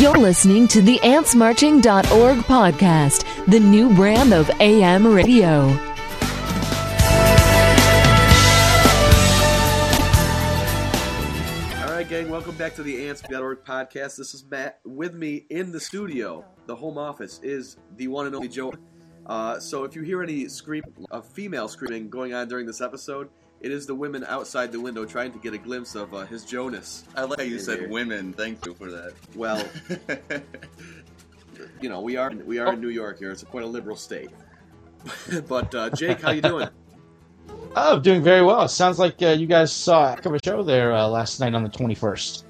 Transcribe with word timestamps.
You're 0.00 0.16
listening 0.16 0.68
to 0.68 0.80
the 0.80 1.00
AntsMarching.org 1.00 2.38
podcast, 2.44 3.46
the 3.46 3.58
new 3.58 3.92
brand 3.92 4.32
of 4.32 4.48
AM 4.60 5.04
radio. 5.04 5.62
All 11.82 11.90
right, 11.90 12.08
gang, 12.08 12.30
welcome 12.30 12.54
back 12.54 12.76
to 12.76 12.84
the 12.84 13.08
Ants.org 13.08 13.64
podcast. 13.64 14.16
This 14.16 14.34
is 14.34 14.44
Matt. 14.48 14.78
With 14.84 15.14
me 15.14 15.46
in 15.50 15.72
the 15.72 15.80
studio, 15.80 16.44
the 16.66 16.76
home 16.76 16.96
office, 16.96 17.40
is 17.42 17.76
the 17.96 18.06
one 18.06 18.26
and 18.26 18.36
only 18.36 18.46
Joe. 18.46 18.72
Uh, 19.26 19.58
so 19.58 19.82
if 19.82 19.96
you 19.96 20.02
hear 20.02 20.22
any 20.22 20.46
scream, 20.46 20.84
a 21.10 21.20
female 21.20 21.66
screaming 21.66 22.08
going 22.08 22.34
on 22.34 22.46
during 22.46 22.66
this 22.66 22.80
episode, 22.80 23.30
it 23.60 23.72
is 23.72 23.86
the 23.86 23.94
women 23.94 24.24
outside 24.24 24.72
the 24.72 24.80
window 24.80 25.04
trying 25.04 25.32
to 25.32 25.38
get 25.38 25.54
a 25.54 25.58
glimpse 25.58 25.94
of 25.94 26.14
uh, 26.14 26.24
his 26.26 26.44
Jonas. 26.44 27.04
I 27.16 27.24
like 27.24 27.38
how 27.38 27.44
you 27.44 27.58
said 27.58 27.80
here. 27.80 27.88
women. 27.88 28.32
Thank 28.32 28.64
you 28.64 28.74
for 28.74 28.90
that. 28.90 29.14
Well, 29.34 29.64
you 31.80 31.88
know, 31.88 32.00
we 32.00 32.16
are 32.16 32.30
we 32.30 32.58
are 32.58 32.72
in 32.72 32.80
New 32.80 32.88
York 32.88 33.18
here. 33.18 33.30
It's 33.30 33.42
a 33.42 33.46
quite 33.46 33.64
a 33.64 33.68
liberal 33.68 33.96
state. 33.96 34.30
but 35.48 35.74
uh, 35.74 35.90
Jake, 35.90 36.20
how 36.22 36.30
you 36.32 36.42
doing? 36.42 36.68
Oh, 37.76 38.00
doing 38.00 38.22
very 38.22 38.42
well. 38.42 38.62
It 38.62 38.70
sounds 38.70 38.98
like 38.98 39.22
uh, 39.22 39.28
you 39.28 39.46
guys 39.46 39.70
saw 39.70 40.06
a 40.06 40.10
heck 40.10 40.26
of 40.26 40.34
a 40.34 40.40
show 40.42 40.62
there 40.62 40.92
uh, 40.92 41.06
last 41.06 41.38
night 41.38 41.54
on 41.54 41.62
the 41.62 41.68
21st. 41.68 42.44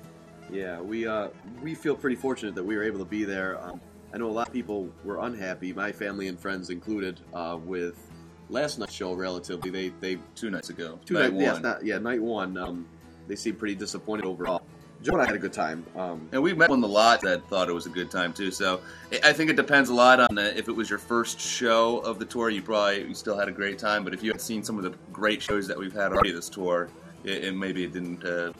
Yeah, 0.51 0.80
we 0.80 1.07
uh, 1.07 1.29
we 1.61 1.75
feel 1.75 1.95
pretty 1.95 2.16
fortunate 2.16 2.55
that 2.55 2.65
we 2.65 2.77
were 2.77 2.85
able 2.85 3.01
to 3.01 3.05
be 3.05 3.25
there. 3.25 3.63
Um, 3.63 3.80
I 4.15 4.19
know 4.19 4.27
a 4.27 4.30
lot 4.33 4.47
of 4.47 4.55
people 4.55 4.88
were 5.05 5.19
unhappy, 5.19 5.73
my 5.73 5.93
family 5.93 6.29
and 6.29 6.38
friends 6.38 6.71
included, 6.71 7.21
uh, 7.35 7.59
with 7.63 8.08
last 8.48 8.79
night's 8.79 8.93
show. 8.93 9.12
Relatively, 9.15 9.70
they 9.70 9.88
they 10.01 10.19
Two 10.34 10.51
nights 10.51 10.70
ago. 10.70 10.98
two 11.05 11.15
night 11.15 11.33
night, 11.33 11.41
yes, 11.41 11.52
one. 11.55 11.62
not, 11.62 11.84
yeah, 11.84 11.98
night 11.98 12.23
one. 12.23 12.57
Um, 12.57 12.87
they 13.27 13.37
seemed 13.37 13.59
pretty 13.59 13.74
disappointed 13.74 14.24
overall. 14.24 14.63
Joe 15.01 15.13
and 15.13 15.23
I 15.23 15.27
had 15.27 15.37
a 15.37 15.38
good 15.38 15.52
time. 15.52 15.87
Um, 15.95 16.29
and 16.32 16.43
we 16.43 16.52
met 16.54 16.71
one 16.71 16.82
a 16.82 16.87
lot 16.87 17.21
that 17.21 17.49
thought 17.49 17.69
it 17.69 17.73
was 17.73 17.87
a 17.87 17.91
good 17.91 18.10
time 18.10 18.32
too. 18.32 18.51
So 18.51 18.80
I- 19.23 19.32
think 19.32 19.49
it 19.49 19.54
depends 19.54 19.91
a 19.91 19.95
lot 19.95 20.19
on 20.19 20.38
if 20.38 20.66
it 20.69 20.73
was 20.73 20.91
your 20.91 20.99
first 20.99 21.38
show 21.41 21.99
of 22.01 22.19
the 22.19 22.24
tour, 22.24 22.51
you 22.51 22.63
probably 22.63 23.04
you 23.07 23.15
still 23.15 23.37
had 23.38 23.46
a 23.49 23.52
great 23.52 23.79
time. 23.79 24.02
But 24.02 24.13
if 24.13 24.24
you 24.24 24.32
had 24.32 24.41
seen 24.41 24.65
some 24.65 24.76
of 24.76 24.82
the 24.82 24.93
great 25.13 25.41
shows 25.41 25.69
that 25.69 25.79
we've 25.79 25.93
had 25.93 26.10
already 26.13 26.32
this 26.32 26.49
tour, 26.49 26.88
it, 27.23 27.45
it 27.45 27.54
maybe 27.54 27.85
it 27.85 27.93
didn't 27.93 28.24
uh, 28.24 28.52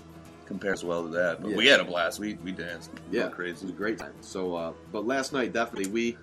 compare 0.47 0.73
as 0.73 0.85
well 0.85 1.03
to 1.03 1.09
that. 1.09 1.43
But 1.43 1.51
Yeah. 1.51 1.57
we 1.57 1.67
had 1.67 1.81
a 1.81 1.85
blast. 1.85 2.21
We 2.21 2.35
we 2.45 2.53
danced. 2.53 2.91
We 3.11 3.19
yeah, 3.19 3.25
went 3.25 3.35
it 3.35 3.39
was 3.39 3.61
crazy. 3.61 3.69
a 3.73 3.77
great 3.77 3.99
time. 3.99 4.13
So, 4.21 4.55
uh, 4.55 4.73
but 4.93 5.07
last 5.09 5.33
night 5.33 5.53
definitely 5.53 5.91
we 5.91 6.17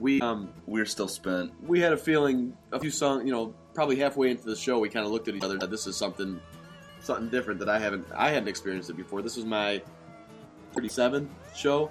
we 0.00 0.20
um 0.20 0.52
We're 0.66 0.86
still 0.86 1.08
spent. 1.08 1.52
we 1.62 1.80
had 1.80 1.92
a 1.92 1.96
feeling 1.96 2.56
a 2.72 2.80
few 2.80 2.90
songs, 2.90 3.24
you 3.24 3.32
know, 3.32 3.54
probably 3.74 3.96
halfway 3.96 4.30
into 4.30 4.44
the 4.44 4.56
show, 4.56 4.78
we 4.78 4.88
kind 4.88 5.06
of 5.06 5.12
looked 5.12 5.28
at 5.28 5.34
each 5.34 5.42
other. 5.42 5.58
This 5.58 5.86
is 5.86 5.96
something, 5.96 6.40
something 7.00 7.28
different 7.28 7.60
that 7.60 7.68
I 7.68 7.78
haven't, 7.78 8.06
I 8.14 8.30
hadn't 8.30 8.48
experienced 8.48 8.90
it 8.90 8.96
before. 8.96 9.22
This 9.22 9.36
was 9.36 9.44
my 9.44 9.82
37th 10.74 11.28
show, 11.54 11.90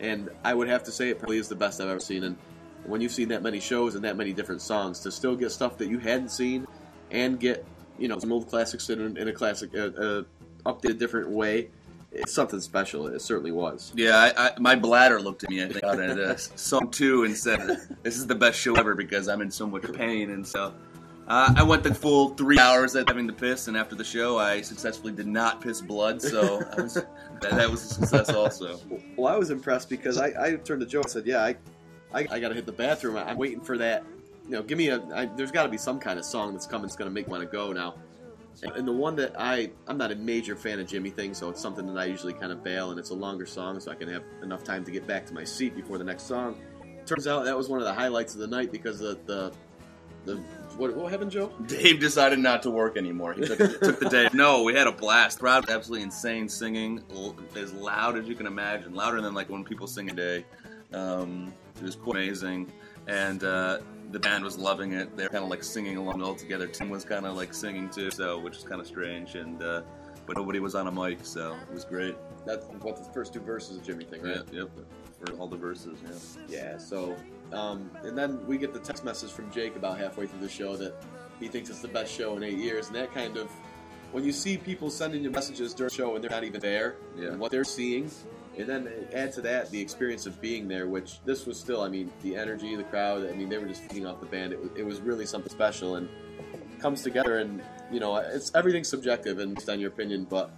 and 0.00 0.30
I 0.44 0.54
would 0.54 0.68
have 0.68 0.84
to 0.84 0.92
say 0.92 1.10
it 1.10 1.18
probably 1.18 1.38
is 1.38 1.48
the 1.48 1.54
best 1.54 1.80
I've 1.80 1.88
ever 1.88 2.00
seen. 2.00 2.24
And 2.24 2.36
when 2.84 3.00
you've 3.00 3.12
seen 3.12 3.28
that 3.28 3.42
many 3.42 3.60
shows 3.60 3.94
and 3.94 4.04
that 4.04 4.16
many 4.16 4.32
different 4.32 4.62
songs, 4.62 5.00
to 5.00 5.10
still 5.10 5.36
get 5.36 5.52
stuff 5.52 5.78
that 5.78 5.88
you 5.88 5.98
hadn't 5.98 6.30
seen, 6.30 6.66
and 7.10 7.38
get 7.38 7.66
you 7.98 8.08
know 8.08 8.18
some 8.18 8.32
old 8.32 8.48
classics 8.48 8.88
in, 8.88 9.16
in 9.16 9.28
a 9.28 9.32
classic, 9.32 9.74
uh, 9.74 9.78
uh, 9.78 10.22
updated 10.64 10.98
different 10.98 11.30
way, 11.30 11.70
it's 12.12 12.32
something 12.32 12.60
special. 12.60 13.06
It 13.06 13.20
certainly 13.20 13.52
was. 13.52 13.92
Yeah, 13.94 14.16
I, 14.16 14.46
I, 14.46 14.52
my 14.58 14.74
bladder 14.74 15.20
looked 15.20 15.44
at 15.44 15.50
me. 15.50 15.62
I 15.62 15.68
think 15.68 15.84
out 15.84 16.00
at 16.00 16.18
uh, 16.18 16.36
song 16.36 16.90
two 16.90 17.24
and 17.24 17.36
said, 17.36 17.60
"This 18.02 18.16
is 18.16 18.26
the 18.26 18.34
best 18.34 18.58
show 18.58 18.74
ever" 18.74 18.94
because 18.94 19.28
I'm 19.28 19.40
in 19.40 19.50
so 19.50 19.66
much 19.66 19.90
pain. 19.92 20.30
And 20.30 20.46
so 20.46 20.74
uh, 21.28 21.54
I 21.56 21.62
went 21.62 21.84
the 21.84 21.94
full 21.94 22.30
three 22.30 22.58
hours 22.58 22.96
at 22.96 23.08
having 23.08 23.28
to 23.28 23.32
piss. 23.32 23.68
And 23.68 23.76
after 23.76 23.94
the 23.94 24.04
show, 24.04 24.38
I 24.38 24.60
successfully 24.60 25.12
did 25.12 25.28
not 25.28 25.60
piss 25.60 25.80
blood. 25.80 26.20
So 26.20 26.62
I 26.76 26.82
was, 26.82 26.94
that, 27.40 27.52
that 27.52 27.70
was 27.70 27.84
a 27.84 27.94
success 27.94 28.30
also. 28.30 28.80
Well, 29.16 29.32
I 29.32 29.36
was 29.36 29.50
impressed 29.50 29.88
because 29.88 30.18
I, 30.18 30.32
I 30.38 30.56
turned 30.56 30.80
to 30.80 30.86
Joe 30.86 31.02
and 31.02 31.10
said, 31.10 31.26
"Yeah, 31.26 31.44
I, 31.44 31.56
I, 32.12 32.26
I 32.30 32.40
got 32.40 32.48
to 32.48 32.54
hit 32.54 32.66
the 32.66 32.72
bathroom. 32.72 33.16
I'm 33.16 33.38
waiting 33.38 33.60
for 33.60 33.78
that. 33.78 34.04
You 34.46 34.56
know, 34.56 34.62
give 34.62 34.78
me 34.78 34.88
a. 34.88 35.00
I, 35.14 35.26
there's 35.26 35.52
got 35.52 35.62
to 35.62 35.68
be 35.68 35.78
some 35.78 36.00
kind 36.00 36.18
of 36.18 36.24
song 36.24 36.52
that's 36.52 36.66
coming 36.66 36.86
that's 36.86 36.96
going 36.96 37.08
to 37.08 37.14
make 37.14 37.28
me 37.28 37.30
want 37.30 37.44
to 37.44 37.56
go 37.56 37.72
now." 37.72 37.94
And, 38.62 38.86
the 38.86 38.92
one 38.92 39.16
that 39.16 39.34
I, 39.38 39.70
I'm 39.86 39.96
not 39.96 40.12
a 40.12 40.16
major 40.16 40.54
fan 40.54 40.80
of 40.80 40.86
Jimi 40.86 41.12
thing, 41.12 41.34
so 41.34 41.48
it's 41.48 41.60
something 41.60 41.86
that 41.86 41.98
I 41.98 42.04
usually 42.04 42.34
kind 42.34 42.52
of 42.52 42.62
bail, 42.62 42.90
and 42.90 42.98
it's 42.98 43.10
a 43.10 43.14
longer 43.14 43.46
song, 43.46 43.80
so 43.80 43.90
I 43.90 43.94
can 43.94 44.08
have 44.08 44.22
enough 44.42 44.64
time 44.64 44.84
to 44.84 44.90
get 44.90 45.06
back 45.06 45.26
to 45.26 45.34
my 45.34 45.44
seat 45.44 45.74
before 45.74 45.98
the 45.98 46.04
next 46.04 46.24
song. 46.24 46.60
Turns 47.06 47.26
out 47.26 47.44
that 47.44 47.56
was 47.56 47.68
one 47.68 47.78
of 47.78 47.86
the 47.86 47.94
highlights 47.94 48.34
of 48.34 48.40
the 48.40 48.46
night 48.46 48.70
because 48.70 48.98
the 48.98 49.18
the, 49.26 49.52
the 50.24 50.36
what, 50.76 50.94
what 50.94 51.10
happened, 51.10 51.30
Joe? 51.30 51.52
Dave 51.66 52.00
decided 52.00 52.38
not 52.38 52.62
to 52.64 52.70
work 52.70 52.96
anymore. 52.96 53.32
He 53.32 53.46
took, 53.46 53.58
took 53.58 53.98
the 53.98 54.08
day. 54.08 54.28
No, 54.32 54.62
we 54.62 54.74
had 54.74 54.86
a 54.86 54.92
blast. 54.92 55.38
Crowd 55.38 55.70
absolutely 55.70 56.04
insane, 56.04 56.48
singing 56.48 57.02
as 57.56 57.72
loud 57.72 58.18
as 58.18 58.28
you 58.28 58.34
can 58.34 58.46
imagine, 58.46 58.94
louder 58.94 59.20
than 59.20 59.34
like 59.34 59.48
when 59.48 59.64
people 59.64 59.86
sing 59.86 60.10
a 60.10 60.14
day. 60.14 60.44
Um, 60.92 61.52
it 61.76 61.82
was 61.82 61.96
quite 61.96 62.16
amazing, 62.16 62.70
and 63.06 63.42
uh, 63.44 63.78
the 64.10 64.18
band 64.18 64.44
was 64.44 64.58
loving 64.58 64.92
it. 64.92 65.16
They 65.16 65.24
were 65.24 65.28
kind 65.28 65.44
of 65.44 65.50
like 65.50 65.62
singing 65.62 65.96
along 65.96 66.22
all 66.22 66.34
together. 66.34 66.66
Tim 66.66 66.90
was 66.90 67.04
kind 67.04 67.26
of 67.26 67.36
like 67.36 67.54
singing 67.54 67.88
too, 67.90 68.10
so 68.10 68.38
which 68.38 68.56
is 68.56 68.64
kind 68.64 68.80
of 68.80 68.86
strange. 68.86 69.34
And 69.34 69.62
uh, 69.62 69.82
but 70.26 70.36
nobody 70.36 70.60
was 70.60 70.74
on 70.74 70.86
a 70.86 70.92
mic, 70.92 71.18
so 71.22 71.56
it 71.68 71.74
was 71.74 71.84
great. 71.84 72.16
That's 72.46 72.66
what 72.66 72.96
the 72.96 73.12
first 73.12 73.32
two 73.32 73.40
verses 73.40 73.76
of 73.76 73.82
Jimi 73.82 74.06
thing, 74.06 74.22
right? 74.22 74.42
Yeah, 74.52 74.60
yep, 74.62 74.70
for 75.24 75.32
all 75.34 75.46
the 75.48 75.56
verses. 75.56 75.98
Yeah. 76.48 76.58
Yeah, 76.72 76.78
so, 76.78 77.16
um, 77.52 77.90
and 78.02 78.16
then 78.16 78.46
we 78.46 78.56
get 78.56 78.72
the 78.72 78.78
text 78.80 79.04
message 79.04 79.30
from 79.30 79.50
Jake 79.50 79.76
about 79.76 79.98
halfway 79.98 80.26
through 80.26 80.40
the 80.40 80.48
show 80.48 80.76
that 80.76 80.94
he 81.40 81.48
thinks 81.48 81.68
it's 81.68 81.80
the 81.80 81.88
best 81.88 82.12
show 82.12 82.36
in 82.36 82.42
eight 82.44 82.58
years, 82.58 82.86
and 82.88 82.96
that 82.96 83.12
kind 83.12 83.36
of, 83.36 83.50
when 84.12 84.24
you 84.24 84.32
see 84.32 84.56
people 84.56 84.88
sending 84.90 85.22
you 85.22 85.30
messages 85.30 85.74
during 85.74 85.88
the 85.88 85.94
show 85.94 86.14
and 86.14 86.22
they're 86.22 86.30
not 86.30 86.44
even 86.44 86.60
there, 86.60 86.96
Yeah. 87.16 87.28
and 87.30 87.40
what 87.40 87.50
they're 87.50 87.64
seeing, 87.64 88.10
and 88.60 88.68
then 88.68 88.88
add 89.12 89.32
to 89.32 89.40
that 89.42 89.70
the 89.70 89.80
experience 89.80 90.26
of 90.26 90.40
being 90.40 90.68
there, 90.68 90.88
which 90.88 91.20
this 91.24 91.46
was 91.46 91.58
still, 91.58 91.82
I 91.82 91.88
mean, 91.88 92.12
the 92.22 92.36
energy, 92.36 92.76
the 92.76 92.84
crowd, 92.84 93.28
I 93.28 93.32
mean, 93.32 93.48
they 93.48 93.58
were 93.58 93.66
just 93.66 93.82
feeding 93.82 94.06
off 94.06 94.20
the 94.20 94.26
band. 94.26 94.52
It 94.52 94.60
was, 94.60 94.70
it 94.76 94.82
was 94.84 95.00
really 95.00 95.26
something 95.26 95.50
special, 95.50 95.96
and 95.96 96.08
comes 96.80 97.02
together, 97.02 97.38
and 97.38 97.62
you 97.90 98.00
know, 98.00 98.16
it's 98.16 98.52
everything's 98.54 98.88
subjective 98.88 99.38
and 99.38 99.54
based 99.54 99.68
on 99.68 99.80
your 99.80 99.90
opinion, 99.90 100.26
but 100.28 100.50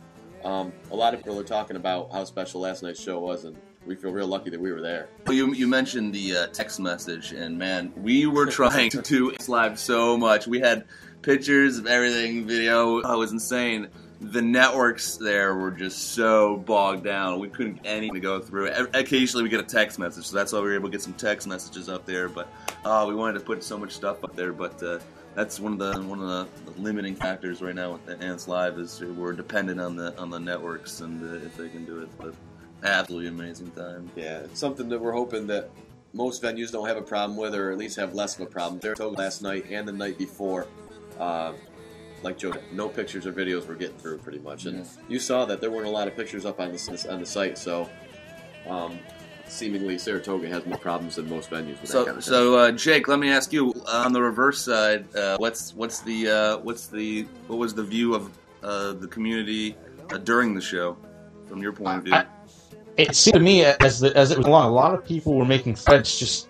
um, 0.44 0.72
a 0.90 0.96
lot 0.96 1.14
of 1.14 1.20
people 1.20 1.38
are 1.38 1.44
talking 1.44 1.76
about 1.76 2.12
how 2.12 2.24
special 2.24 2.60
last 2.60 2.82
night's 2.82 3.00
show 3.00 3.18
was, 3.18 3.44
and 3.44 3.56
we 3.86 3.94
feel 3.96 4.12
real 4.12 4.26
lucky 4.26 4.50
that 4.50 4.60
we 4.60 4.72
were 4.72 4.80
there. 4.80 5.08
You, 5.28 5.52
you 5.52 5.66
mentioned 5.66 6.14
the 6.14 6.36
uh, 6.36 6.46
text 6.48 6.80
message, 6.80 7.32
and 7.32 7.58
man, 7.58 7.92
we 7.96 8.26
were 8.26 8.46
trying 8.46 8.90
to 8.90 9.32
live 9.48 9.78
so 9.78 10.16
much. 10.16 10.46
We 10.46 10.60
had 10.60 10.84
pictures 11.22 11.78
of 11.78 11.86
everything, 11.86 12.46
video. 12.46 13.02
Oh, 13.02 13.14
it 13.14 13.18
was 13.18 13.32
insane. 13.32 13.88
The 14.22 14.40
networks 14.40 15.16
there 15.16 15.54
were 15.56 15.72
just 15.72 16.12
so 16.12 16.58
bogged 16.58 17.04
down. 17.04 17.40
We 17.40 17.48
couldn't 17.48 17.82
get 17.82 17.86
anything 17.86 18.14
to 18.14 18.20
go 18.20 18.40
through. 18.40 18.70
Occasionally, 18.94 19.42
we 19.42 19.48
get 19.48 19.60
a 19.60 19.64
text 19.64 19.98
message, 19.98 20.26
so 20.26 20.36
that's 20.36 20.52
why 20.52 20.60
we 20.60 20.66
were 20.66 20.74
able 20.74 20.88
to 20.88 20.92
get 20.92 21.02
some 21.02 21.14
text 21.14 21.46
messages 21.46 21.88
up 21.88 22.06
there. 22.06 22.28
But 22.28 22.48
uh, 22.84 23.04
we 23.08 23.14
wanted 23.14 23.34
to 23.34 23.44
put 23.44 23.64
so 23.64 23.76
much 23.76 23.92
stuff 23.92 24.22
up 24.22 24.36
there, 24.36 24.52
but 24.52 24.80
uh, 24.82 25.00
that's 25.34 25.58
one 25.58 25.72
of 25.72 25.78
the 25.78 26.00
one 26.02 26.20
of 26.20 26.28
the, 26.28 26.80
limiting 26.80 27.14
factors 27.14 27.60
right 27.60 27.74
now 27.74 27.92
with 27.92 28.22
Ants 28.22 28.48
Live 28.48 28.78
is 28.78 29.00
we're 29.00 29.32
dependent 29.32 29.80
on 29.80 29.96
the 29.96 30.16
on 30.18 30.30
the 30.30 30.38
networks 30.38 31.00
and 31.00 31.22
uh, 31.22 31.44
if 31.44 31.56
they 31.56 31.68
can 31.68 31.84
do 31.84 32.00
it. 32.00 32.08
But 32.18 32.34
absolutely 32.82 33.28
amazing 33.28 33.70
time. 33.72 34.10
Yeah, 34.16 34.38
it's 34.38 34.60
something 34.60 34.88
that 34.88 35.00
we're 35.00 35.12
hoping 35.12 35.46
that 35.48 35.70
most 36.12 36.42
venues 36.42 36.70
don't 36.70 36.86
have 36.86 36.96
a 36.96 37.02
problem 37.02 37.38
with, 37.38 37.54
or 37.54 37.70
at 37.70 37.78
least 37.78 37.96
have 37.96 38.14
less 38.14 38.34
of 38.36 38.42
a 38.42 38.50
problem. 38.50 38.80
Saratoga 38.80 39.18
last 39.18 39.42
night 39.42 39.66
and 39.70 39.86
the 39.88 39.92
night 39.92 40.18
before, 40.18 40.66
uh, 41.18 41.52
like 42.22 42.38
Joe, 42.38 42.52
no 42.72 42.88
pictures 42.88 43.26
or 43.26 43.32
videos 43.32 43.66
were 43.66 43.74
getting 43.74 43.96
through 43.98 44.18
pretty 44.18 44.38
much, 44.38 44.66
and 44.66 44.78
Yeah. 44.78 44.84
you 45.08 45.18
saw 45.18 45.44
that 45.46 45.60
there 45.60 45.70
weren't 45.70 45.86
a 45.86 45.90
lot 45.90 46.08
of 46.08 46.16
pictures 46.16 46.44
up 46.46 46.60
on 46.60 46.72
the 46.72 47.06
on 47.10 47.20
the 47.20 47.26
site. 47.26 47.58
So, 47.58 47.88
um, 48.68 48.98
seemingly 49.46 49.98
Saratoga 49.98 50.48
has 50.48 50.64
more 50.64 50.78
problems 50.78 51.16
than 51.16 51.28
most 51.28 51.50
venues. 51.50 51.80
With 51.80 51.82
that 51.82 51.88
So, 51.88 52.04
kind 52.06 52.18
of 52.18 52.24
so 52.24 52.54
uh, 52.58 52.72
Jake, 52.72 53.08
let 53.08 53.18
me 53.18 53.30
ask 53.30 53.52
you 53.52 53.72
uh, 53.86 54.02
on 54.06 54.12
the 54.12 54.22
reverse 54.22 54.60
side, 54.62 55.04
uh, 55.16 55.36
what's 55.38 55.74
what's 55.74 56.00
the 56.00 56.28
uh, 56.28 56.58
what's 56.58 56.86
the 56.86 57.22
what 57.48 57.58
was 57.58 57.74
the 57.74 57.82
view 57.84 58.14
of 58.14 58.30
uh, 58.62 58.92
the 58.92 59.08
community 59.08 59.76
uh, 60.10 60.18
during 60.18 60.54
the 60.54 60.60
show 60.60 60.96
from 61.46 61.60
your 61.62 61.72
point 61.72 61.98
of 61.98 62.04
view? 62.04 62.14
I- 62.14 62.26
It 62.98 63.16
seemed 63.16 63.34
to 63.34 63.40
me 63.40 63.64
as 63.64 64.00
the, 64.00 64.14
as 64.16 64.30
it 64.30 64.38
was 64.38 64.46
along, 64.46 64.66
a 64.68 64.72
lot 64.72 64.94
of 64.94 65.04
people 65.04 65.34
were 65.34 65.46
making 65.46 65.74
threads 65.76 66.18
just 66.18 66.48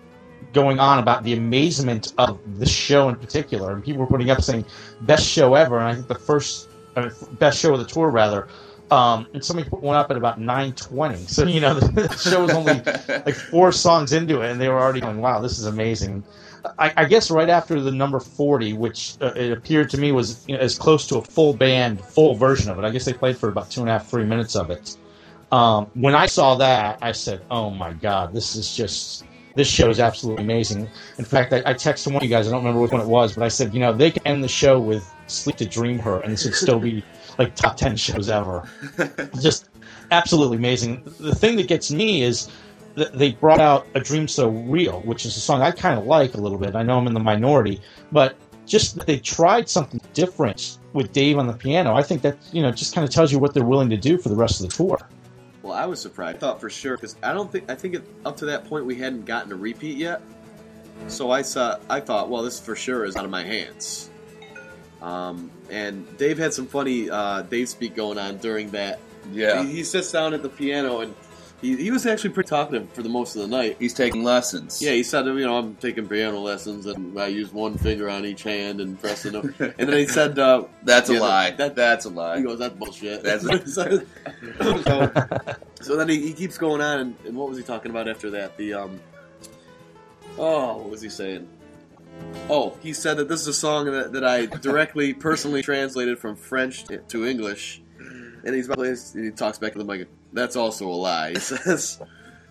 going 0.53 0.79
on 0.79 0.99
about 0.99 1.23
the 1.23 1.33
amazement 1.33 2.13
of 2.17 2.39
the 2.59 2.65
show 2.65 3.09
in 3.09 3.15
particular, 3.15 3.73
and 3.73 3.83
people 3.83 4.01
were 4.01 4.07
putting 4.07 4.29
up 4.29 4.41
saying 4.41 4.65
best 5.01 5.27
show 5.27 5.55
ever, 5.55 5.79
and 5.79 5.87
I 5.87 5.95
think 5.95 6.07
the 6.07 6.15
first 6.15 6.69
best 7.39 7.59
show 7.59 7.73
of 7.73 7.79
the 7.79 7.85
tour 7.85 8.09
rather. 8.09 8.47
Um, 8.91 9.25
and 9.33 9.43
somebody 9.43 9.67
put 9.67 9.81
one 9.81 9.95
up 9.95 10.11
at 10.11 10.17
about 10.17 10.39
9:20. 10.39 11.27
So 11.27 11.45
you 11.45 11.59
know 11.59 11.73
the, 11.73 12.01
the 12.07 12.17
show 12.17 12.43
was 12.43 12.51
only 12.51 12.75
like 13.25 13.35
four 13.35 13.71
songs 13.71 14.13
into 14.13 14.41
it, 14.41 14.51
and 14.51 14.61
they 14.61 14.69
were 14.69 14.79
already 14.79 15.01
going, 15.01 15.19
"Wow, 15.19 15.39
this 15.39 15.57
is 15.57 15.65
amazing." 15.65 16.23
I, 16.79 16.93
I 16.95 17.05
guess 17.05 17.29
right 17.29 17.49
after 17.49 17.81
the 17.81 17.91
number 17.91 18.21
40, 18.21 18.73
which 18.73 19.15
uh, 19.19 19.33
it 19.35 19.51
appeared 19.51 19.89
to 19.89 19.97
me 19.97 20.13
was 20.13 20.45
you 20.47 20.55
know, 20.55 20.61
as 20.61 20.77
close 20.77 21.07
to 21.07 21.17
a 21.17 21.21
full 21.21 21.53
band, 21.53 21.99
full 21.99 22.35
version 22.35 22.71
of 22.71 22.79
it. 22.79 22.85
I 22.85 22.89
guess 22.89 23.03
they 23.03 23.11
played 23.13 23.37
for 23.37 23.49
about 23.49 23.69
two 23.69 23.81
and 23.81 23.89
a 23.89 23.93
half, 23.93 24.07
three 24.07 24.23
minutes 24.23 24.55
of 24.55 24.69
it. 24.69 24.95
Um, 25.51 25.87
when 25.93 26.15
I 26.15 26.25
saw 26.25 26.55
that, 26.55 26.99
I 27.01 27.11
said, 27.11 27.41
"Oh 27.49 27.69
my 27.69 27.93
God, 27.93 28.33
this 28.33 28.55
is 28.55 28.75
just 28.75 29.23
this 29.55 29.67
show 29.67 29.89
is 29.89 29.99
absolutely 29.99 30.43
amazing." 30.43 30.89
In 31.17 31.25
fact, 31.25 31.53
I, 31.53 31.57
I 31.65 31.73
texted 31.73 32.07
one 32.07 32.17
of 32.17 32.23
you 32.23 32.29
guys. 32.29 32.47
I 32.47 32.51
don't 32.51 32.61
remember 32.61 32.81
which 32.81 32.91
one 32.91 33.01
it 33.01 33.07
was, 33.07 33.33
but 33.33 33.43
I 33.43 33.47
said, 33.47 33.73
"You 33.73 33.79
know, 33.79 33.93
they 33.93 34.11
can 34.11 34.25
end 34.25 34.43
the 34.43 34.47
show 34.47 34.79
with 34.79 35.11
Sleep 35.27 35.55
to 35.57 35.65
Dream 35.65 35.99
Her, 35.99 36.19
and 36.21 36.33
this 36.33 36.45
would 36.45 36.55
still 36.55 36.79
be 36.79 37.03
like 37.37 37.55
top 37.55 37.77
ten 37.77 37.95
shows 37.95 38.29
ever. 38.29 38.67
Just 39.41 39.69
absolutely 40.11 40.57
amazing. 40.57 41.03
The 41.19 41.35
thing 41.35 41.55
that 41.57 41.67
gets 41.67 41.91
me 41.91 42.23
is 42.23 42.49
that 42.95 43.17
they 43.17 43.31
brought 43.31 43.59
out 43.59 43.87
a 43.95 43.99
dream 43.99 44.27
so 44.27 44.49
real, 44.49 45.01
which 45.01 45.25
is 45.25 45.35
a 45.35 45.39
song 45.39 45.61
I 45.61 45.71
kind 45.71 45.97
of 45.97 46.05
like 46.05 46.35
a 46.35 46.37
little 46.37 46.57
bit. 46.57 46.75
I 46.75 46.83
know 46.83 46.97
I'm 46.97 47.07
in 47.07 47.13
the 47.13 47.19
minority, 47.19 47.81
but 48.11 48.35
just 48.65 48.95
that 48.95 49.07
they 49.07 49.19
tried 49.19 49.67
something 49.67 49.99
different 50.13 50.77
with 50.93 51.11
Dave 51.11 51.37
on 51.37 51.47
the 51.47 51.53
piano. 51.53 51.95
I 51.95 52.03
think 52.03 52.21
that 52.21 52.37
you 52.51 52.61
know 52.61 52.71
just 52.71 52.93
kind 52.93 53.07
of 53.07 53.13
tells 53.13 53.31
you 53.31 53.39
what 53.39 53.53
they're 53.53 53.65
willing 53.65 53.89
to 53.89 53.97
do 53.97 54.17
for 54.17 54.29
the 54.29 54.35
rest 54.35 54.61
of 54.61 54.69
the 54.69 54.75
tour. 54.75 54.99
Well, 55.63 55.73
I 55.73 55.85
was 55.85 55.99
surprised. 56.01 56.37
I 56.37 56.39
thought 56.39 56.61
for 56.61 56.69
sure 56.69 56.97
because 56.97 57.15
I 57.23 57.33
don't 57.33 57.51
think 57.51 57.71
I 57.71 57.75
think 57.75 57.95
it, 57.95 58.03
up 58.25 58.37
to 58.37 58.45
that 58.45 58.65
point 58.65 58.85
we 58.85 58.95
hadn't 58.95 59.25
gotten 59.25 59.51
a 59.51 59.55
repeat 59.55 59.97
yet. 59.97 60.21
So 61.07 61.31
I 61.31 61.41
saw. 61.41 61.79
I 61.89 62.01
thought, 62.01 62.29
well, 62.29 62.43
this 62.43 62.59
for 62.59 62.75
sure 62.75 63.05
is 63.05 63.15
out 63.15 63.25
of 63.25 63.31
my 63.31 63.43
hands. 63.43 64.09
Um, 65.01 65.49
and 65.69 66.17
Dave 66.17 66.37
had 66.37 66.53
some 66.53 66.67
funny 66.67 67.09
uh, 67.09 67.41
Dave 67.43 67.69
speak 67.69 67.95
going 67.95 68.17
on 68.17 68.37
during 68.37 68.69
that. 68.71 68.99
Yeah. 69.31 69.63
He, 69.63 69.71
he 69.71 69.83
sits 69.83 70.11
down 70.11 70.33
at 70.33 70.43
the 70.43 70.49
piano 70.49 70.99
and 70.99 71.15
he, 71.63 71.75
he 71.77 71.89
was 71.91 72.05
actually 72.05 72.29
pretty 72.31 72.49
talkative 72.49 72.87
for 72.93 73.01
the 73.01 73.09
most 73.09 73.35
of 73.35 73.41
the 73.41 73.47
night. 73.47 73.77
He's 73.79 73.93
taking 73.93 74.23
lessons. 74.23 74.81
Yeah, 74.81 74.91
he 74.91 75.01
said, 75.01 75.25
you 75.25 75.33
know, 75.45 75.57
I'm 75.57 75.75
taking 75.77 76.07
piano 76.07 76.39
lessons 76.39 76.85
and 76.85 77.19
I 77.19 77.27
use 77.27 77.51
one 77.51 77.77
finger 77.77 78.09
on 78.09 78.25
each 78.25 78.43
hand 78.43 78.79
and 78.81 78.99
pressing 78.99 79.31
them. 79.31 79.55
and 79.59 79.73
then 79.89 79.97
he 79.97 80.05
said, 80.05 80.37
uh, 80.37 80.65
That's 80.83 81.09
a 81.09 81.13
Yeah, 81.15 81.19
lie. 81.21 81.51
that- 81.51 81.75
That's 81.75 82.05
a 82.05 82.09
lie. 82.09 82.37
he 82.37 82.43
goes, 82.43 82.59
that's 82.59 82.75
bullshit. 82.75 83.23
That's- 83.23 83.43
what 83.47 83.63
he 83.63 83.69
said. 83.71 84.05
so, 84.85 85.55
so 85.81 85.95
then 85.95 86.09
he, 86.09 86.19
he 86.27 86.33
keeps 86.33 86.57
going 86.57 86.81
on, 86.81 86.99
and, 86.99 87.15
and 87.25 87.35
what 87.35 87.49
was 87.49 87.57
he 87.57 87.63
talking 87.63 87.89
about 87.91 88.07
after 88.07 88.29
that? 88.31 88.55
The 88.57 88.73
um, 88.73 88.99
oh, 90.37 90.77
what 90.77 90.89
was 90.89 91.01
he 91.01 91.09
saying? 91.09 91.47
Oh, 92.49 92.77
he 92.81 92.93
said 92.93 93.17
that 93.17 93.27
this 93.27 93.41
is 93.41 93.47
a 93.47 93.53
song 93.53 93.85
that, 93.85 94.11
that 94.13 94.23
I 94.23 94.45
directly, 94.45 95.13
personally 95.13 95.61
translated 95.63 96.19
from 96.19 96.35
French 96.35 96.85
to 97.07 97.25
English, 97.25 97.81
and 98.45 98.53
he's 98.55 98.67
about 98.69 98.83
to, 98.83 98.95
he 99.21 99.31
talks 99.31 99.57
back 99.57 99.71
to 99.73 99.79
the 99.79 99.85
mic. 99.85 100.07
That's 100.33 100.55
also 100.55 100.87
a 100.87 100.93
lie. 100.93 101.29
He 101.31 101.39
says. 101.39 102.01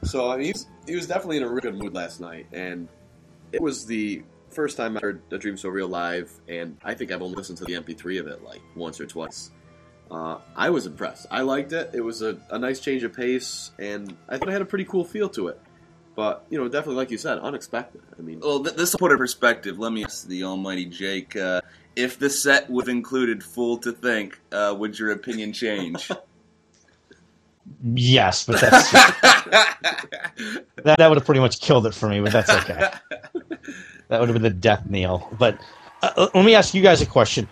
So 0.05 0.31
I 0.31 0.37
mean, 0.37 0.47
he 0.47 0.53
was, 0.53 0.67
he 0.87 0.95
was 0.97 1.07
definitely 1.07 1.37
in 1.39 1.43
a 1.43 1.49
really 1.49 1.61
good 1.61 1.75
mood 1.79 1.95
last 1.95 2.21
night, 2.21 2.47
and 2.53 2.89
it 3.53 3.61
was 3.61 3.87
the 3.87 4.23
first 4.51 4.77
time 4.77 4.97
I 4.97 5.01
heard 5.01 5.23
"A 5.31 5.39
Dream 5.39 5.57
So 5.57 5.69
Real" 5.69 5.89
live, 5.89 6.31
and 6.49 6.77
I 6.85 6.95
think 6.95 7.13
I've 7.13 7.23
only 7.23 7.37
listened 7.37 7.59
to 7.59 7.65
the 7.65 7.75
MP3 7.75 8.21
of 8.21 8.27
it 8.27 8.43
like 8.43 8.61
once 8.75 9.01
or 9.01 9.07
twice. 9.07 9.51
Uh, 10.11 10.39
I 10.55 10.71
was 10.71 10.87
impressed. 10.87 11.27
I 11.31 11.41
liked 11.43 11.73
it. 11.73 11.91
It 11.95 12.03
was 12.03 12.21
a, 12.21 12.39
a 12.51 12.59
nice 12.59 12.81
change 12.81 13.03
of 13.03 13.15
pace, 13.15 13.71
and 13.79 14.15
I 14.29 14.39
thought 14.39 14.49
it 14.49 14.53
had 14.53 14.63
a 14.63 14.67
pretty 14.67 14.85
cool 14.85 15.05
feel 15.05 15.29
to 15.31 15.49
it. 15.49 15.61
But 16.15 16.45
you 16.51 16.59
know, 16.59 16.69
definitely 16.69 16.97
like 16.97 17.11
you 17.11 17.19
said, 17.19 17.39
unexpected. 17.39 18.03
I 18.19 18.23
mean, 18.23 18.41
Well, 18.41 18.63
th- 18.63 18.77
this 18.77 18.93
will 18.93 18.99
put 18.99 19.13
in 19.13 19.19
perspective. 19.19 19.79
Let 19.79 19.93
me 19.93 20.05
ask 20.05 20.27
the 20.27 20.45
almighty 20.45 20.85
Jake. 20.85 21.35
Uh, 21.37 21.63
if 21.97 22.19
the 22.19 22.29
set 22.29 22.69
would 22.69 22.87
have 22.87 22.95
included 22.95 23.43
Fool 23.43 23.79
to 23.79 23.93
Think, 23.93 24.41
uh, 24.51 24.75
would 24.79 24.99
your 24.99 25.13
opinion 25.13 25.53
change? 25.53 26.11
Yes, 27.83 28.45
but 28.45 28.61
that's 28.61 28.91
that, 28.93 30.65
that 30.85 31.09
would 31.09 31.19
have 31.19 31.25
pretty 31.25 31.41
much 31.41 31.61
killed 31.61 31.87
it 31.87 31.95
for 31.95 32.09
me. 32.09 32.21
But 32.21 32.33
that's 32.33 32.51
okay. 32.51 32.91
that 34.09 34.21
would 34.21 34.29
have 34.29 34.35
been 34.35 34.43
the 34.43 34.51
death 34.51 34.85
knell. 34.89 35.29
But 35.39 35.59
uh, 36.03 36.29
let 36.35 36.45
me 36.45 36.55
ask 36.55 36.75
you 36.75 36.83
guys 36.83 37.01
a 37.03 37.07
question. 37.07 37.49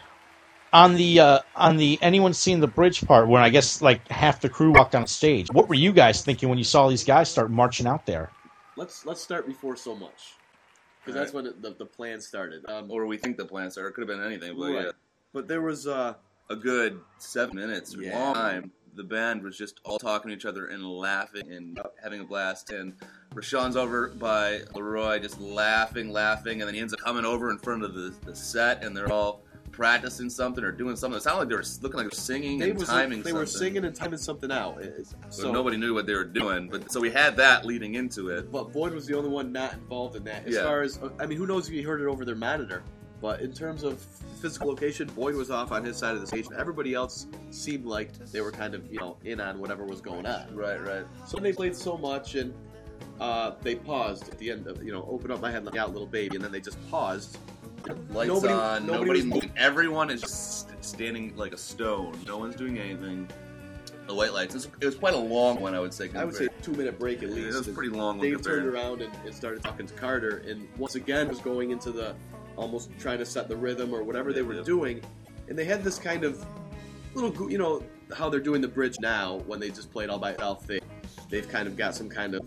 On 0.73 0.95
the 0.95 1.19
uh, 1.19 1.39
on 1.57 1.77
the 1.79 1.99
anyone 2.01 2.33
seen 2.33 2.61
the 2.61 2.69
bridge 2.69 3.05
part 3.05 3.27
when 3.29 3.43
I 3.43 3.49
guess 3.49 3.83
like 3.83 4.07
half 4.09 4.41
the 4.41 4.49
crew 4.49 4.73
walked 4.73 4.95
on 4.95 5.07
stage. 5.09 5.49
What 5.53 5.69
were 5.69 5.75
you 5.75 5.93
guys 5.93 6.25
thinking 6.25 6.49
when 6.49 6.59
you 6.59 6.65
saw 6.65 6.89
these 6.89 7.03
guys 7.05 7.29
start 7.29 7.51
marching 7.51 7.87
out 7.87 8.07
there? 8.07 8.31
let's 8.77 9.05
let's 9.05 9.21
start 9.21 9.47
before 9.47 9.77
so 9.77 9.95
much, 9.97 10.35
because 11.01 11.15
that's 11.19 11.33
when 11.35 11.45
it, 11.47 11.61
the, 11.61 11.75
the 11.75 11.85
plan 11.85 12.21
started. 12.21 12.65
Um, 12.71 12.89
or 12.91 13.05
we 13.07 13.17
think 13.17 13.37
the 13.37 13.45
plan 13.45 13.71
started. 13.71 13.91
It 13.91 13.95
could 13.95 14.09
have 14.09 14.17
been 14.17 14.25
anything, 14.25 14.57
but 14.57 14.73
Right. 14.73 14.85
yeah. 14.87 14.91
but 15.33 15.49
there 15.49 15.61
was 15.61 15.89
uh, 15.89 16.15
a 16.49 16.57
good 16.57 17.01
seven 17.19 17.57
minutes 17.57 17.97
Yeah. 17.99 18.17
long 18.17 18.35
time. 18.35 18.71
The 18.95 19.05
band 19.05 19.43
was 19.43 19.57
just 19.57 19.81
all 19.85 19.99
talking 19.99 20.31
to 20.31 20.37
each 20.37 20.45
other 20.45 20.67
and 20.67 20.85
laughing 20.85 21.51
and 21.53 21.81
having 22.03 22.21
a 22.21 22.25
blast. 22.25 22.71
And 22.71 22.95
Rashawn's 23.35 23.77
over 23.77 24.09
by 24.09 24.61
Leroy, 24.75 25.21
just 25.21 25.41
laughing, 25.41 26.11
laughing, 26.11 26.61
and 26.61 26.69
then 26.69 26.75
he 26.75 26.81
ends 26.81 26.93
up 26.93 27.01
coming 27.01 27.25
over 27.25 27.51
in 27.51 27.59
front 27.59 27.85
of 27.85 27.95
the, 27.95 28.13
the 28.25 28.35
set, 28.35 28.85
and 28.85 28.97
they're 28.97 29.13
all 29.13 29.43
practicing 29.71 30.29
something 30.29 30.63
or 30.65 30.73
doing 30.73 30.97
something. 30.97 31.17
It 31.17 31.23
sounded 31.23 31.39
like 31.41 31.49
they 31.49 31.55
were 31.55 31.65
looking 31.81 31.97
like 31.99 32.05
they 32.05 32.09
were 32.09 32.23
singing 32.23 32.59
they, 32.59 32.71
and 32.71 32.81
timing. 32.85 33.23
they 33.23 33.33
were 33.33 33.47
singing 33.47 33.85
and 33.85 33.95
timing 33.95 34.19
something 34.19 34.51
out. 34.51 34.83
So, 35.05 35.43
so 35.45 35.53
nobody 35.53 35.77
knew 35.77 35.95
what 35.95 36.07
they 36.07 36.15
were 36.15 36.25
doing. 36.25 36.69
But 36.69 36.91
so 36.93 37.01
we 37.01 37.11
had 37.11 37.37
that 37.37 37.65
leading 37.65 37.95
into 37.95 38.29
it. 38.29 38.51
But 38.51 38.73
Boyd 38.73 38.93
was 38.93 39.07
the 39.07 39.17
only 39.17 39.31
one 39.31 39.53
not 39.53 39.75
involved 39.75 40.17
in 40.17 40.25
that. 40.25 40.47
As 40.47 40.55
Yeah. 40.55 40.65
far 40.65 40.83
as 40.83 40.99
I 41.19 41.27
mean, 41.27 41.39
who 41.39 41.47
knows 41.47 41.69
if 41.69 41.75
you 41.75 41.87
heard 41.87 42.01
it 42.01 42.07
over 42.07 42.25
their 42.25 42.35
monitor? 42.35 42.83
But 43.21 43.41
in 43.41 43.53
terms 43.53 43.83
of 43.83 44.01
physical 44.41 44.69
location, 44.69 45.09
Boyd 45.15 45.35
was 45.35 45.51
off 45.51 45.73
on 45.73 45.85
his 45.85 45.97
side 45.97 46.15
of 46.15 46.21
the 46.23 46.27
stage. 46.27 46.47
Everybody 46.59 46.95
else 46.95 47.27
seemed 47.51 47.85
like 47.85 48.13
they 48.33 48.41
were 48.41 48.51
kind 48.53 48.75
of 48.75 48.91
you 48.91 48.99
know 48.99 49.17
in 49.25 49.41
on 49.41 49.59
whatever 49.61 49.85
was 49.85 50.01
going 50.01 50.27
on. 50.27 50.55
Right, 50.55 50.81
right. 50.83 51.05
So 51.27 51.37
they 51.39 51.53
played 51.53 51.77
so 51.77 51.99
much, 51.99 52.35
and 52.37 52.55
uh, 53.21 53.53
they 53.63 53.75
paused 53.75 54.29
at 54.31 54.39
the 54.39 54.51
end 54.51 54.67
of 54.67 54.83
you 54.83 54.93
know 54.93 55.07
open 55.11 55.31
up 55.31 55.41
my 55.41 55.51
head, 55.51 55.65
let 55.65 55.77
out 55.77 55.93
little 55.93 56.07
baby, 56.07 56.37
and 56.37 56.45
then 56.45 56.53
they 56.53 56.61
just 56.61 56.79
paused. 56.91 57.37
Lights 58.11 58.29
Nobody- 58.29 58.53
on. 58.53 58.87
nobody 58.87 59.01
Nobody's 59.05 59.25
was 59.25 59.35
moving. 59.35 59.53
Everyone 59.57 60.11
is 60.11 60.21
just 60.21 60.69
standing 60.85 61.35
like 61.37 61.55
a 61.55 61.59
stone. 61.59 62.15
No 62.27 62.37
one's 62.39 62.55
doing 62.55 62.79
anything. 62.79 63.27
The 64.07 64.15
white 64.15 64.35
lights. 64.35 64.55
It 64.55 64.59
was, 64.59 64.69
it 64.83 64.87
was 64.87 64.95
quite 64.97 65.15
a 65.15 65.19
long 65.19 65.61
one, 65.61 65.75
I 65.75 65.81
would 65.81 65.95
say. 65.95 66.11
I 66.15 66.25
would 66.25 66.35
say 66.35 66.49
two 66.63 66.73
minute 66.73 66.99
break 66.99 67.23
at 67.23 67.29
Yeah, 67.31 67.37
least. 67.37 67.57
it 67.59 67.67
was 67.67 67.75
pretty 67.75 67.91
long. 67.95 68.19
when 68.19 68.29
Dave 68.31 68.43
turned 68.43 68.67
around 68.67 69.01
and, 69.03 69.13
and 69.25 69.35
started 69.35 69.63
talking 69.63 69.87
to 69.87 69.95
Carter, 69.95 70.43
and 70.47 70.69
once 70.77 70.95
again 70.95 71.29
was 71.29 71.39
going 71.39 71.71
into 71.71 71.91
the 71.91 72.15
almost 72.61 72.91
trying 72.99 73.19
to 73.19 73.27
set 73.27 73.49
the 73.49 73.57
rhythm 73.57 73.95
or 73.95 74.03
whatever 74.03 74.33
they 74.33 74.43
were 74.43 74.63
doing, 74.63 75.01
and 75.49 75.59
they 75.59 75.65
had 75.65 75.83
this 75.83 75.99
kind 75.99 76.25
of 76.25 76.45
little, 77.15 77.51
you 77.51 77.59
know, 77.59 77.83
how 78.15 78.29
they're 78.29 78.41
doing 78.41 78.61
the 78.61 78.69
bridge 78.69 78.97
now 79.01 79.39
when 79.47 79.59
they 79.59 79.71
just 79.71 79.91
played 79.91 80.11
all 80.11 80.19
by 80.19 80.33
itself. 80.33 80.67
They, 80.67 80.81
they've 81.31 81.49
kind 81.49 81.67
of 81.67 81.77
got 81.77 81.95
some 81.95 82.09
kind 82.09 82.35
of 82.35 82.43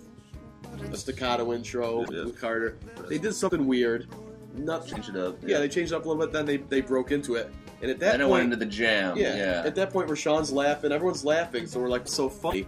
a 0.91 0.97
staccato 0.97 1.51
intro 1.53 1.99
with 2.07 2.39
Carter. 2.39 2.77
They 3.09 3.17
did 3.17 3.33
something 3.33 3.65
weird. 3.67 4.07
Not, 4.55 4.85
Change 4.85 5.09
it 5.09 5.15
up. 5.15 5.37
yeah, 5.43 5.57
they 5.57 5.67
changed 5.67 5.91
it 5.91 5.95
up 5.95 6.05
a 6.05 6.07
little 6.07 6.21
bit. 6.23 6.31
Then 6.31 6.45
they, 6.45 6.57
they 6.57 6.81
broke 6.81 7.11
into 7.11 7.35
it, 7.35 7.51
and 7.81 7.89
at 7.89 7.99
that 7.99 8.11
Then 8.11 8.21
it 8.21 8.29
went 8.29 8.43
into 8.43 8.55
the 8.55 8.67
jam. 8.67 9.17
yeah, 9.17 9.35
Yeah. 9.35 9.63
at 9.65 9.73
that 9.75 9.89
point, 9.91 10.09
Rashawn's 10.09 10.51
laughing, 10.51 10.91
everyone's 10.91 11.25
laughing, 11.25 11.65
so 11.65 11.79
we're 11.79 11.89
like 11.89 12.07
so 12.07 12.29
funny. 12.29 12.67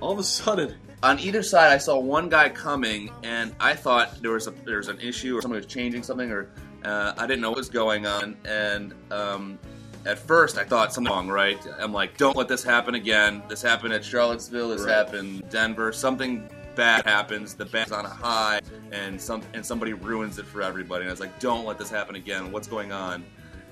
All 0.00 0.12
of 0.12 0.18
a 0.18 0.22
sudden, 0.24 0.74
On 1.02 1.18
either 1.20 1.42
side, 1.42 1.72
I 1.72 1.78
saw 1.78 1.98
one 1.98 2.28
guy 2.28 2.48
coming, 2.50 3.10
and 3.22 3.54
I 3.60 3.74
thought 3.74 4.20
there 4.20 4.32
was 4.32 4.46
a 4.46 4.50
there 4.50 4.76
was 4.78 4.88
an 4.88 4.98
issue 5.00 5.36
or 5.38 5.40
somebody 5.42 5.64
was 5.64 5.72
changing 5.72 6.02
something, 6.02 6.30
or 6.30 6.50
uh, 6.84 7.14
I 7.16 7.26
didn't 7.26 7.40
know 7.40 7.50
what 7.50 7.58
was 7.58 7.68
going 7.68 8.06
on. 8.06 8.36
And 8.44 8.94
um, 9.10 9.58
at 10.04 10.18
first, 10.18 10.58
I 10.58 10.64
thought 10.64 10.92
something 10.92 11.12
wrong. 11.12 11.28
Right? 11.28 11.58
I'm 11.78 11.92
like, 11.92 12.16
don't 12.16 12.36
let 12.36 12.48
this 12.48 12.62
happen 12.62 12.94
again. 12.94 13.42
This 13.48 13.62
happened 13.62 13.92
at 13.94 14.04
Charlottesville. 14.04 14.70
This 14.70 14.82
Right. 14.82 14.92
happened 14.94 15.42
in 15.42 15.48
Denver. 15.48 15.92
Something 15.92 16.48
bad 16.74 17.06
happens. 17.06 17.54
The 17.54 17.64
band's 17.64 17.92
on 17.92 18.04
a 18.04 18.08
high, 18.10 18.60
and 18.92 19.20
some 19.20 19.42
and 19.54 19.64
somebody 19.64 19.92
ruins 19.94 20.38
it 20.38 20.46
for 20.46 20.62
everybody. 20.62 21.02
And 21.02 21.10
I 21.10 21.12
was 21.12 21.20
like, 21.20 21.38
don't 21.40 21.64
let 21.64 21.78
this 21.78 21.90
happen 21.90 22.16
again. 22.16 22.52
What's 22.52 22.68
going 22.68 22.92
on? 22.92 23.24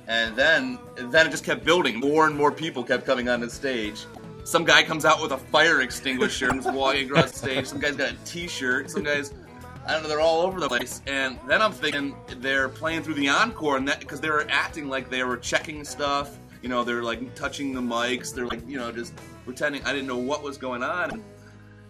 And 0.07 0.37
then 0.37 0.79
then 0.97 1.27
it 1.27 1.31
just 1.31 1.45
kept 1.45 1.65
building. 1.65 1.99
More 2.01 2.27
and 2.27 2.37
more 2.37 2.51
people 2.53 2.83
kept 2.85 3.07
coming 3.07 3.29
on 3.29 3.41
the 3.41 3.49
stage. 3.51 4.07
Some 4.45 4.65
guy 4.65 4.83
comes 4.83 5.07
out 5.07 5.23
with 5.23 5.33
a 5.33 5.39
fire 5.39 5.81
extinguisher 5.81 6.51
and 6.51 6.61
is 6.61 6.67
walking 6.67 7.07
across 7.07 7.31
the 7.31 7.39
stage. 7.39 7.67
Some 7.67 7.79
guy's 7.81 7.97
got 7.97 8.13
a 8.13 8.17
T-shirt. 8.27 8.91
Some 8.91 9.03
guys, 9.03 9.33
I 9.87 9.93
don't 9.93 10.03
know, 10.03 10.09
they're 10.09 10.21
all 10.21 10.43
over 10.43 10.61
the 10.61 10.69
place. 10.69 11.03
And 11.07 11.39
then 11.47 11.61
I'm 11.61 11.73
thinking 11.73 12.15
they're 12.39 12.69
playing 12.69 13.03
through 13.03 13.15
the 13.15 13.29
encore, 13.29 13.77
and 13.77 13.87
that 13.89 14.01
because 14.01 14.21
they 14.21 14.31
were 14.31 14.47
acting 14.49 14.89
like 14.89 15.11
they 15.11 15.25
were 15.25 15.37
checking 15.37 15.85
stuff. 15.85 16.39
You 16.63 16.69
know, 16.69 16.85
they're 16.85 17.03
like 17.03 17.35
touching 17.35 17.75
the 17.75 17.83
mics. 17.83 18.35
They're 18.35 18.47
like, 18.47 18.67
you 18.67 18.79
know, 18.79 18.91
just 18.91 19.13
pretending. 19.45 19.85
I 19.85 19.93
didn't 19.93 20.09
know 20.09 20.17
what 20.17 20.43
was 20.43 20.57
going 20.57 20.83
on. 20.83 21.23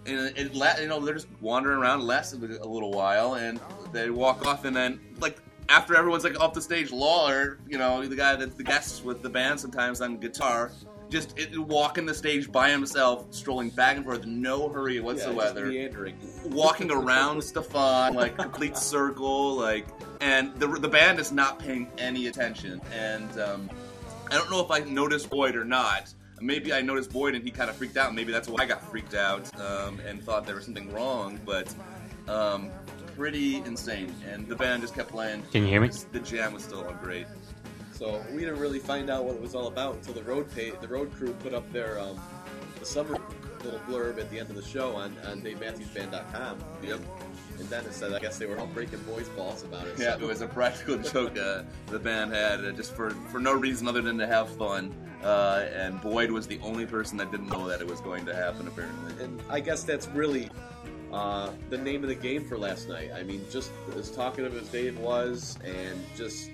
And 0.06 0.36
it, 0.36 0.54
la- 0.54 0.76
you 0.78 0.88
know, 0.88 1.00
they're 1.00 1.14
just 1.14 1.28
wandering 1.40 1.78
around. 1.78 2.00
It 2.00 2.04
lasted 2.04 2.42
a 2.42 2.66
little 2.66 2.90
while, 2.90 3.34
and 3.34 3.60
they 3.92 4.10
walk 4.10 4.44
off, 4.44 4.64
and 4.64 4.74
then 4.74 5.00
like 5.20 5.38
after 5.68 5.96
everyone's 5.96 6.24
like 6.24 6.38
off 6.40 6.52
the 6.52 6.60
stage, 6.60 6.90
Lawler, 6.90 7.58
you 7.68 7.78
know, 7.78 8.04
the 8.04 8.16
guy 8.16 8.36
that's 8.36 8.54
the 8.54 8.64
guest 8.64 9.04
with 9.04 9.22
the 9.22 9.30
band 9.30 9.60
sometimes 9.60 10.00
on 10.00 10.18
guitar, 10.18 10.72
just 11.14 11.38
it, 11.38 11.56
walking 11.56 12.06
the 12.06 12.12
stage 12.12 12.50
by 12.50 12.71
himself, 12.71 13.26
strolling 13.30 13.71
back 13.71 13.97
and 13.97 14.04
forth, 14.04 14.26
no 14.26 14.68
hurry 14.68 14.97
yeah, 14.97 15.12
just 15.12 15.28
whatsoever, 15.33 15.66
meandering. 15.66 16.18
walking 16.47 16.90
around 16.90 17.40
Stefan 17.40 18.14
like 18.14 18.37
complete 18.37 18.76
circle, 18.76 19.54
like, 19.54 19.87
and 20.21 20.52
the 20.56 20.66
the 20.66 20.88
band 20.88 21.21
is 21.21 21.30
not 21.30 21.61
paying 21.61 21.88
any 21.99 22.26
attention, 22.26 22.80
and 22.92 23.40
um, 23.40 23.71
I 24.28 24.35
don't 24.35 24.50
know 24.50 24.61
if 24.61 24.73
I 24.73 24.80
noticed 24.80 25.30
Boyd 25.30 25.54
or 25.54 25.64
not. 25.64 26.12
Maybe 26.40 26.73
I 26.73 26.80
noticed 26.80 27.12
Boyd 27.12 27.37
and 27.37 27.44
he 27.44 27.50
kind 27.52 27.71
of 27.71 27.76
freaked 27.76 27.97
out. 27.97 28.12
Maybe 28.12 28.33
that's 28.33 28.49
why 28.49 28.64
I 28.64 28.66
got 28.66 28.83
freaked 28.90 29.14
out 29.14 29.49
um, 29.61 30.00
and 30.00 30.23
thought 30.23 30.44
there 30.44 30.56
was 30.56 30.64
something 30.64 30.92
wrong. 30.92 31.38
But 31.47 31.73
um, 32.28 32.71
pretty 33.16 33.59
insane. 33.59 34.12
And 34.30 34.47
the 34.49 34.56
band 34.56 34.83
just 34.83 34.94
kept 34.94 35.11
playing. 35.11 35.42
Can 35.52 35.62
you 35.62 35.68
hear 35.68 35.80
me? 35.80 35.90
The 36.12 36.18
jam 36.18 36.52
was 36.52 36.64
still 36.64 36.85
on 36.87 36.99
great. 37.02 37.26
So 37.94 38.22
we 38.32 38.40
didn't 38.40 38.58
really 38.58 38.80
find 38.80 39.08
out 39.08 39.24
what 39.24 39.36
it 39.36 39.40
was 39.40 39.54
all 39.54 39.68
about 39.68 39.94
until 39.94 40.14
the 40.14 40.22
road 40.24 40.52
pay, 40.54 40.70
the 40.70 40.88
road 40.88 41.12
crew 41.12 41.32
put 41.34 41.54
up 41.54 41.70
their 41.72 42.00
um, 42.00 42.20
the 42.78 42.84
summer 42.84 43.18
little 43.62 43.80
blurb 43.80 44.20
at 44.20 44.30
the 44.30 44.38
end 44.38 44.50
of 44.50 44.56
the 44.56 44.62
show 44.62 44.94
on, 44.94 45.16
on 45.26 45.40
DaveMatthewsBand.com. 45.40 46.58
Yep. 46.82 47.00
And 47.58 47.70
Dennis 47.70 47.96
said, 47.96 48.12
I 48.12 48.18
guess 48.18 48.36
they 48.36 48.46
were 48.46 48.58
all 48.58 48.66
breaking 48.66 49.02
Boyd's 49.04 49.28
balls 49.30 49.62
about 49.62 49.86
it. 49.86 49.94
Yeah, 49.98 50.16
so- 50.16 50.24
it 50.24 50.26
was 50.26 50.42
a 50.42 50.46
practical 50.46 50.98
joke 51.12 51.38
uh, 51.38 51.62
the 51.86 51.98
band 51.98 52.32
had 52.32 52.64
uh, 52.64 52.72
just 52.72 52.94
for, 52.94 53.10
for 53.10 53.38
no 53.38 53.54
reason 53.54 53.88
other 53.88 54.02
than 54.02 54.18
to 54.18 54.26
have 54.26 54.50
fun. 54.56 54.94
Uh, 55.22 55.66
and 55.74 56.00
Boyd 56.02 56.30
was 56.30 56.46
the 56.46 56.58
only 56.62 56.84
person 56.84 57.16
that 57.16 57.30
didn't 57.30 57.48
know 57.48 57.66
that 57.66 57.80
it 57.80 57.86
was 57.86 58.00
going 58.00 58.26
to 58.26 58.34
happen, 58.34 58.68
apparently. 58.68 59.24
And 59.24 59.40
I 59.48 59.60
guess 59.60 59.82
that's 59.82 60.06
really 60.08 60.50
uh, 61.12 61.50
the 61.70 61.78
name 61.78 62.02
of 62.02 62.10
the 62.10 62.14
game 62.14 62.46
for 62.46 62.58
last 62.58 62.88
night. 62.90 63.10
I 63.14 63.22
mean, 63.22 63.42
just 63.50 63.70
as 63.96 64.10
talkative 64.10 64.54
as 64.54 64.68
Dave 64.68 64.98
was, 64.98 65.56
and 65.64 66.04
just 66.14 66.50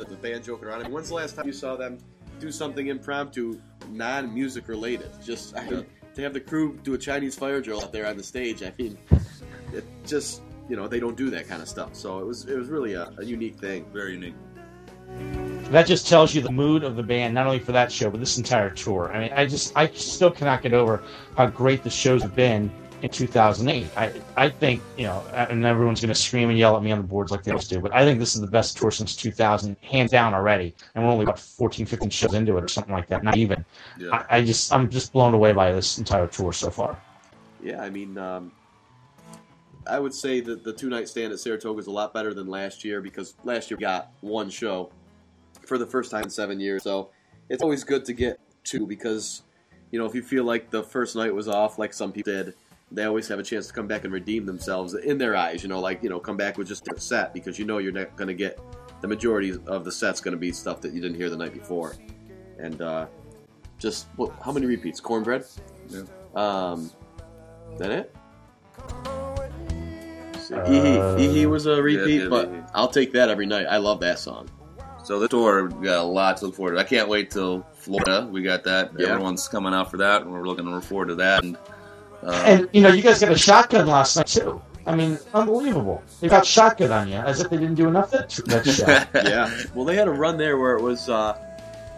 the, 0.00 0.10
the 0.10 0.16
band 0.16 0.44
joking 0.44 0.68
around. 0.68 0.80
I 0.80 0.84
mean, 0.84 0.92
when's 0.92 1.08
the 1.08 1.14
last 1.14 1.36
time 1.36 1.46
you 1.46 1.52
saw 1.52 1.76
them 1.76 1.98
do 2.38 2.50
something 2.50 2.88
impromptu, 2.88 3.60
non-music 3.90 4.68
related? 4.68 5.10
Just 5.24 5.56
I 5.56 5.68
mean, 5.68 5.86
to 6.14 6.22
have 6.22 6.32
the 6.32 6.40
crew 6.40 6.78
do 6.82 6.94
a 6.94 6.98
Chinese 6.98 7.36
fire 7.36 7.60
drill 7.60 7.82
out 7.82 7.92
there 7.92 8.06
on 8.06 8.16
the 8.16 8.22
stage. 8.22 8.62
I 8.62 8.72
mean, 8.78 8.98
it 9.72 9.84
just 10.06 10.42
you 10.68 10.76
know 10.76 10.88
they 10.88 11.00
don't 11.00 11.16
do 11.16 11.30
that 11.30 11.48
kind 11.48 11.62
of 11.62 11.68
stuff. 11.68 11.94
So 11.94 12.18
it 12.18 12.26
was 12.26 12.46
it 12.46 12.56
was 12.56 12.68
really 12.68 12.94
a, 12.94 13.12
a 13.18 13.24
unique 13.24 13.58
thing. 13.58 13.86
Very 13.92 14.12
unique. 14.12 14.34
That 15.70 15.86
just 15.86 16.08
tells 16.08 16.34
you 16.34 16.40
the 16.40 16.52
mood 16.52 16.82
of 16.82 16.96
the 16.96 17.02
band, 17.02 17.34
not 17.34 17.46
only 17.46 17.58
for 17.58 17.72
that 17.72 17.92
show, 17.92 18.10
but 18.10 18.20
this 18.20 18.38
entire 18.38 18.70
tour. 18.70 19.12
I 19.12 19.20
mean, 19.20 19.32
I 19.32 19.46
just, 19.46 19.72
I 19.76 19.88
still 19.88 20.30
cannot 20.30 20.62
get 20.62 20.72
over 20.72 21.02
how 21.36 21.46
great 21.46 21.82
the 21.82 21.90
shows 21.90 22.22
have 22.22 22.34
been 22.34 22.70
in 23.02 23.08
2008. 23.10 23.86
I, 23.96 24.12
I 24.36 24.48
think, 24.48 24.82
you 24.96 25.04
know, 25.04 25.22
and 25.32 25.64
everyone's 25.64 26.00
going 26.00 26.08
to 26.08 26.14
scream 26.14 26.50
and 26.50 26.58
yell 26.58 26.76
at 26.76 26.82
me 26.82 26.92
on 26.92 26.98
the 26.98 27.06
boards 27.06 27.30
like 27.30 27.42
they 27.42 27.50
always 27.50 27.68
do, 27.68 27.80
but 27.80 27.94
I 27.94 28.04
think 28.04 28.18
this 28.18 28.34
is 28.34 28.40
the 28.40 28.46
best 28.46 28.76
tour 28.76 28.90
since 28.90 29.16
2000, 29.16 29.76
hands 29.82 30.10
down 30.10 30.34
already. 30.34 30.74
And 30.94 31.04
we're 31.04 31.10
only 31.10 31.24
about 31.24 31.38
14, 31.38 31.86
15 31.86 32.10
shows 32.10 32.34
into 32.34 32.56
it 32.56 32.64
or 32.64 32.68
something 32.68 32.92
like 32.92 33.06
that, 33.08 33.22
not 33.22 33.36
even. 33.36 33.64
Yeah. 33.98 34.24
I, 34.28 34.38
I 34.38 34.44
just, 34.44 34.72
I'm 34.72 34.88
just 34.88 35.12
blown 35.12 35.34
away 35.34 35.52
by 35.52 35.72
this 35.72 35.98
entire 35.98 36.26
tour 36.26 36.52
so 36.52 36.70
far. 36.70 37.00
Yeah, 37.62 37.82
I 37.82 37.90
mean, 37.90 38.16
um, 38.16 38.52
I 39.86 39.98
would 39.98 40.14
say 40.14 40.40
that 40.40 40.64
the 40.64 40.72
two 40.72 40.88
night 40.88 41.08
stand 41.08 41.32
at 41.32 41.40
Saratoga 41.40 41.80
is 41.80 41.86
a 41.86 41.90
lot 41.90 42.14
better 42.14 42.34
than 42.34 42.46
last 42.46 42.84
year 42.84 43.00
because 43.00 43.34
last 43.44 43.70
year 43.70 43.76
we 43.76 43.82
got 43.82 44.12
one 44.20 44.50
show 44.50 44.90
for 45.66 45.78
the 45.78 45.86
first 45.86 46.10
time 46.10 46.24
in 46.24 46.30
seven 46.30 46.60
years. 46.60 46.82
So 46.82 47.10
it's 47.48 47.62
always 47.62 47.84
good 47.84 48.04
to 48.06 48.12
get 48.12 48.38
two 48.64 48.86
because, 48.86 49.42
you 49.90 49.98
know, 49.98 50.06
if 50.06 50.14
you 50.14 50.22
feel 50.22 50.44
like 50.44 50.70
the 50.70 50.82
first 50.82 51.16
night 51.16 51.34
was 51.34 51.48
off, 51.48 51.78
like 51.78 51.92
some 51.92 52.12
people 52.12 52.32
did, 52.32 52.54
they 52.92 53.04
always 53.04 53.28
have 53.28 53.38
a 53.38 53.42
chance 53.42 53.68
to 53.68 53.72
come 53.72 53.86
back 53.86 54.04
and 54.04 54.12
redeem 54.12 54.46
themselves 54.46 54.94
in 54.94 55.18
their 55.18 55.36
eyes. 55.36 55.62
You 55.62 55.68
know, 55.68 55.80
like, 55.80 56.02
you 56.02 56.10
know, 56.10 56.18
come 56.18 56.36
back 56.36 56.58
with 56.58 56.68
just 56.68 56.88
a 56.88 56.98
set 56.98 57.32
because 57.32 57.58
you 57.58 57.64
know 57.64 57.78
you're 57.78 57.92
not 57.92 58.16
going 58.16 58.28
to 58.28 58.34
get 58.34 58.58
the 59.00 59.08
majority 59.08 59.56
of 59.66 59.84
the 59.84 59.92
set's 59.92 60.20
going 60.20 60.32
to 60.32 60.38
be 60.38 60.52
stuff 60.52 60.80
that 60.80 60.92
you 60.92 61.00
didn't 61.00 61.16
hear 61.16 61.30
the 61.30 61.36
night 61.36 61.54
before. 61.54 61.94
And 62.58 62.82
uh, 62.82 63.06
just, 63.78 64.08
what, 64.16 64.32
how 64.44 64.52
many 64.52 64.66
repeats? 64.66 65.00
Cornbread? 65.00 65.44
Yeah. 65.88 66.02
Um, 66.34 66.90
that 67.78 67.90
it? 67.90 68.14
Uh, 70.52 71.16
Hee 71.16 71.28
Hee 71.28 71.46
was 71.46 71.66
a 71.66 71.80
repeat, 71.80 72.22
yeah, 72.22 72.28
but 72.28 72.48
Hee 72.48 72.56
Hee. 72.56 72.62
I'll 72.74 72.88
take 72.88 73.12
that 73.12 73.28
every 73.28 73.46
night. 73.46 73.66
I 73.66 73.76
love 73.76 74.00
that 74.00 74.18
song. 74.18 74.50
So 75.04 75.20
the 75.20 75.28
tour, 75.28 75.66
we 75.68 75.86
got 75.86 75.98
a 75.98 76.02
lot 76.02 76.38
to 76.38 76.46
look 76.46 76.56
forward 76.56 76.72
to. 76.72 76.80
I 76.80 76.84
can't 76.84 77.08
wait 77.08 77.30
till 77.30 77.64
Florida. 77.74 78.28
We 78.30 78.42
got 78.42 78.64
that. 78.64 78.90
Yeah. 78.98 79.10
Everyone's 79.10 79.46
coming 79.48 79.72
out 79.72 79.90
for 79.90 79.96
that, 79.98 80.22
and 80.22 80.32
we're 80.32 80.46
looking 80.46 80.64
to 80.64 80.72
look 80.72 80.84
forward 80.84 81.06
to 81.06 81.14
that. 81.16 81.44
And, 81.44 81.56
uh, 82.22 82.42
And, 82.46 82.68
you 82.72 82.80
know, 82.82 82.88
you 82.90 83.02
guys 83.02 83.20
got 83.20 83.32
a 83.32 83.38
shotgun 83.38 83.86
last 83.86 84.16
night, 84.16 84.26
too. 84.26 84.60
I 84.86 84.94
mean, 84.96 85.18
unbelievable. 85.34 86.02
They 86.20 86.28
got 86.28 86.46
shotgun 86.46 86.90
on 86.90 87.08
you, 87.08 87.16
as 87.16 87.40
if 87.40 87.50
they 87.50 87.56
didn't 87.58 87.74
do 87.76 87.86
enough 87.88 88.10
that, 88.12 88.30
that 88.46 88.66
show. 88.66 88.86
yeah. 89.28 89.50
Well, 89.74 89.84
they 89.84 89.94
had 89.94 90.08
a 90.08 90.12
run 90.12 90.36
there 90.36 90.56
where 90.58 90.76
it 90.76 90.82
was. 90.82 91.08
Uh, 91.08 91.38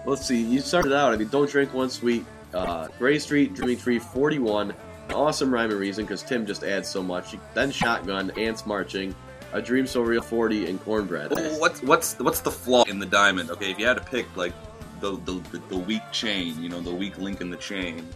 let's 0.04 0.26
see. 0.26 0.42
You 0.42 0.60
started 0.60 0.92
out. 0.92 1.12
I 1.12 1.16
mean, 1.16 1.28
don't 1.28 1.48
drink 1.48 1.72
one 1.72 1.90
sweet. 1.90 2.24
Uh, 2.52 2.88
Grey 2.98 3.18
Street, 3.18 3.54
Dreaming 3.54 3.78
Tree, 3.78 3.98
41. 3.98 4.74
Awesome 5.14 5.52
rhyme 5.52 5.70
and 5.70 5.78
reason 5.80 6.04
because 6.04 6.22
Tim 6.22 6.44
just 6.44 6.64
adds 6.64 6.88
so 6.88 7.02
much. 7.02 7.34
Then 7.54 7.70
Shotgun, 7.70 8.30
Ants 8.32 8.66
Marching, 8.66 9.14
A 9.52 9.62
Dream 9.62 9.86
So 9.86 10.02
Real, 10.02 10.20
40, 10.22 10.66
and 10.66 10.82
Cornbread. 10.84 11.30
what's 11.58 11.82
what's 11.82 12.18
what's 12.18 12.40
the 12.40 12.50
flaw 12.50 12.84
in 12.84 12.98
the 12.98 13.06
diamond? 13.06 13.50
Okay, 13.50 13.70
if 13.70 13.78
you 13.78 13.86
had 13.86 13.96
to 13.96 14.02
pick 14.04 14.26
like 14.36 14.52
the 15.00 15.12
the, 15.24 15.40
the, 15.50 15.58
the 15.70 15.76
weak 15.78 16.02
chain, 16.12 16.60
you 16.62 16.68
know, 16.68 16.80
the 16.80 16.94
weak 16.94 17.18
link 17.18 17.40
in 17.40 17.50
the 17.50 17.56
chain, 17.56 18.06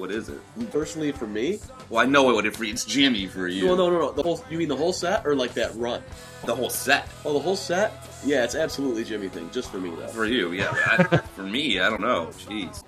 what 0.00 0.10
is 0.10 0.28
it? 0.30 0.40
Personally, 0.72 1.12
for 1.12 1.26
me, 1.26 1.60
Well, 1.90 2.02
I 2.02 2.06
know 2.08 2.22
what 2.24 2.46
it. 2.46 2.54
If 2.54 2.62
it's 2.62 2.84
Jimi 2.84 3.28
for 3.28 3.46
you, 3.46 3.66
well, 3.66 3.76
no, 3.76 3.90
no, 3.90 3.98
no. 3.98 4.12
The 4.12 4.22
whole. 4.22 4.42
You 4.50 4.58
mean 4.58 4.68
the 4.68 4.76
whole 4.76 4.92
set 4.92 5.26
or 5.26 5.34
like 5.36 5.52
that 5.54 5.74
run? 5.76 6.02
the 6.46 6.54
whole 6.56 6.70
set 6.70 7.06
Oh, 7.24 7.34
the 7.34 7.38
whole 7.38 7.54
set. 7.56 7.92
Yeah, 8.24 8.44
it's 8.44 8.54
absolutely 8.54 9.04
Jimi 9.04 9.30
thing, 9.30 9.50
just 9.52 9.70
for 9.70 9.78
me 9.78 9.90
though. 9.90 10.08
for 10.08 10.24
you. 10.24 10.52
Yeah, 10.52 10.70
I, 10.72 11.16
for 11.36 11.42
me, 11.42 11.78
I 11.80 11.90
don't 11.90 12.00
know. 12.00 12.28
Jeez, 12.38 12.82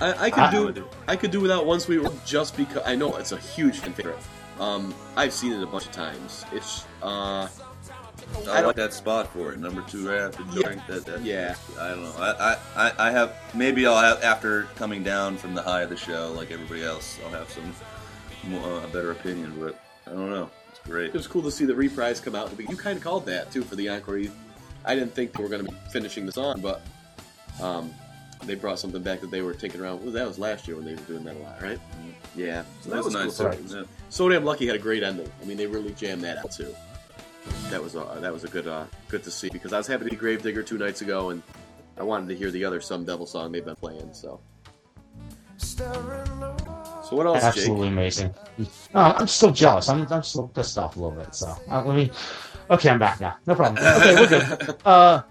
I, 0.00 0.26
I 0.26 0.30
could 0.30 0.44
I- 0.44 0.50
do 0.72 0.88
I 1.08 1.16
could 1.16 1.30
do 1.32 1.40
without 1.40 1.66
one 1.66 1.80
sweet 1.80 2.02
just 2.24 2.56
because 2.56 2.82
I 2.86 2.94
know 2.94 3.16
it's 3.16 3.32
a 3.32 3.38
huge 3.38 3.80
fan 3.80 3.92
favorite. 3.92 4.18
Um, 4.60 4.94
I've 5.16 5.32
seen 5.32 5.52
it 5.52 5.62
a 5.62 5.66
bunch 5.66 5.86
of 5.86 5.92
times. 5.92 6.44
It's 6.52 6.84
uh, 7.02 7.48
I, 8.48 8.60
like 8.62 8.76
that 8.76 8.92
spot 8.92 9.32
for 9.32 9.52
it. 9.52 9.58
Number 9.58 9.82
two 9.82 10.08
right 10.08 10.20
after 10.20 10.42
Yeah. 10.54 10.62
drink. 10.62 10.82
That, 10.88 11.04
that 11.06 11.22
yeah, 11.22 11.54
I 11.78 11.88
don't 11.90 12.02
know. 12.02 12.14
I, 12.18 12.30
I, 12.30 12.56
I- 12.88 13.08
I 13.08 13.10
have 13.10 13.34
maybe 13.54 13.86
I'll 13.86 13.98
have 13.98 14.22
after 14.22 14.64
coming 14.76 15.02
down 15.02 15.36
from 15.36 15.54
the 15.54 15.62
high 15.62 15.82
of 15.82 15.90
the 15.90 15.96
show, 15.96 16.32
like 16.36 16.50
everybody 16.50 16.82
else, 16.84 17.18
I'll 17.24 17.30
have 17.32 17.50
some 17.50 17.72
more, 18.44 18.62
uh, 18.80 18.84
a 18.84 18.88
better 18.88 19.10
opinion. 19.12 19.54
But 19.60 19.78
I 20.06 20.10
don't 20.10 20.30
know. 20.30 20.50
It's 20.70 20.80
great. 20.80 21.08
it 21.08 21.12
was 21.14 21.26
cool 21.26 21.42
to 21.42 21.50
see 21.50 21.64
the 21.64 21.74
reprise 21.74 22.20
come 22.20 22.34
out. 22.34 22.50
You 22.58 22.76
kind 22.76 22.96
of 22.96 23.02
called 23.04 23.26
that 23.26 23.50
too 23.52 23.62
for 23.62 23.76
the 23.76 23.88
encore. 23.88 24.18
You- 24.18 24.32
I 24.84 24.94
didn't 24.94 25.14
think 25.14 25.32
they 25.34 25.42
were 25.42 25.48
going 25.50 25.64
to 25.66 25.70
be 25.70 25.76
finishing 25.92 26.24
the 26.24 26.32
song, 26.32 26.60
but 26.62 26.80
um, 27.60 27.92
they 28.44 28.54
brought 28.54 28.78
something 28.78 29.02
back 29.02 29.20
that 29.20 29.30
they 29.30 29.42
were 29.42 29.52
taking 29.52 29.78
around. 29.80 30.02
Well, 30.02 30.12
that 30.12 30.26
was 30.26 30.38
last 30.38 30.66
year 30.66 30.76
when 30.76 30.86
they 30.86 30.94
were 30.94 31.00
doing 31.02 31.24
that 31.24 31.36
a 31.36 31.38
lot, 31.40 31.60
right? 31.60 31.78
Yeah, 32.34 32.62
so 32.80 32.90
That 32.90 33.04
was 33.04 33.12
nice. 33.12 33.36
Cool. 33.36 33.46
Right. 33.48 33.58
Yeah. 33.66 33.82
So 34.08 34.28
damn 34.30 34.44
lucky 34.44 34.66
had 34.66 34.76
a 34.76 34.78
great 34.78 35.02
ending. 35.02 35.30
I 35.42 35.44
mean, 35.44 35.58
they 35.58 35.66
really 35.66 35.92
jammed 35.92 36.22
that 36.22 36.38
out 36.38 36.50
too. 36.52 36.74
That 37.70 37.82
was 37.82 37.94
uh, 37.94 38.18
that 38.20 38.32
was 38.32 38.42
a 38.42 38.48
good 38.48 38.66
uh, 38.66 38.84
good 39.08 39.22
to 39.22 39.30
see 39.30 39.48
because 39.48 39.72
I 39.72 39.78
was 39.78 39.86
happy 39.86 40.04
to 40.04 40.10
be 40.10 40.16
Gravedigger 40.16 40.62
two 40.64 40.76
nights 40.76 41.02
ago, 41.02 41.30
and 41.30 41.40
I 41.96 42.02
wanted 42.02 42.28
to 42.30 42.34
hear 42.34 42.50
the 42.50 42.64
other 42.64 42.80
Some 42.80 43.04
Devil 43.04 43.26
song 43.26 43.52
they've 43.52 43.64
been 43.64 43.76
playing. 43.76 44.12
So, 44.12 44.40
so 45.56 45.84
what 47.10 47.26
else, 47.26 47.44
Absolutely 47.44 47.88
amazing. 47.88 48.34
No, 48.58 48.66
I'm 48.94 49.28
still 49.28 49.52
jealous. 49.52 49.88
I'm, 49.88 50.04
I'm 50.10 50.24
still 50.24 50.48
pissed 50.48 50.78
off 50.78 50.96
a 50.96 51.00
little 51.00 51.16
bit. 51.16 51.32
So 51.32 51.54
uh, 51.70 51.84
let 51.84 51.94
me. 51.94 52.10
Okay, 52.70 52.90
I'm 52.90 52.98
back 52.98 53.20
now. 53.20 53.36
No 53.46 53.54
problem. 53.54 53.84
Okay, 53.84 54.14
we're 54.14 54.28
good. 54.28 54.76
Uh, 54.84 55.22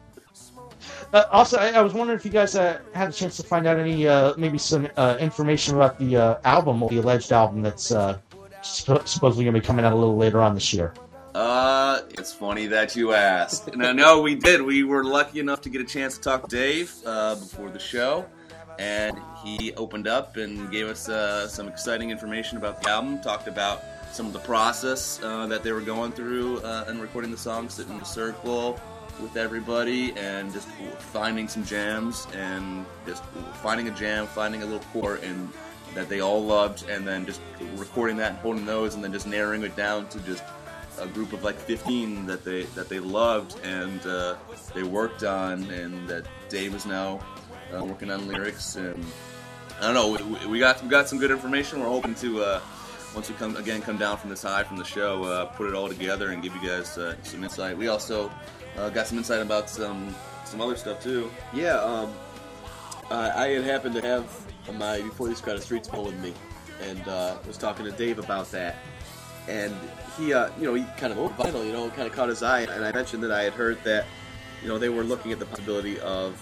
uh, 1.12 1.24
also, 1.32 1.58
I, 1.58 1.72
I 1.72 1.82
was 1.82 1.94
wondering 1.94 2.20
if 2.20 2.24
you 2.24 2.32
guys 2.32 2.56
uh, 2.56 2.80
had 2.94 3.10
a 3.10 3.12
chance 3.12 3.36
to 3.38 3.44
find 3.44 3.66
out 3.66 3.80
any, 3.80 4.08
uh, 4.08 4.34
maybe 4.38 4.58
some 4.60 4.88
uh, 4.96 5.18
information 5.20 5.76
about 5.76 5.98
the 5.98 6.16
uh, 6.16 6.40
album, 6.44 6.84
or 6.84 6.90
the 6.90 7.00
alleged 7.00 7.32
album 7.32 7.64
that's 7.64 7.92
uh, 7.92 8.20
supp- 8.62 9.08
supposedly 9.08 9.44
going 9.44 9.56
to 9.56 9.60
be 9.60 9.66
coming 9.66 9.84
out 9.84 9.92
a 9.92 9.96
little 9.96 10.18
later 10.18 10.40
on 10.40 10.54
this 10.54 10.72
year. 10.72 10.94
Uh, 11.36 12.02
it's 12.12 12.34
funny 12.34 12.68
that 12.68 12.96
you 12.96 13.14
asked. 13.14 13.68
And 13.68 13.86
I 13.86 13.92
know 13.92 14.22
we 14.22 14.36
did. 14.36 14.62
We 14.62 14.84
were 14.84 15.04
lucky 15.04 15.40
enough 15.40 15.62
to 15.62 15.70
get 15.70 15.82
a 15.82 15.86
chance 15.86 16.16
to 16.16 16.22
talk 16.22 16.48
to 16.48 16.56
Dave 16.56 16.94
uh, 17.06 17.36
before 17.36 17.70
the 17.70 17.80
show, 17.80 18.26
and 18.80 19.18
he 19.44 19.74
opened 19.76 20.08
up 20.08 20.38
and 20.38 20.72
gave 20.72 20.88
us 20.88 21.08
uh, 21.08 21.48
some 21.48 21.68
exciting 21.68 22.10
information 22.10 22.58
about 22.58 22.82
the 22.82 22.90
album. 22.90 23.22
Talked 23.22 23.48
about 23.48 23.84
some 24.12 24.26
of 24.26 24.34
the 24.34 24.40
process 24.40 25.22
uh, 25.24 25.46
that 25.48 25.64
they 25.64 25.72
were 25.72 25.82
going 25.82 26.12
through 26.12 26.60
uh, 26.62 26.86
in 26.90 27.00
recording 27.00 27.30
the 27.30 27.38
songs, 27.38 27.76
sitting 27.76 27.94
in 27.94 28.02
a 28.02 28.06
circle 28.06 28.80
with 29.22 29.38
everybody, 29.38 30.14
and 30.14 30.52
just 30.52 30.68
finding 30.98 31.48
some 31.48 31.64
jams, 31.64 32.26
and 32.34 32.86
just 33.06 33.24
finding 33.62 33.88
a 33.88 33.92
jam, 33.92 34.26
finding 34.26 34.64
a 34.64 34.66
little 34.66 34.86
chord, 34.94 35.24
and 35.24 35.50
that 35.94 36.10
they 36.10 36.22
all 36.22 36.44
loved, 36.44 36.90
and 36.90 37.08
then 37.08 37.26
just 37.26 37.42
recording 37.76 38.18
that 38.18 38.32
and 38.32 38.40
holding 38.40 38.66
those, 38.66 38.96
and 38.96 39.04
then 39.04 39.12
just 39.12 39.28
narrowing 39.28 39.62
it 39.64 39.76
down 39.76 40.08
to 40.08 40.20
just 40.22 40.44
a 41.00 41.08
group 41.08 41.34
of 41.34 41.44
like 41.44 41.58
15 41.58 42.26
that 42.26 42.44
they 42.44 42.64
that 42.76 42.90
they 42.90 43.00
loved 43.00 43.60
and 43.64 44.06
uh, 44.06 44.36
they 44.74 44.84
worked 44.84 45.24
on, 45.24 45.64
and 45.72 46.08
that 46.08 46.26
Dave 46.50 46.76
is 46.76 46.86
now 46.86 47.20
uh, 47.76 47.84
working 47.84 48.12
on 48.12 48.28
lyrics. 48.28 48.76
And 48.76 49.06
I 49.80 49.92
don't 49.92 49.94
know, 49.94 50.26
we, 50.26 50.48
we 50.48 50.60
got 50.60 50.82
we 50.84 50.90
got 50.90 51.10
some 51.10 51.20
good 51.20 51.32
information. 51.32 51.80
We're 51.80 51.88
hoping 51.88 52.16
to 52.16 52.42
uh, 52.42 52.62
once 53.16 53.30
we 53.30 53.36
come 53.36 53.56
again 53.56 53.82
come 53.82 53.98
down 53.98 54.18
from 54.18 54.30
this 54.30 54.44
high 54.44 54.64
from 54.64 54.78
the 54.78 54.84
show, 54.84 55.24
uh, 55.24 55.46
put 55.46 55.68
it 55.68 55.76
all 55.76 55.88
together 55.88 56.30
and 56.32 56.42
give 56.44 56.56
you 56.56 56.68
guys 56.68 56.98
uh, 56.98 57.16
some 57.24 57.44
insight. 57.44 57.78
We 57.78 57.88
also 57.88 58.32
uh, 58.78 58.90
got 58.90 59.08
some 59.08 59.18
insight 59.18 59.42
about 59.42 59.70
some 59.70 60.16
some 60.46 60.62
other 60.62 60.76
stuff 60.76 61.02
too. 61.02 61.30
Yeah, 61.54 61.76
um, 61.76 62.14
I 63.12 63.48
had 63.48 63.64
happened 63.64 63.96
to 63.96 64.02
have 64.02 64.30
my 64.78 65.02
Before 65.02 65.28
These 65.28 65.42
Crowded 65.42 65.64
Streets 65.64 65.88
pull 65.88 66.06
with 66.06 66.20
me, 66.20 66.34
and 66.82 67.08
uh, 67.08 67.38
was 67.48 67.58
talking 67.58 67.86
to 67.86 67.92
Dave 67.92 68.20
about 68.20 68.52
that. 68.52 68.76
And 69.50 69.76
he, 70.18 70.34
uh, 70.34 70.50
you 70.60 70.66
know, 70.66 70.76
he 70.76 70.86
kind 70.98 71.12
of, 71.12 71.18
vinyl, 71.38 71.66
you 71.66 71.74
know, 71.74 71.90
kind 71.90 72.08
of 72.08 72.14
caught 72.14 72.30
his 72.30 72.44
eye. 72.44 72.62
And 72.62 72.86
I 72.86 72.92
mentioned 72.92 73.24
that 73.24 73.32
I 73.32 73.44
had 73.44 73.54
heard 73.54 73.84
that, 73.84 74.06
you 74.62 74.68
know, 74.68 74.78
they 74.78 74.90
were 74.90 75.04
looking 75.04 75.32
at 75.32 75.40
the 75.40 75.46
possibility 75.46 76.00
of 76.02 76.40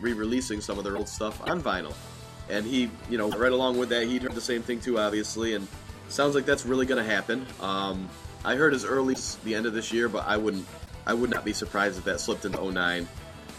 re-releasing 0.00 0.60
some 0.60 0.76
of 0.76 0.84
their 0.84 0.96
old 0.96 1.08
stuff 1.08 1.40
on 1.48 1.62
vinyl. 1.62 1.94
And 2.50 2.66
he, 2.66 2.90
you 3.08 3.16
know, 3.16 3.30
right 3.30 3.52
along 3.52 3.78
with 3.78 3.88
that, 3.88 4.06
he'd 4.06 4.22
heard 4.22 4.34
the 4.34 4.40
same 4.40 4.62
thing 4.62 4.78
too, 4.80 4.98
obviously. 4.98 5.54
And 5.54 5.66
sounds 6.08 6.34
like 6.34 6.44
that's 6.44 6.66
really 6.66 6.84
going 6.84 7.02
to 7.02 7.10
happen. 7.10 7.46
Um, 7.60 8.08
I 8.44 8.56
heard 8.56 8.74
as 8.74 8.84
early 8.84 9.14
as 9.14 9.36
the 9.36 9.54
end 9.54 9.64
of 9.64 9.72
this 9.72 9.92
year, 9.92 10.08
but 10.08 10.26
I 10.26 10.36
wouldn't, 10.36 10.66
I 11.06 11.14
would 11.14 11.30
not 11.30 11.44
be 11.44 11.54
surprised 11.54 11.96
if 11.96 12.04
that 12.04 12.20
slipped 12.20 12.44
into 12.44 12.62
09. 12.62 13.08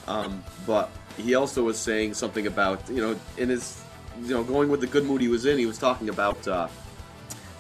Um, 0.08 0.44
but 0.68 0.92
he 1.18 1.34
also 1.34 1.64
was 1.64 1.80
saying 1.80 2.14
something 2.14 2.46
about, 2.46 2.88
you 2.88 3.02
know, 3.02 3.20
in 3.38 3.50
his, 3.50 3.82
you 4.22 4.30
know, 4.30 4.44
going 4.44 4.70
with 4.70 4.82
the 4.82 4.88
good 4.88 5.06
mood 5.06 5.22
he 5.22 5.28
was 5.28 5.46
in, 5.46 5.58
he 5.58 5.66
was 5.66 5.80
talking 5.80 6.10
about 6.10 6.48
uh, 6.48 6.68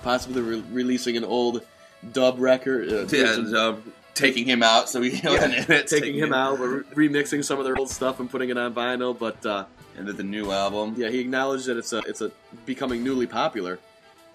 possibly 0.05 0.41
re- 0.41 0.63
releasing 0.71 1.17
an 1.17 1.25
old 1.25 1.65
dub 2.13 2.39
record. 2.39 2.93
Uh, 2.93 3.07
Yeah, 3.09 3.33
some- 3.33 3.91
taking 4.13 4.45
him 4.45 4.63
out 4.63 4.88
so 4.88 5.01
he 5.01 5.19
wasn't 5.27 5.55
in 5.55 5.71
it. 5.75 5.88
taking 5.88 6.15
him 6.15 6.31
out, 6.31 6.57
but 6.59 6.65
re- 6.95 7.09
remixing 7.09 7.43
some 7.43 7.59
of 7.59 7.65
their 7.65 7.77
old 7.77 7.89
stuff 7.89 8.19
and 8.21 8.29
putting 8.29 8.50
it 8.50 8.57
on 8.57 8.74
vinyl. 8.74 9.17
But 9.17 9.45
uh, 9.45 9.65
into 9.97 10.13
the 10.13 10.24
new 10.24 10.51
album. 10.51 10.93
yeah, 10.97 11.09
he 11.09 11.19
acknowledged 11.19 11.65
that 11.65 11.75
it's 11.77 11.91
a 11.91 12.00
it's 12.07 12.21
a 12.21 12.31
becoming 12.65 13.03
newly 13.03 13.25
popular, 13.27 13.79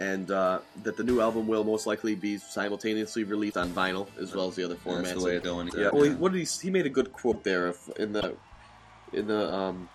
and 0.01 0.31
uh, 0.31 0.59
that 0.83 0.97
the 0.97 1.05
new 1.05 1.21
album 1.21 1.47
will 1.47 1.65
most 1.65 1.87
likely 1.87 2.15
be 2.17 2.37
simultaneously 2.39 3.25
released 3.25 3.57
on 3.57 3.71
vinyl 3.71 4.09
as 4.21 4.35
well 4.35 4.49
as 4.49 4.57
the 4.57 4.65
other 4.65 4.75
formats. 4.75 5.05
That's 5.05 5.19
the 5.21 5.25
way 5.25 5.37
it's 5.37 5.45
going. 5.45 5.71
Yeah, 5.77 5.91
well, 5.93 6.03
he, 6.03 6.11
what 6.11 6.33
did 6.33 6.41
he? 6.47 6.49
He 6.63 6.71
made 6.71 6.87
a 6.87 6.91
good 6.91 7.13
quote 7.13 7.45
there 7.45 7.69
if, 7.69 7.89
in 7.99 8.13
the 8.13 8.35
in 9.13 9.29
the 9.29 9.55
um, 9.55 9.89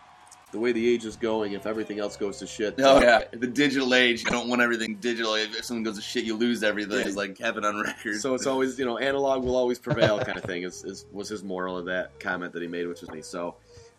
the 0.56 0.62
way 0.62 0.72
the 0.72 0.90
age 0.90 1.04
is 1.04 1.18
going. 1.18 1.52
If 1.52 1.66
everything 1.66 2.00
else 2.00 2.16
goes 2.16 2.38
to 2.40 2.48
shit, 2.48 2.76
Oh 2.80 3.02
yeah, 3.02 3.26
the 3.32 3.46
digital 3.46 3.94
age. 3.94 4.24
You 4.24 4.32
don't 4.32 4.48
want 4.48 4.62
everything 4.62 4.96
digital. 4.96 5.36
If 5.36 5.66
something 5.66 5.84
goes 5.84 5.98
to 5.98 6.02
shit, 6.02 6.24
you 6.24 6.36
lose 6.38 6.64
everything. 6.64 7.00
Yeah. 7.00 7.08
It's 7.08 7.18
like 7.18 7.38
heaven 7.38 7.66
on 7.66 7.82
record. 7.82 8.22
So 8.22 8.34
it's 8.36 8.48
always 8.48 8.80
you 8.80 8.86
know 8.86 8.98
analog 8.98 9.44
will 9.44 9.58
always 9.58 9.80
prevail 9.80 10.18
kind 10.20 10.38
of 10.38 10.46
thing. 10.46 10.64
Is, 10.64 10.86
is 10.86 11.06
was 11.12 11.28
his 11.28 11.44
moral 11.44 11.78
of 11.78 11.86
that 11.88 12.18
comment 12.22 12.54
that 12.54 12.62
he 12.62 12.70
made, 12.70 12.88
which 12.88 13.02
was 13.02 13.12
me. 13.12 13.22
So. 13.22 13.56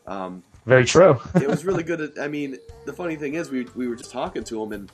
Um, 0.07 0.45
Very 0.67 0.85
true. 0.85 1.19
it 1.35 1.49
was 1.49 1.65
really 1.65 1.83
good. 1.83 2.01
At, 2.01 2.19
I 2.21 2.29
mean, 2.29 2.59
the 2.85 2.93
funny 2.93 3.17
thing 3.17 3.35
is, 3.35 3.51
we, 3.51 3.67
we 3.75 3.89
were 3.89 3.97
just 3.97 4.13
talking 4.13 4.45
to 4.45 4.63
him, 4.63 4.73
and 4.73 4.93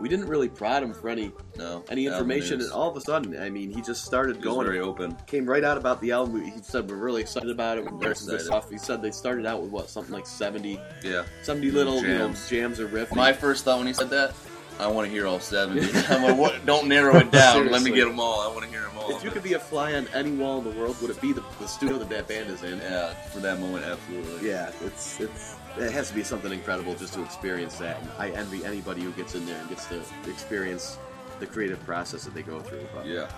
we 0.00 0.08
didn't 0.08 0.26
really 0.28 0.48
prod 0.48 0.82
him 0.82 0.92
for 0.94 1.08
any 1.08 1.32
no 1.56 1.84
any 1.90 2.06
information. 2.06 2.60
And 2.60 2.70
all 2.72 2.90
of 2.90 2.96
a 2.96 3.00
sudden, 3.00 3.38
I 3.40 3.50
mean, 3.50 3.70
he 3.70 3.80
just 3.82 4.04
started 4.04 4.36
He 4.36 4.42
going. 4.42 4.66
very 4.66 4.80
open. 4.80 5.16
Came 5.26 5.44
right 5.46 5.64
out 5.64 5.76
about 5.76 6.00
the 6.00 6.12
album. 6.12 6.42
He 6.44 6.52
said 6.62 6.88
we're 6.88 6.96
really 6.96 7.20
excited 7.22 7.50
about 7.50 7.78
it. 7.78 7.84
We're 7.84 7.98
Very 7.98 8.14
good 8.14 8.40
stuff. 8.40 8.70
He 8.70 8.78
said 8.78 9.02
they 9.02 9.10
started 9.10 9.46
out 9.46 9.60
with 9.62 9.70
what 9.70 9.90
something 9.90 10.12
like 10.12 10.26
70, 10.26 10.80
Yeah. 11.02 11.24
70 11.42 11.70
little 11.70 11.96
you 12.02 12.08
know, 12.08 12.18
Jams. 12.28 12.48
jams 12.48 12.80
or 12.80 12.88
riffs. 12.88 13.14
My 13.14 13.32
first 13.32 13.64
thought 13.64 13.78
when 13.78 13.86
he 13.86 13.92
said 13.92 14.10
that, 14.10 14.34
I 14.80 14.86
want 14.86 15.06
to 15.08 15.10
hear 15.12 15.26
all 15.26 15.40
seventy. 15.40 15.88
I'm 16.08 16.22
like, 16.22 16.36
what? 16.38 16.64
Don't 16.64 16.86
narrow 16.86 17.16
it 17.16 17.32
down. 17.32 17.68
Let 17.72 17.82
me 17.82 17.90
get 17.90 18.06
them 18.06 18.20
all. 18.20 18.40
I 18.40 18.46
want 18.54 18.62
to 18.64 18.70
hear 18.70 18.82
them 18.82 18.96
all. 18.96 19.10
if 19.10 19.24
you 19.24 19.30
could 19.32 19.42
be 19.42 19.54
a 19.54 19.58
fly 19.58 19.94
on 19.94 20.06
any 20.14 20.30
wall 20.30 20.58
in 20.58 20.64
the 20.72 20.78
world, 20.78 20.96
would 21.02 21.10
it 21.10 21.20
be 21.20 21.32
the, 21.32 21.42
the 21.58 21.66
studio 21.66 21.98
that 21.98 22.08
that 22.10 22.28
band 22.28 22.48
is 22.48 22.62
in? 22.62 22.78
yeah, 22.78 23.12
for 23.32 23.40
that 23.40 23.58
moment, 23.58 23.84
absolutely. 23.84 24.48
Yeah, 24.48 24.70
it's 24.84 25.18
it's 25.18 25.56
it 25.80 25.92
has 25.92 26.08
to 26.08 26.14
be 26.14 26.22
something 26.22 26.52
incredible 26.52 26.94
just 26.94 27.14
to 27.14 27.22
experience 27.22 27.76
that. 27.78 28.00
And 28.00 28.10
I 28.18 28.30
envy 28.30 28.64
anybody 28.64 29.02
who 29.02 29.12
gets 29.12 29.34
in 29.34 29.46
there 29.46 29.58
and 29.58 29.68
gets 29.68 29.86
to 29.86 30.00
experience 30.28 30.98
the 31.40 31.46
creative 31.46 31.82
process 31.84 32.24
that 32.24 32.34
they 32.34 32.42
go 32.42 32.60
through. 32.60 32.86
But, 32.94 33.06
Yeah. 33.06 33.30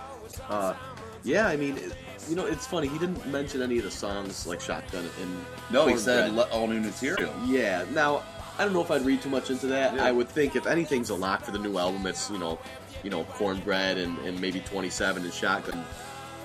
Uh, 0.49 0.75
yeah, 1.23 1.49
I 1.49 1.57
mean, 1.57 1.77
it, 1.77 1.93
you 2.29 2.37
know, 2.37 2.47
it's 2.47 2.67
funny. 2.67 2.89
He 2.89 2.99
didn't 2.99 3.27
mention 3.27 3.61
any 3.63 3.79
of 3.79 3.85
the 3.85 3.91
songs 3.91 4.47
like 4.47 4.61
Shotgun 4.61 5.05
and 5.21 5.45
No, 5.71 5.87
he 5.87 5.97
said 5.97 6.33
le- 6.33 6.49
all 6.51 6.67
new 6.67 6.81
material. 6.81 7.33
Yeah. 7.47 7.85
Now, 7.93 8.23
I 8.59 8.65
don't 8.65 8.73
know 8.73 8.83
if 8.83 8.91
I'd 8.91 9.05
read 9.05 9.21
too 9.23 9.29
much 9.29 9.51
into 9.51 9.67
that. 9.69 9.95
Yeah. 9.95 10.05
I 10.05 10.13
would 10.13 10.29
think 10.29 10.55
if 10.57 10.67
anything's 10.67 11.11
a 11.11 11.15
lock 11.15 11.43
for 11.45 11.51
the 11.51 11.59
new 11.59 11.79
album, 11.79 12.07
it's 12.07 12.31
you 12.31 12.39
know, 12.39 12.59
you 13.03 13.11
know, 13.11 13.25
Cornbread 13.25 13.99
and, 13.99 14.19
and 14.21 14.41
maybe 14.41 14.61
Twenty 14.61 14.91
Seven 14.91 15.25
and 15.25 15.33
Shotgun. 15.33 15.85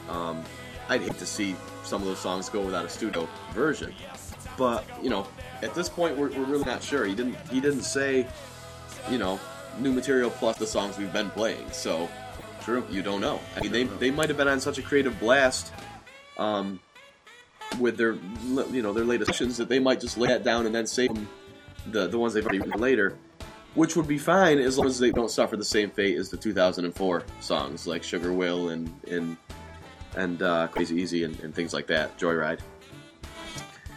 Um, 0.10 0.44
I'd 0.90 1.02
hate 1.02 1.18
to 1.18 1.26
see 1.26 1.56
some 1.84 2.02
of 2.02 2.08
those 2.08 2.20
songs 2.20 2.48
go 2.50 2.62
without 2.62 2.86
a 2.86 2.90
studio 2.90 3.28
version, 3.54 3.94
but 4.58 4.86
you 5.02 5.10
know, 5.10 5.28
at 5.62 5.74
this 5.74 5.90
point, 5.90 6.18
we're, 6.18 6.30
we're 6.30 6.46
really 6.46 6.66
not 6.66 6.84
sure. 6.84 7.06
He 7.06 7.16
didn't 7.16 7.38
he 7.50 7.60
didn't 7.60 7.84
say, 7.84 8.28
you 9.10 9.18
know, 9.18 9.40
new 9.80 9.92
material 9.92 10.30
plus 10.30 10.58
the 10.58 10.68
songs 10.68 10.98
we've 10.98 11.14
been 11.14 11.30
playing. 11.30 11.72
So 11.72 12.10
True. 12.62 12.84
you 12.90 13.02
don't 13.02 13.22
know. 13.22 13.40
I 13.56 13.62
mean, 13.62 13.72
they 13.72 13.84
they 13.84 14.12
might 14.12 14.30
have 14.30 14.38
been 14.38 14.48
on 14.48 14.60
such 14.60 14.78
a 14.78 14.82
creative 14.82 15.20
blast, 15.20 15.72
um, 16.38 16.80
with 17.80 17.98
their 17.98 18.14
you 18.72 18.82
know 18.82 18.94
their 18.94 19.06
latest 19.06 19.32
sessions 19.32 19.58
that 19.58 19.70
they 19.70 19.80
might 19.80 20.00
just 20.00 20.18
lay 20.18 20.28
that 20.28 20.44
down 20.44 20.66
and 20.66 20.74
then 20.74 20.88
save 20.88 21.14
them, 21.14 21.28
the 21.92 22.08
the 22.08 22.18
ones 22.18 22.34
they've 22.34 22.44
already 22.44 22.60
written 22.60 22.80
later, 22.80 23.18
which 23.76 23.96
would 23.96 24.08
be 24.08 24.18
fine 24.18 24.60
as 24.60 24.78
long 24.78 24.88
as 24.88 25.00
they 25.00 25.12
don't 25.12 25.32
suffer 25.32 25.58
the 25.58 25.66
same 25.66 25.90
fate 25.90 26.18
as 26.18 26.30
the 26.30 26.38
2004 26.38 27.24
songs 27.42 27.88
like 27.88 28.04
Sugar 28.04 28.34
Will 28.34 28.70
and 28.70 28.92
and 29.10 29.38
and 30.16 30.42
uh, 30.42 30.68
Crazy 30.68 30.96
Easy 30.96 31.24
and, 31.24 31.38
and 31.42 31.54
things 31.54 31.74
like 31.74 31.88
that, 31.88 32.18
Joyride. 32.18 32.60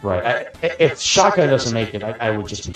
Right. 0.01 0.47
I, 0.63 0.67
if 0.79 0.99
Shotgun 0.99 1.49
doesn't 1.49 1.73
make 1.73 1.93
it, 1.93 2.03
I, 2.03 2.11
I 2.19 2.31
would 2.31 2.47
just 2.47 2.67
be 2.67 2.73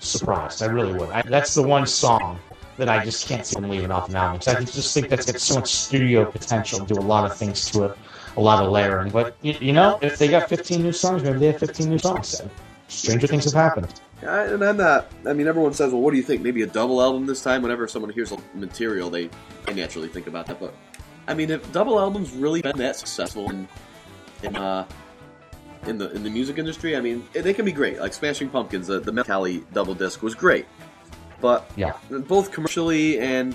surprised. 0.00 0.62
I 0.62 0.66
really 0.66 0.92
would. 0.92 1.10
I, 1.10 1.22
that's 1.22 1.54
the 1.54 1.62
one 1.62 1.86
song 1.86 2.38
that 2.76 2.88
I 2.88 3.04
just 3.04 3.26
can't 3.28 3.44
see 3.44 3.56
them 3.60 3.68
leaving 3.68 3.90
off 3.90 4.08
an 4.08 4.16
album. 4.16 4.38
'Cause 4.38 4.48
I 4.48 4.60
just 4.60 4.94
think 4.94 5.08
that's 5.08 5.26
got 5.26 5.40
so 5.40 5.56
much 5.56 5.68
studio 5.74 6.24
potential, 6.30 6.78
to 6.80 6.94
do 6.94 6.98
a 6.98 7.02
lot 7.02 7.30
of 7.30 7.36
things 7.36 7.70
to 7.72 7.84
it, 7.84 7.98
a 8.36 8.40
lot 8.40 8.64
of 8.64 8.70
layering. 8.70 9.10
But 9.10 9.36
you, 9.42 9.54
you 9.60 9.72
know, 9.72 9.98
if 10.00 10.18
they 10.18 10.28
got 10.28 10.48
15 10.48 10.82
new 10.82 10.92
songs, 10.92 11.22
maybe 11.22 11.38
they 11.38 11.46
have 11.46 11.58
15 11.58 11.88
new 11.90 11.98
songs. 11.98 12.40
Stranger 12.88 13.26
things 13.26 13.44
have 13.44 13.52
happened. 13.54 14.00
I, 14.26 14.42
and 14.46 14.62
I'm 14.64 14.76
not. 14.76 15.10
I 15.26 15.32
mean, 15.32 15.46
everyone 15.46 15.72
says, 15.74 15.92
"Well, 15.92 16.02
what 16.02 16.10
do 16.10 16.16
you 16.16 16.22
think? 16.22 16.42
Maybe 16.42 16.62
a 16.62 16.66
double 16.66 17.00
album 17.00 17.24
this 17.26 17.40
time?" 17.42 17.62
Whenever 17.62 17.86
someone 17.86 18.10
hears 18.12 18.32
material, 18.54 19.10
they, 19.10 19.30
they 19.66 19.74
naturally 19.74 20.08
think 20.08 20.26
about 20.26 20.46
that. 20.46 20.58
But 20.58 20.74
I 21.28 21.34
mean, 21.34 21.50
if 21.50 21.72
double 21.72 22.00
albums 22.00 22.32
really 22.32 22.62
been 22.62 22.76
that 22.78 22.96
successful 22.96 23.48
in 23.50 23.68
in 24.42 24.56
uh, 24.56 24.86
in 25.86 25.98
the 25.98 26.10
in 26.12 26.22
the 26.22 26.30
music 26.30 26.58
industry, 26.58 26.96
I 26.96 27.00
mean, 27.00 27.26
eh, 27.34 27.40
they 27.40 27.54
can 27.54 27.64
be 27.64 27.72
great. 27.72 27.98
Like 28.00 28.12
Smashing 28.12 28.48
Pumpkins, 28.50 28.86
the 28.88 29.00
the 29.00 29.12
Mellon 29.12 29.26
Collie 29.26 29.64
double 29.72 29.94
disc 29.94 30.22
was 30.22 30.34
great, 30.34 30.66
but 31.40 31.70
Yeah. 31.76 31.92
both 32.10 32.52
commercially 32.52 33.18
and 33.18 33.54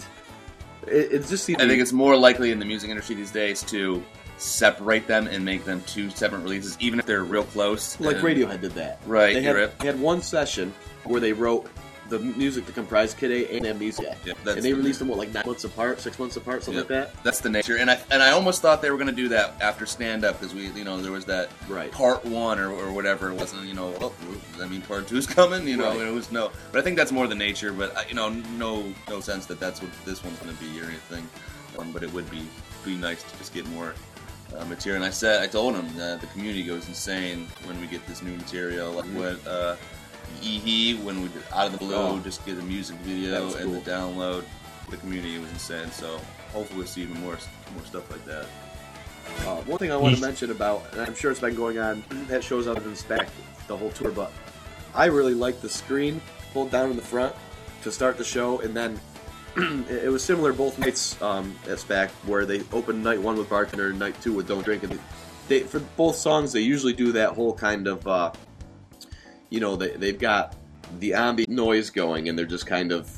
it, 0.88 1.11
it 1.13 1.27
just 1.27 1.43
seems. 1.43 1.61
I 1.61 1.67
think 1.67 1.81
it's 1.81 1.93
more 1.93 2.15
likely 2.17 2.51
in 2.51 2.59
the 2.59 2.65
music 2.65 2.89
industry 2.89 3.15
these 3.15 3.31
days 3.31 3.61
to 3.63 4.03
separate 4.38 5.07
them 5.07 5.27
and 5.27 5.45
make 5.45 5.63
them 5.65 5.81
two 5.88 6.09
separate 6.09 6.39
releases, 6.39 6.75
even 6.81 6.99
if 6.99 7.05
they're 7.05 7.23
real 7.23 7.43
close. 7.45 7.97
like 7.99 8.17
And- 8.17 8.25
Radiohead 8.25 8.61
did 8.61 8.71
that. 8.73 8.99
Right, 9.05 9.33
They 9.33 9.41
had, 9.41 9.55
right. 9.55 9.79
they 9.79 9.88
had 9.88 9.99
one 9.99 10.21
session 10.21 10.73
where 11.05 11.21
they 11.21 11.31
wrote 11.31 11.69
the 12.09 12.19
music 12.19 12.65
to 12.67 12.71
comprise 12.71 13.13
Kid 13.13 13.31
A 13.31 13.57
and 13.57 13.65
Amnesiac. 13.65 14.15
Yeah, 14.25 14.33
and 14.45 14.61
they 14.61 14.71
the- 14.71 14.73
released 14.73 14.99
them 14.99 15.07
what 15.07 15.17
like 15.17 15.33
nine 15.33 15.43
months 15.45 15.63
apart, 15.63 15.99
six 15.99 16.19
months 16.19 16.35
apart, 16.37 16.63
something 16.63 16.83
Yep. 16.83 16.89
like 16.89 17.13
that. 17.13 17.23
That's 17.23 17.39
the 17.39 17.49
nature, 17.49 17.77
and 17.77 17.89
I 17.89 17.99
and 18.11 18.21
I 18.21 18.31
almost 18.31 18.61
thought 18.61 18.81
they 18.81 18.91
were 18.91 18.97
going 18.97 19.09
to 19.09 19.13
do 19.15 19.29
that 19.29 19.55
after 19.59 19.85
stand 19.85 20.23
up 20.23 20.39
because 20.39 20.53
we, 20.53 20.67
you 20.71 20.83
know, 20.83 21.01
there 21.01 21.11
was 21.11 21.25
that 21.25 21.49
Right. 21.67 21.91
part 21.91 22.23
one 22.23 22.59
or, 22.59 22.71
or 22.71 22.91
whatever 22.91 23.29
it 23.31 23.35
wasn't, 23.35 23.63
you 23.63 23.73
know, 23.73 23.93
oh, 24.01 24.13
does 24.51 24.59
that 24.59 24.69
mean 24.69 24.81
part 24.83 25.07
two's 25.07 25.25
coming, 25.39 25.67
you 25.67 25.77
know, 25.77 25.89
Right. 25.89 25.99
and 26.01 26.07
it 26.09 26.13
was 26.13 26.31
no, 26.31 26.51
but 26.71 26.79
I 26.79 26.83
think 26.83 26.95
that's 26.97 27.11
more 27.11 27.27
the 27.27 27.35
nature, 27.35 27.71
but 27.73 27.97
I- 27.97 28.05
you 28.07 28.13
know, 28.13 28.29
no 28.29 28.83
no 29.09 29.19
sense 29.19 29.45
that 29.47 29.59
that's 29.59 29.81
what 29.81 29.91
this 30.05 30.23
one's 30.23 30.37
going 30.39 30.55
to 30.55 30.63
be 30.63 30.79
or 30.79 30.85
anything, 30.85 31.27
um, 31.79 31.91
but 31.91 32.03
it 32.03 32.13
would 32.13 32.29
be 32.29 32.43
be 32.83 32.95
nice 32.95 33.23
to 33.23 33.37
just 33.39 33.53
get 33.53 33.65
more. 33.69 33.93
Uh, 34.55 34.63
material, 34.65 35.01
and 35.01 35.05
I 35.05 35.09
said, 35.11 35.41
I 35.41 35.47
told 35.47 35.75
him 35.75 35.87
that 35.97 36.21
the 36.21 36.27
community 36.27 36.61
goes 36.63 36.87
insane 36.87 37.47
when 37.63 37.81
we 37.81 37.87
get 37.87 38.05
this 38.07 38.21
new 38.21 38.37
material. 38.37 38.91
Like 38.91 39.05
Mhm. 39.05 39.13
what 39.15 39.47
uh, 39.51 39.75
Ehe, 40.41 41.01
when 41.03 41.21
we 41.21 41.27
did 41.29 41.43
out 41.53 41.67
of 41.67 41.71
the 41.73 41.77
blue, 41.77 41.95
Oh. 41.95 42.19
just 42.23 42.45
get 42.45 42.55
the 42.57 42.63
music 42.63 42.95
video 42.97 43.45
was 43.45 43.55
and 43.55 43.73
the 43.73 43.79
download. 43.81 44.43
The 44.89 44.97
community 44.97 45.39
was 45.39 45.49
insane, 45.51 45.91
so 45.91 46.19
hopefully 46.53 46.79
we'll 46.79 46.88
see 46.88 47.01
even 47.01 47.19
more 47.21 47.38
more 47.73 47.85
stuff 47.85 48.09
like 48.11 48.23
that. 48.25 48.45
Uh, 49.47 49.55
one 49.63 49.79
thing 49.79 49.91
I 49.91 49.95
want 49.97 50.15
to 50.15 50.21
mention 50.21 50.51
about, 50.51 50.83
and 50.91 51.01
I'm 51.01 51.15
sure 51.15 51.31
it's 51.31 51.39
been 51.39 51.55
going 51.55 51.79
on 51.79 52.03
at 52.29 52.43
shows 52.43 52.67
other 52.67 52.79
than 52.81 52.93
SPAC 52.93 53.27
the 53.67 53.75
whole 53.75 53.89
tour, 53.89 54.11
but 54.11 54.31
I 54.93 55.05
really 55.05 55.33
like 55.33 55.61
the 55.61 55.69
screen 55.69 56.21
pulled 56.53 56.69
down 56.69 56.91
in 56.91 56.95
the 56.95 57.01
front 57.01 57.33
to 57.83 57.91
start 57.91 58.17
the 58.19 58.23
show, 58.23 58.59
and 58.59 58.75
then 58.75 58.99
it 59.57 60.03
it 60.05 60.09
was 60.09 60.23
similar 60.23 60.53
both 60.53 60.77
nights 60.77 61.19
um, 61.23 61.55
at 61.67 61.79
SPAC 61.79 62.09
where 62.27 62.45
they 62.45 62.61
opened 62.71 63.03
night 63.03 63.19
one 63.19 63.38
with 63.38 63.49
Bartender 63.49 63.88
and 63.89 63.97
night 63.97 64.19
two 64.21 64.33
with 64.33 64.47
Don't 64.47 64.63
Drink, 64.63 64.83
and 64.83 64.99
they 65.47 65.61
for 65.61 65.79
both 65.97 66.15
songs 66.15 66.53
they 66.53 66.61
usually 66.61 66.93
do 66.93 67.11
that 67.13 67.31
whole 67.31 67.53
kind 67.55 67.88
of, 67.88 68.05
uh, 68.07 68.31
you 69.55 69.61
know, 69.61 69.77
they 69.77 69.91
they've 69.91 70.19
got 70.19 70.53
the 70.99 71.13
ambient 71.13 71.49
noise 71.49 71.89
going, 71.89 72.27
and 72.27 72.37
they're 72.37 72.45
just 72.45 72.67
kind 72.67 72.91
of 72.91 73.09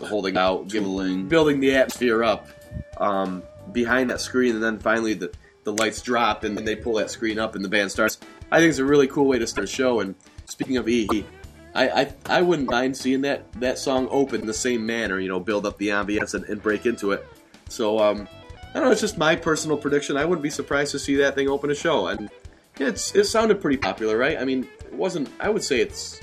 holding 0.00 0.38
out, 0.38 0.68
giving 0.68 1.28
building 1.28 1.60
the 1.60 1.74
atmosphere 1.76 2.24
up 2.24 2.48
um, 2.96 3.42
behind 3.72 4.08
that 4.08 4.18
screen, 4.18 4.54
and 4.54 4.64
then 4.64 4.78
finally 4.78 5.12
the, 5.12 5.30
the 5.64 5.72
lights 5.74 6.00
drop, 6.00 6.44
and 6.44 6.56
then 6.56 6.64
they 6.64 6.74
pull 6.74 6.94
that 6.94 7.10
screen 7.10 7.38
up, 7.38 7.54
and 7.54 7.62
the 7.62 7.68
band 7.68 7.92
starts. 7.92 8.18
I 8.50 8.58
think 8.58 8.70
it's 8.70 8.78
a 8.78 8.86
really 8.86 9.06
cool 9.06 9.26
way 9.26 9.38
to 9.38 9.46
start 9.46 9.64
a 9.64 9.70
show. 9.70 10.00
And 10.00 10.14
speaking 10.46 10.78
of 10.78 10.88
E, 10.88 11.26
I, 11.74 11.88
I 11.90 12.14
I 12.24 12.40
wouldn't 12.40 12.70
mind 12.70 12.96
seeing 12.96 13.20
that 13.20 13.52
that 13.60 13.78
song 13.78 14.08
open 14.10 14.40
in 14.40 14.46
the 14.46 14.54
same 14.54 14.86
manner, 14.86 15.20
you 15.20 15.28
know, 15.28 15.40
build 15.40 15.66
up 15.66 15.76
the 15.76 15.88
ambience 15.88 16.32
and, 16.32 16.46
and 16.46 16.62
break 16.62 16.86
into 16.86 17.12
it. 17.12 17.26
So 17.68 17.98
um, 17.98 18.26
I 18.70 18.78
don't 18.78 18.84
know. 18.84 18.92
It's 18.92 19.02
just 19.02 19.18
my 19.18 19.36
personal 19.36 19.76
prediction. 19.76 20.16
I 20.16 20.24
wouldn't 20.24 20.42
be 20.42 20.48
surprised 20.50 20.92
to 20.92 20.98
see 20.98 21.16
that 21.16 21.34
thing 21.34 21.50
open 21.50 21.70
a 21.70 21.74
show, 21.74 22.06
and 22.06 22.30
it's 22.78 23.14
it 23.14 23.24
sounded 23.24 23.60
pretty 23.60 23.76
popular, 23.76 24.16
right? 24.16 24.38
I 24.38 24.46
mean, 24.46 24.66
it 24.92 24.98
wasn't. 24.98 25.30
I 25.40 25.48
would 25.48 25.64
say 25.64 25.80
it's 25.80 26.20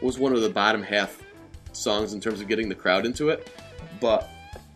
was 0.00 0.18
one 0.18 0.32
of 0.32 0.40
the 0.40 0.50
bottom 0.50 0.82
half 0.82 1.20
songs 1.72 2.12
in 2.12 2.20
terms 2.20 2.40
of 2.40 2.48
getting 2.48 2.68
the 2.68 2.74
crowd 2.74 3.06
into 3.06 3.30
it, 3.30 3.50
but 4.00 4.30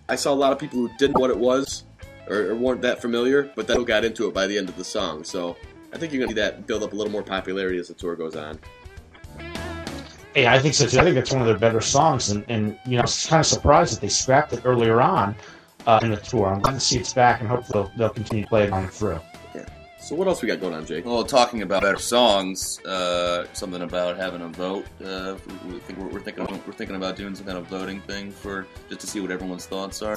I 0.09 0.16
saw 0.16 0.33
a 0.33 0.35
lot 0.35 0.53
of 0.53 0.59
people 0.59 0.79
who 0.79 0.90
didn't 0.98 1.14
know 1.14 1.20
what 1.20 1.31
it 1.31 1.38
was 1.38 1.85
or, 2.29 2.51
or 2.51 2.55
weren't 2.55 2.83
that 2.83 3.01
familiar, 3.01 3.51
but 3.55 3.66
then 3.66 3.85
got 3.85 4.05
into 4.05 4.27
it 4.27 4.35
by 4.35 4.46
the 4.46 4.57
end 4.57 4.68
of 4.68 4.77
the 4.77 4.85
song. 4.85 5.22
So 5.22 5.57
I 5.92 5.98
think 5.98 6.12
you're 6.12 6.22
to 6.27 6.29
see 6.29 6.35
that 6.35 6.66
build 6.66 6.83
up 6.83 6.92
a 6.92 6.96
little 6.96 7.12
more 7.12 7.22
popularity 7.22 7.79
as 7.79 7.88
the 7.88 7.94
tour 7.94 8.16
goes 8.16 8.37
on. 8.37 8.59
Yeah, 10.35 10.53
I 10.53 10.59
think 10.59 10.74
so 10.74 10.87
too. 10.87 10.98
I 10.98 11.05
think 11.05 11.14
that's 11.14 11.33
one 11.33 11.40
of 11.40 11.46
their 11.46 11.59
better 11.59 11.81
songs, 11.81 12.31
and, 12.31 12.44
and 12.48 12.79
you 12.87 12.92
know, 12.92 13.01
I 13.01 13.03
was 13.03 13.27
kind 13.27 13.40
of 13.40 13.46
surprised 13.46 13.94
that 13.94 14.01
they 14.01 14.09
scrapped 14.09 14.53
it 14.53 14.62
earlier 14.64 15.01
on 15.01 15.35
uh, 15.87 16.01
in 16.03 16.11
the 16.11 16.16
tour. 16.16 16.48
I'm 16.48 16.61
glad 16.61 16.74
to 16.74 16.81
see 16.81 16.98
it's 16.98 17.12
back, 17.12 17.40
and 17.40 17.48
hopefully 17.48 17.85
they'll, 17.85 17.98
they'll 17.98 18.14
continue 18.14 18.44
to 18.44 18.48
play 18.48 18.64
it 18.64 18.72
on 18.72 18.88
through. 18.88 19.20
So 20.09 20.14
what 20.14 20.27
else 20.27 20.40
we 20.40 20.49
got 20.49 20.59
going 20.59 20.73
on, 20.73 20.87
Jake? 20.87 21.05
Well, 21.05 21.23
talking 21.23 21.61
about 21.61 21.83
better 21.83 21.99
songs, 21.99 22.83
uh, 22.87 23.47
something 23.53 23.83
about 23.83 24.16
having 24.16 24.40
a 24.40 24.49
vote. 24.49 24.87
Uh, 25.05 25.37
we 25.66 25.81
think 25.81 25.99
we're, 25.99 26.07
we're 26.07 26.21
thinking 26.21 26.47
we're 26.66 26.73
thinking 26.73 26.97
about 26.97 27.14
doing 27.14 27.35
some 27.35 27.44
kind 27.44 27.59
of 27.59 27.66
voting 27.66 28.01
thing 28.01 28.31
for 28.31 28.66
just 28.88 29.03
to 29.03 29.07
see 29.07 29.21
what 29.21 29.31
everyone's 29.31 29.66
thoughts 29.66 30.01
are. 30.01 30.16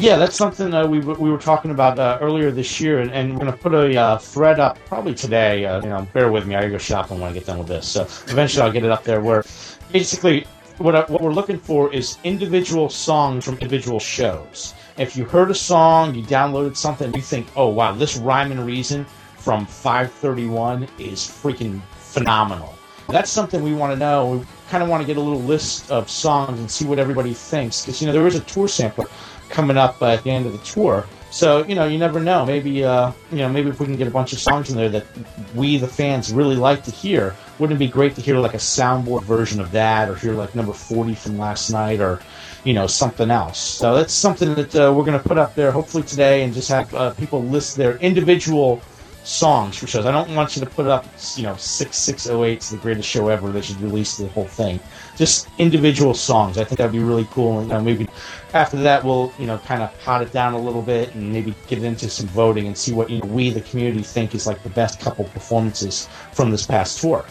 Yeah, 0.00 0.16
that's 0.16 0.34
something 0.34 0.74
uh, 0.74 0.84
we, 0.84 0.98
we 0.98 1.30
were 1.30 1.38
talking 1.38 1.70
about 1.70 2.00
uh, 2.00 2.18
earlier 2.20 2.50
this 2.50 2.80
year, 2.80 2.98
and, 2.98 3.12
and 3.12 3.34
we're 3.34 3.44
going 3.44 3.52
to 3.52 3.56
put 3.56 3.72
a 3.72 3.96
uh, 3.96 4.18
thread 4.18 4.58
up 4.58 4.80
probably 4.86 5.14
today. 5.14 5.64
Uh, 5.64 5.80
you 5.80 5.88
know, 5.88 6.04
bear 6.12 6.32
with 6.32 6.48
me. 6.48 6.56
I 6.56 6.68
go 6.68 6.76
shopping 6.76 7.20
when 7.20 7.30
I 7.30 7.34
get 7.34 7.46
done 7.46 7.58
with 7.58 7.68
this. 7.68 7.86
So 7.86 8.02
eventually 8.32 8.62
I'll 8.62 8.72
get 8.72 8.84
it 8.84 8.90
up 8.90 9.04
there 9.04 9.20
where 9.20 9.44
basically 9.92 10.44
what, 10.78 10.96
I, 10.96 11.00
what 11.02 11.22
we're 11.22 11.32
looking 11.32 11.58
for 11.58 11.94
is 11.94 12.18
individual 12.24 12.88
songs 12.88 13.44
from 13.44 13.58
individual 13.58 14.00
shows. 14.00 14.74
If 14.98 15.16
you 15.16 15.24
heard 15.24 15.50
a 15.50 15.54
song, 15.54 16.14
you 16.14 16.22
downloaded 16.22 16.76
something, 16.76 17.14
you 17.14 17.22
think, 17.22 17.46
oh, 17.56 17.68
wow, 17.68 17.92
this 17.92 18.18
Rhyme 18.18 18.52
and 18.52 18.66
Reason 18.66 19.06
from 19.38 19.64
531 19.64 20.86
is 20.98 21.20
freaking 21.20 21.80
phenomenal. 21.94 22.74
That's 23.08 23.30
something 23.30 23.62
we 23.62 23.74
want 23.74 23.92
to 23.92 23.98
know. 23.98 24.36
We 24.36 24.46
kind 24.68 24.82
of 24.82 24.88
want 24.88 25.02
to 25.02 25.06
get 25.06 25.16
a 25.16 25.20
little 25.20 25.40
list 25.40 25.90
of 25.90 26.10
songs 26.10 26.58
and 26.58 26.70
see 26.70 26.84
what 26.84 26.98
everybody 26.98 27.32
thinks. 27.32 27.80
Because, 27.80 28.00
you 28.00 28.06
know, 28.06 28.12
there 28.12 28.26
is 28.26 28.34
a 28.34 28.40
tour 28.40 28.68
sampler 28.68 29.06
coming 29.48 29.76
up 29.76 30.00
at 30.02 30.22
the 30.24 30.30
end 30.30 30.46
of 30.46 30.52
the 30.52 30.58
tour. 30.58 31.06
So, 31.30 31.64
you 31.64 31.74
know, 31.74 31.86
you 31.86 31.98
never 31.98 32.20
know. 32.20 32.44
Maybe, 32.44 32.84
uh, 32.84 33.12
you 33.30 33.38
know, 33.38 33.48
maybe 33.48 33.70
if 33.70 33.80
we 33.80 33.86
can 33.86 33.96
get 33.96 34.06
a 34.06 34.10
bunch 34.10 34.34
of 34.34 34.38
songs 34.38 34.70
in 34.70 34.76
there 34.76 34.90
that 34.90 35.06
we, 35.54 35.78
the 35.78 35.88
fans, 35.88 36.32
really 36.32 36.56
like 36.56 36.84
to 36.84 36.90
hear, 36.90 37.34
wouldn't 37.58 37.78
it 37.78 37.84
be 37.84 37.90
great 37.90 38.14
to 38.16 38.20
hear 38.20 38.36
like 38.36 38.52
a 38.52 38.58
soundboard 38.58 39.22
version 39.22 39.58
of 39.58 39.72
that 39.72 40.10
or 40.10 40.16
hear 40.16 40.34
like 40.34 40.54
number 40.54 40.74
40 40.74 41.14
from 41.14 41.38
last 41.38 41.70
night 41.70 42.00
or, 42.00 42.20
you 42.64 42.72
know, 42.72 42.86
something 42.86 43.30
else. 43.30 43.58
So 43.58 43.94
that's 43.94 44.12
something 44.12 44.54
that 44.54 44.74
uh, 44.74 44.92
we're 44.92 45.04
going 45.04 45.20
to 45.20 45.28
put 45.28 45.38
up 45.38 45.54
there 45.54 45.70
hopefully 45.70 46.04
today 46.04 46.44
and 46.44 46.54
just 46.54 46.68
have 46.68 46.94
uh, 46.94 47.12
people 47.14 47.42
list 47.42 47.76
their 47.76 47.96
individual 47.98 48.80
songs 49.24 49.76
for 49.76 49.86
shows. 49.86 50.06
I 50.06 50.10
don't 50.10 50.34
want 50.34 50.56
you 50.56 50.64
to 50.64 50.68
put 50.68 50.86
up, 50.86 51.06
you 51.36 51.44
know, 51.44 51.56
6608 51.56 52.58
is 52.58 52.70
the 52.70 52.76
greatest 52.78 53.08
show 53.08 53.28
ever. 53.28 53.50
They 53.50 53.60
should 53.60 53.80
release 53.80 54.16
the 54.16 54.28
whole 54.28 54.46
thing. 54.46 54.80
Just 55.16 55.48
individual 55.58 56.14
songs. 56.14 56.58
I 56.58 56.64
think 56.64 56.78
that'd 56.78 56.92
be 56.92 56.98
really 56.98 57.26
cool. 57.30 57.60
And 57.60 57.68
you 57.68 57.74
know, 57.74 57.80
maybe 57.80 58.08
after 58.52 58.76
that, 58.78 59.04
we'll, 59.04 59.32
you 59.38 59.46
know, 59.46 59.58
kind 59.58 59.82
of 59.82 59.96
pot 60.00 60.22
it 60.22 60.32
down 60.32 60.54
a 60.54 60.58
little 60.58 60.82
bit 60.82 61.14
and 61.14 61.32
maybe 61.32 61.54
get 61.68 61.82
into 61.82 62.08
some 62.08 62.26
voting 62.28 62.66
and 62.66 62.76
see 62.76 62.92
what 62.92 63.10
you 63.10 63.20
know, 63.20 63.26
we, 63.26 63.50
the 63.50 63.60
community, 63.60 64.02
think 64.02 64.34
is 64.34 64.46
like 64.46 64.62
the 64.62 64.70
best 64.70 65.00
couple 65.00 65.24
performances 65.26 66.08
from 66.32 66.50
this 66.50 66.66
past 66.66 67.00
tour. 67.00 67.24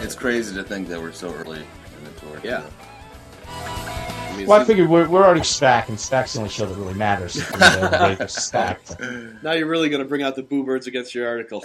It's 0.00 0.14
crazy 0.14 0.54
to 0.54 0.62
think 0.62 0.88
that 0.88 1.00
we're 1.00 1.12
so 1.12 1.32
early 1.34 1.60
in 1.60 2.04
the 2.04 2.20
tour. 2.20 2.40
Yeah. 2.44 2.64
I 4.32 4.36
mean, 4.36 4.46
Well, 4.46 4.60
I 4.60 4.64
figured 4.64 4.88
we're, 4.88 5.08
we're 5.08 5.24
already 5.24 5.40
SPAC, 5.40 5.88
and 5.88 5.98
SPAC's 5.98 6.32
the 6.32 6.38
only 6.38 6.50
show 6.50 6.64
that 6.66 6.74
really 6.76 6.94
matters. 6.94 7.36
You 7.36 7.42
know, 7.58 7.90
everybody 7.92 8.16
now 9.42 9.52
you're 9.52 9.66
really 9.66 9.88
going 9.88 10.02
to 10.02 10.08
bring 10.08 10.22
out 10.22 10.36
the 10.36 10.42
boo 10.42 10.64
birds 10.64 10.86
against 10.86 11.14
your 11.14 11.28
article. 11.28 11.64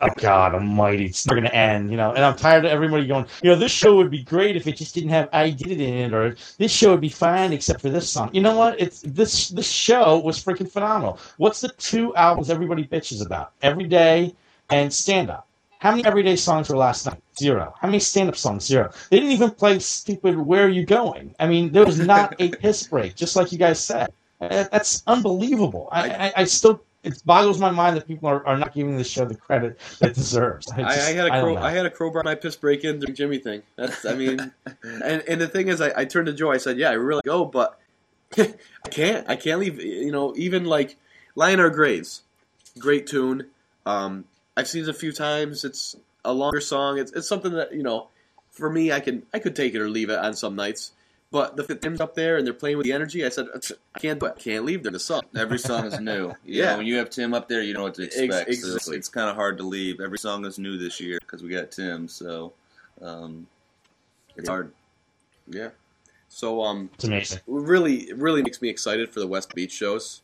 Oh 0.00 0.08
God 0.16 0.54
Almighty, 0.54 1.06
it's 1.06 1.26
never 1.26 1.40
gonna 1.40 1.54
end, 1.54 1.90
you 1.90 1.96
know. 1.96 2.12
And 2.12 2.24
I'm 2.24 2.36
tired 2.36 2.64
of 2.64 2.70
everybody 2.70 3.06
going, 3.06 3.26
you 3.42 3.50
know, 3.50 3.56
this 3.56 3.72
show 3.72 3.96
would 3.96 4.10
be 4.10 4.22
great 4.22 4.56
if 4.56 4.66
it 4.66 4.76
just 4.76 4.94
didn't 4.94 5.10
have 5.10 5.28
I 5.32 5.50
did 5.50 5.70
it 5.70 5.80
in 5.80 5.94
it, 5.94 6.14
or 6.14 6.36
this 6.58 6.72
show 6.72 6.90
would 6.90 7.00
be 7.00 7.08
fine 7.08 7.52
except 7.52 7.80
for 7.80 7.88
this 7.88 8.08
song. 8.08 8.30
You 8.32 8.40
know 8.40 8.56
what? 8.56 8.80
It's 8.80 9.00
this 9.02 9.48
this 9.48 9.70
show 9.70 10.18
was 10.18 10.42
freaking 10.42 10.70
phenomenal. 10.70 11.18
What's 11.36 11.60
the 11.60 11.68
two 11.78 12.14
albums 12.16 12.50
everybody 12.50 12.84
bitches 12.84 13.24
about? 13.24 13.52
Every 13.62 13.84
Day 13.84 14.34
and 14.70 14.92
Stand 14.92 15.30
Up. 15.30 15.46
How 15.82 15.90
many 15.90 16.04
everyday 16.04 16.36
songs 16.36 16.68
were 16.68 16.76
last 16.76 17.06
night? 17.06 17.20
Zero. 17.36 17.74
How 17.80 17.88
many 17.88 17.98
stand 17.98 18.28
up 18.28 18.36
songs? 18.36 18.64
Zero. 18.64 18.92
They 19.10 19.18
didn't 19.18 19.32
even 19.32 19.50
play 19.50 19.80
stupid 19.80 20.38
Where 20.38 20.66
Are 20.66 20.68
You 20.68 20.86
Going? 20.86 21.34
I 21.40 21.48
mean, 21.48 21.72
there 21.72 21.84
was 21.84 21.98
not 21.98 22.36
a 22.38 22.50
piss 22.62 22.86
break, 22.86 23.16
just 23.16 23.34
like 23.34 23.50
you 23.50 23.58
guys 23.58 23.80
said. 23.80 24.12
Uh, 24.40 24.64
That's 24.70 25.02
unbelievable. 25.08 25.88
I, 25.90 26.10
I, 26.10 26.32
I 26.36 26.44
still 26.44 26.84
it 27.02 27.20
boggles 27.26 27.58
my 27.58 27.72
mind 27.72 27.96
that 27.96 28.06
people 28.06 28.28
are, 28.28 28.46
are 28.46 28.56
not 28.56 28.72
giving 28.72 28.96
this 28.96 29.10
show 29.10 29.24
the 29.24 29.34
credit 29.34 29.80
that 29.98 30.10
it 30.10 30.14
deserves. 30.14 30.70
I, 30.70 30.74
I, 30.82 30.94
just- 30.94 31.08
I 31.08 31.12
had 31.14 31.26
a 31.26 31.30
crow. 31.30 31.56
I 31.56 31.70
had 31.72 31.84
a 31.86 31.90
crowbar 31.90 32.22
my 32.24 32.36
piss 32.36 32.54
break 32.54 32.84
in 32.84 33.00
during 33.00 33.16
Jimi 33.16 33.42
thing. 33.42 33.64
That's 33.74 34.04
I 34.04 34.14
mean, 34.14 34.52
and 34.84 35.24
and 35.28 35.40
the 35.40 35.48
thing 35.48 35.66
is, 35.66 35.80
I, 35.80 35.90
I 35.96 36.04
turned 36.04 36.26
to 36.26 36.32
Joe. 36.32 36.52
I 36.52 36.58
said, 36.58 36.78
"Yeah, 36.78 36.90
I 36.90 36.92
really 36.92 37.22
go, 37.24 37.44
but 37.44 37.80
I 38.38 38.54
can't. 38.88 39.28
I 39.28 39.34
can't 39.34 39.58
leave. 39.58 39.82
You 39.82 40.12
know, 40.12 40.32
even 40.36 40.64
like 40.64 40.94
Lying 41.34 41.54
in 41.54 41.60
Our 41.60 41.70
Graves, 41.70 42.22
great 42.78 43.08
tune. 43.08 43.46
Um, 43.84 44.26
I've 44.56 44.68
seen 44.68 44.82
it 44.82 44.88
a 44.88 44.94
few 44.94 45.12
times. 45.12 45.64
It's 45.64 45.96
a 46.24 46.32
longer 46.32 46.60
song. 46.60 46.98
It's 46.98 47.12
it's 47.12 47.28
something 47.28 47.52
that 47.52 47.72
you 47.74 47.82
know, 47.82 48.08
for 48.50 48.68
me, 48.70 48.92
I 48.92 49.00
can 49.00 49.24
I 49.32 49.38
could 49.38 49.56
take 49.56 49.74
it 49.74 49.80
or 49.80 49.88
leave 49.88 50.10
it 50.10 50.18
on 50.18 50.34
some 50.34 50.56
nights. 50.56 50.92
But 51.30 51.56
the 51.56 51.74
Tim's 51.74 52.02
up 52.02 52.14
there 52.14 52.36
and 52.36 52.46
they're 52.46 52.52
playing 52.52 52.76
with 52.76 52.84
the 52.84 52.92
energy. 52.92 53.24
I 53.24 53.30
said, 53.30 53.46
I 53.94 53.98
can't 53.98 54.20
do 54.20 54.26
it. 54.26 54.34
I 54.36 54.40
can't 54.40 54.66
leave. 54.66 54.82
They're 54.82 54.92
the 54.92 54.98
song. 55.00 55.22
Every 55.34 55.58
song 55.58 55.86
is 55.86 55.98
new. 55.98 56.28
Yeah. 56.44 56.64
Yeah. 56.64 56.76
when 56.76 56.84
you 56.84 56.96
have 56.96 57.08
Tim 57.08 57.32
up 57.32 57.48
there, 57.48 57.62
you 57.62 57.72
know 57.72 57.84
what 57.84 57.94
to 57.94 58.02
expect. 58.02 58.50
Ex- 58.50 58.60
So 58.60 58.66
it's 58.66 58.74
exactly. 58.76 58.96
it's 58.98 59.08
kind 59.08 59.30
of 59.30 59.36
hard 59.36 59.56
to 59.56 59.64
leave. 59.64 60.00
Every 60.00 60.18
song 60.18 60.44
is 60.44 60.58
new 60.58 60.76
this 60.76 61.00
year 61.00 61.18
because 61.20 61.42
we 61.42 61.48
got 61.48 61.70
Tim. 61.70 62.06
So 62.06 62.52
um, 63.00 63.46
it's 64.36 64.44
Yeah. 64.46 64.50
hard. 64.52 64.72
Yeah. 65.48 65.68
So 66.28 66.62
um, 66.62 66.90
It's 66.94 67.04
amazing. 67.04 67.40
really 67.46 68.10
it 68.10 68.18
really 68.18 68.42
makes 68.42 68.60
me 68.60 68.68
excited 68.68 69.08
for 69.08 69.20
the 69.20 69.26
West 69.26 69.54
Beach 69.54 69.72
shows. 69.72 70.20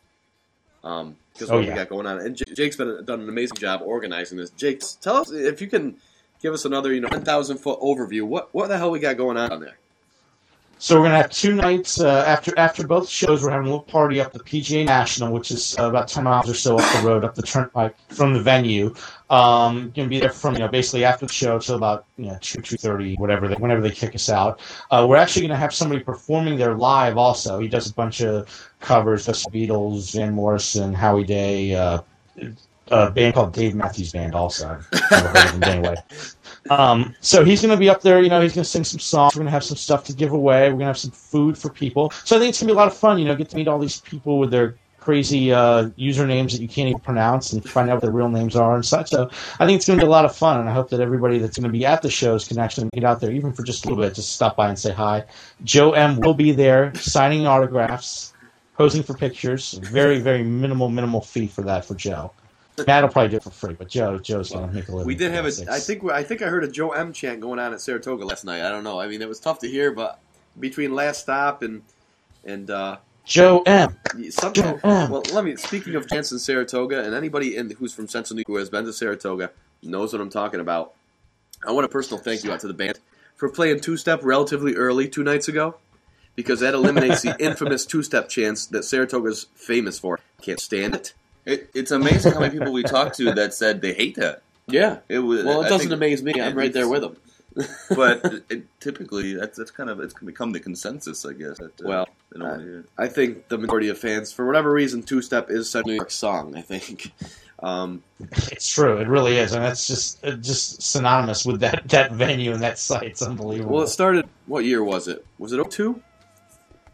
Um, 0.84 1.16
because 1.32 1.50
Oh, 1.50 1.56
what 1.56 1.64
yeah. 1.64 1.70
we 1.70 1.76
got 1.76 1.88
going 1.88 2.06
on, 2.06 2.18
and 2.18 2.36
J- 2.36 2.52
Jake's 2.54 2.76
been 2.76 3.04
done 3.04 3.20
an 3.20 3.28
amazing 3.28 3.56
job 3.58 3.80
organizing 3.84 4.38
this. 4.38 4.50
Jake, 4.50 4.82
tell 5.00 5.16
us 5.16 5.30
if 5.30 5.60
you 5.60 5.66
can 5.68 5.96
give 6.42 6.52
us 6.54 6.64
another, 6.64 6.92
you 6.92 7.00
know, 7.00 7.08
ten 7.08 7.22
thousand 7.24 7.58
foot 7.58 7.80
overview. 7.80 8.22
What 8.22 8.52
what 8.54 8.68
the 8.68 8.76
hell 8.78 8.90
we 8.90 8.98
got 8.98 9.16
going 9.16 9.36
on 9.36 9.50
down 9.50 9.60
there? 9.60 9.78
So 10.80 10.96
we're 10.96 11.06
gonna 11.06 11.16
have 11.16 11.30
two 11.30 11.54
nights 11.54 12.00
uh, 12.00 12.24
after 12.24 12.56
after 12.56 12.86
both 12.86 13.08
shows. 13.08 13.42
We're 13.42 13.50
having 13.50 13.66
a 13.66 13.70
little 13.70 13.82
party 13.84 14.20
up 14.20 14.32
the 14.32 14.38
PGA 14.38 14.86
National, 14.86 15.32
which 15.32 15.50
is 15.50 15.76
uh, 15.76 15.88
about 15.88 16.06
ten 16.06 16.22
miles 16.22 16.48
or 16.48 16.54
so 16.54 16.78
up 16.78 17.00
the 17.00 17.06
road, 17.06 17.24
up 17.24 17.34
the 17.34 17.42
turnpike 17.42 17.96
from 18.10 18.32
the 18.32 18.40
venue. 18.40 18.94
Um, 19.28 19.90
gonna 19.96 20.08
be 20.08 20.20
there 20.20 20.30
from 20.30 20.54
you 20.54 20.60
know 20.60 20.68
basically 20.68 21.04
after 21.04 21.26
the 21.26 21.32
show 21.32 21.58
till 21.58 21.74
about 21.74 22.04
you 22.16 22.26
know 22.26 22.38
two 22.40 22.60
two 22.62 22.76
thirty, 22.76 23.16
whatever 23.16 23.48
they, 23.48 23.56
whenever 23.56 23.80
they 23.80 23.90
kick 23.90 24.14
us 24.14 24.30
out. 24.30 24.60
Uh, 24.92 25.04
we're 25.08 25.16
actually 25.16 25.42
gonna 25.48 25.58
have 25.58 25.74
somebody 25.74 26.00
performing 26.00 26.56
there 26.56 26.76
live. 26.76 27.18
Also, 27.18 27.58
he 27.58 27.66
does 27.66 27.90
a 27.90 27.94
bunch 27.94 28.20
of 28.20 28.48
covers, 28.78 29.26
the 29.26 29.32
Beatles, 29.32 30.14
Van 30.14 30.32
Morrison, 30.32 30.94
Howie 30.94 31.24
Day. 31.24 31.74
A 32.90 33.10
band 33.10 33.34
called 33.34 33.52
Dave 33.52 33.74
Matthews 33.74 34.12
Band. 34.12 34.34
Also, 34.34 34.80
never 35.10 35.28
heard 35.28 35.46
of 35.46 35.54
him 35.54 35.62
anyway. 35.64 35.96
Um, 36.70 37.14
so 37.20 37.44
he's 37.44 37.62
going 37.62 37.70
to 37.70 37.78
be 37.78 37.88
up 37.88 38.02
there. 38.02 38.22
You 38.22 38.28
know, 38.28 38.40
he's 38.40 38.54
going 38.54 38.64
to 38.64 38.68
sing 38.68 38.84
some 38.84 39.00
songs. 39.00 39.34
We're 39.34 39.40
going 39.40 39.46
to 39.46 39.52
have 39.52 39.64
some 39.64 39.76
stuff 39.76 40.04
to 40.04 40.12
give 40.12 40.32
away. 40.32 40.64
We're 40.64 40.70
going 40.70 40.80
to 40.80 40.86
have 40.86 40.98
some 40.98 41.10
food 41.10 41.56
for 41.56 41.70
people. 41.70 42.10
So 42.24 42.36
I 42.36 42.38
think 42.38 42.50
it's 42.50 42.60
going 42.60 42.68
to 42.68 42.74
be 42.74 42.76
a 42.76 42.78
lot 42.78 42.88
of 42.88 42.96
fun. 42.96 43.18
You 43.18 43.24
know, 43.24 43.36
get 43.36 43.48
to 43.50 43.56
meet 43.56 43.68
all 43.68 43.78
these 43.78 44.00
people 44.00 44.38
with 44.38 44.50
their 44.50 44.76
crazy 45.00 45.50
uh, 45.50 45.88
usernames 45.96 46.52
that 46.52 46.60
you 46.60 46.68
can't 46.68 46.88
even 46.88 47.00
pronounce 47.00 47.54
and 47.54 47.64
find 47.66 47.88
out 47.88 47.94
what 47.94 48.02
their 48.02 48.10
real 48.10 48.28
names 48.28 48.54
are 48.54 48.74
and 48.74 48.84
such. 48.84 49.08
So 49.08 49.30
I 49.58 49.64
think 49.64 49.76
it's 49.76 49.86
going 49.86 49.98
to 49.98 50.04
be 50.04 50.06
a 50.06 50.10
lot 50.10 50.26
of 50.26 50.36
fun, 50.36 50.60
and 50.60 50.68
I 50.68 50.72
hope 50.74 50.90
that 50.90 51.00
everybody 51.00 51.38
that's 51.38 51.56
going 51.56 51.72
to 51.72 51.72
be 51.72 51.86
at 51.86 52.02
the 52.02 52.10
shows 52.10 52.46
can 52.46 52.58
actually 52.58 52.90
get 52.92 53.04
out 53.04 53.18
there, 53.18 53.32
even 53.32 53.52
for 53.52 53.62
just 53.62 53.86
a 53.86 53.88
little 53.88 54.04
bit, 54.04 54.14
just 54.14 54.32
stop 54.32 54.56
by 54.56 54.68
and 54.68 54.78
say 54.78 54.92
hi. 54.92 55.24
Joe 55.64 55.92
M 55.92 56.20
will 56.20 56.34
be 56.34 56.52
there 56.52 56.94
signing 56.96 57.46
autographs, 57.46 58.34
posing 58.76 59.02
for 59.02 59.14
pictures. 59.14 59.80
Very, 59.82 60.20
very 60.20 60.42
minimal, 60.42 60.90
minimal 60.90 61.22
fee 61.22 61.46
for 61.46 61.62
that 61.62 61.86
for 61.86 61.94
Joe. 61.94 62.30
Matt 62.86 63.02
will 63.02 63.10
probably 63.10 63.30
do 63.30 63.36
it 63.36 63.42
for 63.42 63.50
free, 63.50 63.74
but 63.74 63.88
Joe, 63.88 64.18
Joe's 64.18 64.50
going 64.50 64.68
to 64.68 64.74
make 64.74 64.88
a 64.88 64.92
living. 64.92 65.06
We 65.06 65.14
did 65.14 65.32
have 65.32 65.44
a. 65.44 65.52
sakes. 65.52 65.70
I 65.70 65.78
think 65.78 66.04
I 66.10 66.22
think 66.22 66.42
I 66.42 66.46
heard 66.46 66.64
a 66.64 66.68
Joe 66.68 66.90
M 66.90 67.12
chant 67.12 67.40
going 67.40 67.58
on 67.58 67.72
at 67.72 67.80
Saratoga 67.80 68.24
last 68.24 68.44
night. 68.44 68.62
I 68.62 68.70
don't 68.70 68.84
know. 68.84 69.00
I 69.00 69.08
mean, 69.08 69.22
it 69.22 69.28
was 69.28 69.40
tough 69.40 69.58
to 69.60 69.68
hear, 69.68 69.92
but 69.92 70.20
between 70.58 70.94
last 70.94 71.20
stop 71.20 71.62
and 71.62 71.82
and 72.44 72.70
uh, 72.70 72.98
Joe 73.24 73.62
M. 73.66 73.96
M. 74.82 75.10
Well, 75.10 75.22
let 75.32 75.44
me. 75.44 75.56
Speaking 75.56 75.94
of 75.94 76.08
chants 76.08 76.32
in 76.32 76.38
Saratoga, 76.38 77.04
and 77.04 77.14
anybody 77.14 77.56
in 77.56 77.70
who's 77.70 77.92
from 77.92 78.08
Central 78.08 78.36
New 78.36 78.40
York 78.40 78.46
who 78.46 78.56
has 78.56 78.70
been 78.70 78.84
to 78.84 78.92
Saratoga 78.92 79.50
knows 79.82 80.12
what 80.12 80.22
I'm 80.22 80.30
talking 80.30 80.60
about. 80.60 80.94
I 81.66 81.72
want 81.72 81.84
a 81.84 81.88
personal 81.88 82.22
thank 82.22 82.44
you 82.44 82.52
out 82.52 82.60
to 82.60 82.68
the 82.68 82.74
band 82.74 82.98
for 83.36 83.48
playing 83.48 83.80
two 83.80 83.96
step 83.96 84.20
relatively 84.22 84.74
early 84.74 85.08
two 85.08 85.22
nights 85.22 85.48
ago, 85.48 85.76
because 86.36 86.60
that 86.60 86.74
eliminates 86.74 87.22
the 87.22 87.36
infamous 87.42 87.84
two 87.84 88.02
step 88.02 88.28
chants 88.28 88.66
that 88.66 88.84
Saratoga's 88.84 89.46
famous 89.54 89.98
for. 89.98 90.20
Can't 90.40 90.60
stand 90.60 90.94
it. 90.94 91.14
It, 91.48 91.70
it's 91.74 91.90
amazing 91.90 92.32
how 92.32 92.40
many 92.40 92.56
people 92.58 92.72
we 92.72 92.82
talked 92.82 93.16
to 93.16 93.32
that 93.32 93.54
said 93.54 93.80
they 93.80 93.94
hate 93.94 94.16
that. 94.16 94.42
Yeah. 94.66 94.98
It 95.08 95.20
was. 95.20 95.44
Well, 95.44 95.62
it 95.62 95.66
I 95.66 95.68
doesn't 95.70 95.88
think- 95.88 95.92
amaze 95.92 96.22
me. 96.22 96.40
I'm 96.40 96.54
right 96.54 96.72
there 96.72 96.88
with 96.88 97.02
them. 97.02 97.16
but 97.96 98.24
it, 98.24 98.44
it, 98.50 98.80
typically, 98.80 99.34
that's 99.34 99.56
that's 99.58 99.70
kind 99.70 99.90
of 99.90 99.98
it's 99.98 100.14
become 100.14 100.52
the 100.52 100.60
consensus, 100.60 101.24
I 101.24 101.32
guess. 101.32 101.58
That, 101.58 101.80
uh, 101.80 101.88
Well, 101.88 102.08
they 102.30 102.38
don't 102.38 102.48
wanna 102.50 102.62
hear 102.62 102.78
it. 102.80 102.86
I 102.96 103.08
think 103.08 103.48
the 103.48 103.58
majority 103.58 103.88
of 103.88 103.98
fans, 103.98 104.30
for 104.30 104.46
whatever 104.46 104.70
reason, 104.70 105.02
two 105.02 105.22
step 105.22 105.50
is 105.50 105.68
Central 105.68 105.88
New 105.90 105.96
York 105.96 106.10
song. 106.10 106.56
I 106.56 106.62
think. 106.62 107.12
Um, 107.60 108.04
It's 108.52 108.72
true. 108.72 108.98
It 108.98 109.08
really 109.08 109.36
is, 109.36 109.52
and 109.52 109.64
that's 109.64 109.88
just 109.88 110.24
uh, 110.24 110.36
just 110.36 110.80
synonymous 110.80 111.44
with 111.44 111.58
that 111.62 111.88
that 111.88 112.12
venue 112.12 112.52
and 112.52 112.62
that 112.62 112.78
site. 112.78 113.02
It's 113.08 113.20
unbelievable. 113.22 113.74
well, 113.74 113.82
it 113.82 113.88
started. 113.88 114.28
What 114.46 114.64
year 114.64 114.84
was 114.84 115.08
it? 115.08 115.26
Was 115.40 115.52
it 115.52 115.68
02? 115.68 116.00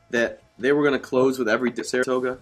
That 0.09 0.41
they 0.59 0.73
were 0.73 0.81
going 0.83 0.95
to 0.95 1.07
close 1.07 1.39
with 1.39 1.51
every 1.51 1.71
Saratoga. 1.85 2.39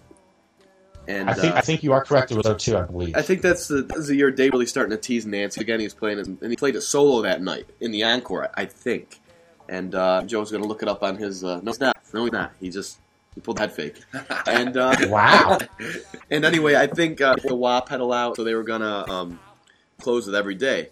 And 1.07 1.29
I 1.29 1.33
think 1.33 1.53
uh, 1.53 1.57
I 1.57 1.61
think 1.61 1.83
you 1.83 1.91
are 1.93 2.03
correct. 2.03 2.31
It 2.31 2.37
was 2.37 2.63
02, 2.63 2.77
I 2.77 2.81
believe. 2.83 3.15
I 3.15 3.21
think 3.21 3.41
that's 3.41 3.67
the, 3.67 3.81
that's 3.81 4.07
the 4.07 4.15
year 4.15 4.31
Dave 4.31 4.53
really 4.53 4.65
starting 4.65 4.91
to 4.91 5.01
tease 5.01 5.25
Nancy 5.25 5.61
again. 5.61 5.79
He's 5.79 5.93
playing 5.93 6.19
it, 6.19 6.27
and 6.27 6.49
he 6.49 6.55
played 6.55 6.75
it 6.75 6.81
solo 6.81 7.21
that 7.23 7.41
night 7.41 7.67
in 7.81 7.91
the 7.91 8.03
encore, 8.03 8.49
I 8.53 8.65
think. 8.65 9.19
And 9.67 9.95
uh, 9.95 10.23
Joe's 10.23 10.51
going 10.51 10.63
to 10.63 10.67
look 10.67 10.81
it 10.81 10.87
up 10.87 11.03
on 11.03 11.17
his. 11.17 11.43
Uh, 11.43 11.59
no, 11.61 11.71
he's 11.71 11.79
not. 11.79 11.97
No, 12.13 12.23
he's 12.23 12.31
not. 12.31 12.53
He 12.59 12.69
just 12.69 12.99
he 13.35 13.41
pulled 13.41 13.57
that 13.57 13.75
fake. 13.75 13.95
And 14.47 14.77
uh, 14.77 14.95
Wow. 15.07 15.59
and 16.31 16.45
anyway, 16.45 16.75
I 16.75 16.87
think 16.87 17.21
uh, 17.21 17.35
the 17.35 17.55
WA 17.55 17.81
pedal 17.81 18.13
out, 18.13 18.35
so 18.35 18.43
they 18.43 18.55
were 18.55 18.63
gonna 18.63 19.05
um, 19.09 19.39
close 20.01 20.27
it 20.27 20.35
every 20.35 20.55
day, 20.55 20.89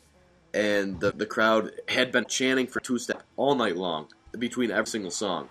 and 0.53 0.99
the 0.99 1.11
the 1.11 1.25
crowd 1.25 1.71
had 1.87 2.11
been 2.11 2.25
chanting 2.25 2.67
for 2.67 2.79
two 2.79 2.97
step 2.97 3.23
all 3.37 3.55
night 3.55 3.75
long 3.75 4.07
between 4.37 4.71
every 4.71 4.87
single 4.87 5.11
song, 5.11 5.49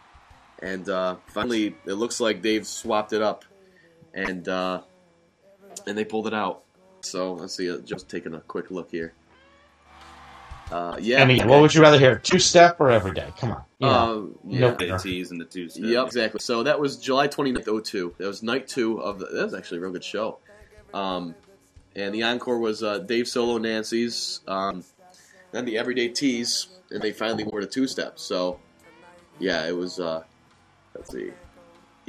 and 0.63 0.89
uh, 0.89 1.17
finally 1.27 1.77
it 1.87 1.95
looks 1.95 2.21
like 2.21 2.43
Dave 2.43 2.67
swapped 2.67 3.13
it 3.13 3.23
up, 3.23 3.45
and 4.15 4.49
uh, 4.49 4.83
and 5.87 5.97
they 5.97 6.05
pulled 6.05 6.27
it 6.27 6.35
out. 6.35 6.63
So 7.03 7.35
let's 7.35 7.55
see. 7.57 7.71
uh, 7.71 7.79
Just 7.79 8.09
taking 8.09 8.35
a 8.35 8.41
quick 8.41 8.71
look 8.71 8.91
here. 8.91 9.13
Uh, 10.71 10.97
yeah. 11.01 11.21
I 11.21 11.25
mean, 11.25 11.49
what 11.49 11.61
would 11.61 11.75
you 11.75 11.81
rather 11.83 11.99
hear, 11.99 12.17
two 12.17 12.39
step 12.39 12.81
or 12.81 12.91
every 12.91 13.13
day? 13.13 13.33
Come 13.39 13.51
on. 13.53 13.63
You 13.79 13.89
know. 13.89 13.93
Uh, 13.93 14.27
yeah. 14.47 14.61
No. 14.61 14.75
The 14.77 14.99
T's 14.99 15.31
and 15.33 15.41
the 15.41 15.45
two 15.45 15.69
steps. 15.69 15.85
Yep, 15.85 16.07
exactly. 16.07 16.41
So 16.41 16.63
that 16.63 16.79
was 16.79 16.97
July 16.97 17.27
29th, 17.27 17.85
02. 17.85 18.15
That 18.19 18.27
was 18.27 18.43
night 18.43 18.69
two 18.69 18.99
of 19.01 19.19
the. 19.19 19.27
That 19.27 19.45
was 19.45 19.55
actually 19.55 19.79
a 19.79 19.81
real 19.81 19.91
good 19.93 20.05
show. 20.05 20.39
Um, 20.95 21.35
and 21.97 22.15
the 22.15 22.23
encore 22.23 22.59
was 22.59 22.83
uh, 22.85 22.99
Dave 22.99 23.27
Solo, 23.27 23.59
Nancy's, 23.59 24.41
um, 24.47 24.85
then 25.51 25.65
the 25.65 25.77
Everyday 25.77 26.09
Tees, 26.09 26.69
and 26.91 27.03
they 27.03 27.13
finally 27.13 27.43
were 27.45 27.61
the 27.61 27.67
two 27.67 27.89
step. 27.89 28.19
So, 28.21 28.61
yeah, 29.41 29.67
it 29.67 29.77
was. 29.77 29.99
Uh, 29.99 30.23
let's 30.95 31.11
see. 31.11 31.33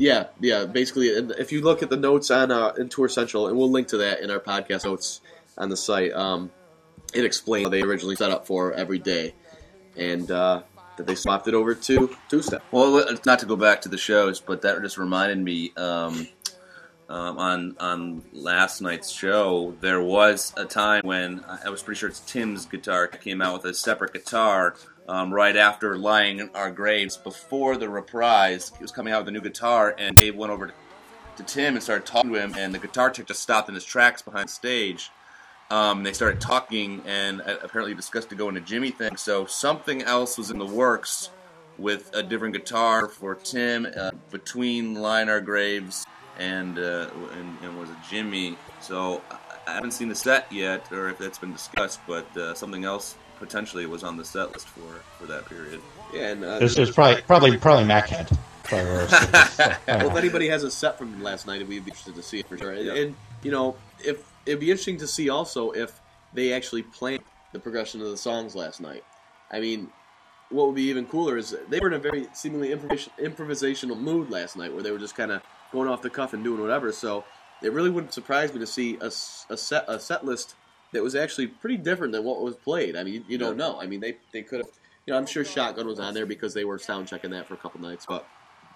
Yeah, 0.02 0.30
yeah. 0.40 0.66
Basically, 0.66 1.10
if 1.10 1.52
you 1.52 1.62
look 1.62 1.84
at 1.84 1.92
the 1.92 1.96
notes 1.96 2.32
on 2.32 2.50
uh, 2.50 2.70
in 2.70 2.90
Tour 2.90 3.08
Central, 3.08 3.48
and 3.48 3.56
we'll 3.56 3.70
link 3.70 3.90
to 3.90 3.98
that 3.98 4.22
in 4.22 4.32
our 4.32 4.40
podcast 4.40 4.84
notes 4.84 5.22
on 5.60 5.70
the 5.70 5.78
site. 5.78 6.12
Um, 6.12 6.50
it 7.14 7.24
explains 7.24 7.66
how 7.66 7.70
they 7.70 7.84
originally 7.84 8.16
set 8.16 8.32
up 8.32 8.48
for 8.48 8.74
every 8.74 8.98
day, 8.98 9.36
and 9.96 10.32
uh, 10.32 10.64
that 10.98 11.06
they 11.06 11.14
swapped 11.14 11.48
it 11.48 11.54
over 11.54 11.76
to 11.76 12.18
two 12.30 12.42
step. 12.42 12.64
Well, 12.72 13.06
not 13.28 13.38
to 13.40 13.46
go 13.46 13.56
back 13.56 13.82
to 13.82 13.90
the 13.90 13.98
shows, 14.00 14.40
but 14.40 14.64
that 14.64 14.82
just 14.82 14.98
reminded 14.98 15.38
me 15.38 15.72
um, 15.78 16.28
um, 17.08 17.38
on 17.38 17.76
on 17.80 18.24
last 18.34 18.82
night's 18.82 19.12
show. 19.12 19.78
There 19.82 20.02
was 20.02 20.52
a 20.58 20.66
time 20.66 21.02
when 21.04 21.46
I 21.64 21.70
was 21.70 21.84
pretty 21.84 22.00
sure 22.00 22.10
it's 22.10 22.22
Tim's 22.22 22.66
guitar 22.66 23.06
came 23.06 23.40
out 23.40 23.54
with 23.54 23.66
a 23.66 23.74
separate 23.76 24.14
guitar 24.14 24.74
um, 25.12 25.34
right 25.34 25.58
after 25.58 25.98
"Lying 25.98 26.40
in 26.40 26.50
Our 26.56 26.72
Graves" 26.72 27.18
before 27.18 27.76
the 27.76 27.90
reprise. 27.90 28.72
He 28.78 28.84
was 28.84 28.92
coming 28.92 29.12
out 29.14 29.22
with 29.22 29.28
a 29.28 29.32
new 29.32 29.42
guitar, 29.42 29.94
and 29.98 30.16
Dave 30.16 30.36
went 30.38 30.52
over 30.54 30.68
to, 30.68 31.44
Tim 31.44 31.74
and 31.74 31.82
started 31.84 32.06
talking 32.06 32.32
to 32.34 32.40
him, 32.40 32.54
and 32.56 32.72
the 32.72 32.78
guitar 32.78 33.10
tech 33.10 33.26
just 33.26 33.42
stopped 33.42 33.68
in 33.68 33.74
his 33.74 33.84
tracks 33.84 34.22
behind 34.22 34.48
the 34.48 34.52
stage. 34.54 35.10
Um, 35.72 36.04
they 36.04 36.14
started 36.14 36.40
talking 36.40 37.02
and 37.08 37.42
uh, 37.42 37.58
apparently 37.64 37.96
discussed 37.96 38.30
to 38.30 38.36
go 38.36 38.48
into 38.48 38.62
Jimi 38.62 38.94
thing. 38.94 39.18
So 39.18 39.48
something 39.48 40.04
else 40.04 40.38
was 40.38 40.52
in 40.52 40.60
the 40.60 40.66
works 40.68 41.32
with 41.80 42.12
a 42.14 42.22
different 42.22 42.54
guitar 42.54 43.08
for 43.08 43.34
Tim 43.34 43.88
uh, 43.98 44.12
between 44.30 44.94
Lying 44.96 45.30
in 45.30 45.34
Our 45.34 45.42
Graves 45.42 46.06
and, 46.38 46.78
uh, 46.78 47.10
and 47.34 47.58
and 47.64 47.80
was 47.80 47.90
it 47.90 47.98
Jimi? 48.10 48.56
So 48.82 49.22
I- 49.32 49.38
I 49.68 49.76
haven't 49.76 49.92
seen 49.92 50.10
the 50.10 50.16
set 50.16 50.52
yet, 50.52 50.92
or 50.92 51.10
if 51.10 51.20
that's 51.20 51.38
been 51.38 51.54
discussed, 51.54 52.00
but 52.08 52.26
uh, 52.36 52.56
something 52.56 52.84
else 52.84 53.16
potentially 53.42 53.86
was 53.86 54.04
on 54.04 54.16
the 54.16 54.24
set 54.24 54.54
list 54.54 54.68
for 54.70 55.02
for 55.20 55.26
that 55.26 55.46
period. 55.48 55.82
Yeah, 56.14 56.30
and 56.30 56.44
uh, 56.46 56.60
There's, 56.60 56.76
there's 56.76 56.92
probably 56.92 57.22
probably 57.24 57.58
probably 57.58 57.84
Machead. 57.86 58.38
Probably 58.64 58.86
well, 59.88 60.10
if 60.12 60.16
anybody 60.16 60.48
has 60.48 60.64
a 60.64 60.72
set 60.72 60.98
from 60.98 61.22
last 61.22 61.48
night, 61.48 61.60
we'd 61.68 61.84
be 61.84 61.92
interested 61.92 62.16
to 62.16 62.24
see 62.24 62.40
it 62.40 62.48
for 62.48 62.58
sure. 62.58 62.72
And, 62.72 62.86
Yeah. 62.86 62.94
and, 62.94 63.16
you 63.44 63.52
know, 63.52 63.76
if 64.00 64.24
it'd 64.46 64.60
be 64.62 64.70
interesting 64.72 64.98
to 65.00 65.08
see 65.08 65.30
also 65.30 65.72
if 65.72 66.00
they 66.34 66.54
actually 66.54 66.84
planned 66.84 67.24
the 67.52 67.60
progression 67.60 68.00
of 68.02 68.08
the 68.10 68.16
songs 68.18 68.56
last 68.56 68.80
night. 68.80 69.04
I 69.52 69.60
mean, 69.60 69.90
what 70.50 70.68
would 70.68 70.76
be 70.76 70.84
even 70.84 71.06
cooler 71.06 71.38
is 71.38 71.54
they 71.68 71.80
were 71.82 71.88
in 71.88 71.94
a 71.94 72.00
very 72.00 72.28
seemingly 72.34 72.70
improvis- 72.70 73.10
improvisational 73.20 74.00
mood 74.00 74.30
last 74.30 74.56
night, 74.56 74.74
where 74.74 74.82
they 74.84 74.92
were 74.92 74.98
just 75.00 75.16
kind 75.18 75.32
of 75.32 75.42
going 75.74 75.90
off 75.90 76.02
the 76.02 76.10
cuff 76.10 76.34
and 76.34 76.44
doing 76.44 76.62
whatever. 76.62 76.94
So 76.94 77.26
it 77.62 77.74
really 77.74 77.90
wouldn't 77.90 78.14
surprise 78.14 78.54
me 78.54 78.60
to 78.60 78.68
see 78.68 78.98
a, 79.02 79.08
s- 79.08 79.46
a 79.50 79.58
set 79.58 79.84
a 79.90 80.00
set 80.00 80.24
list 80.24 80.56
that 80.94 81.04
was 81.04 81.16
actually 81.16 81.48
pretty 81.48 81.78
different 81.78 82.14
than 82.14 82.24
what 82.24 82.42
was 82.42 82.56
played. 82.56 82.96
I 82.96 83.04
mean, 83.04 83.14
you, 83.14 83.24
you 83.30 83.38
don't 83.38 83.58
know. 83.58 83.80
I 83.80 83.88
mean, 83.88 84.00
they 84.00 84.18
they 84.32 84.42
could 84.42 84.60
have. 84.60 84.70
You 85.06 85.14
know, 85.14 85.18
I'm 85.18 85.26
sure 85.26 85.44
Shotgun 85.44 85.88
was 85.88 86.00
on 86.00 86.14
there 86.14 86.28
because 86.28 86.54
they 86.54 86.64
were 86.64 86.78
sound 86.78 87.08
checking 87.08 87.32
that 87.32 87.48
for 87.48 87.56
a 87.56 87.58
couple 87.58 87.82
nights, 87.82 88.06
but. 88.08 88.26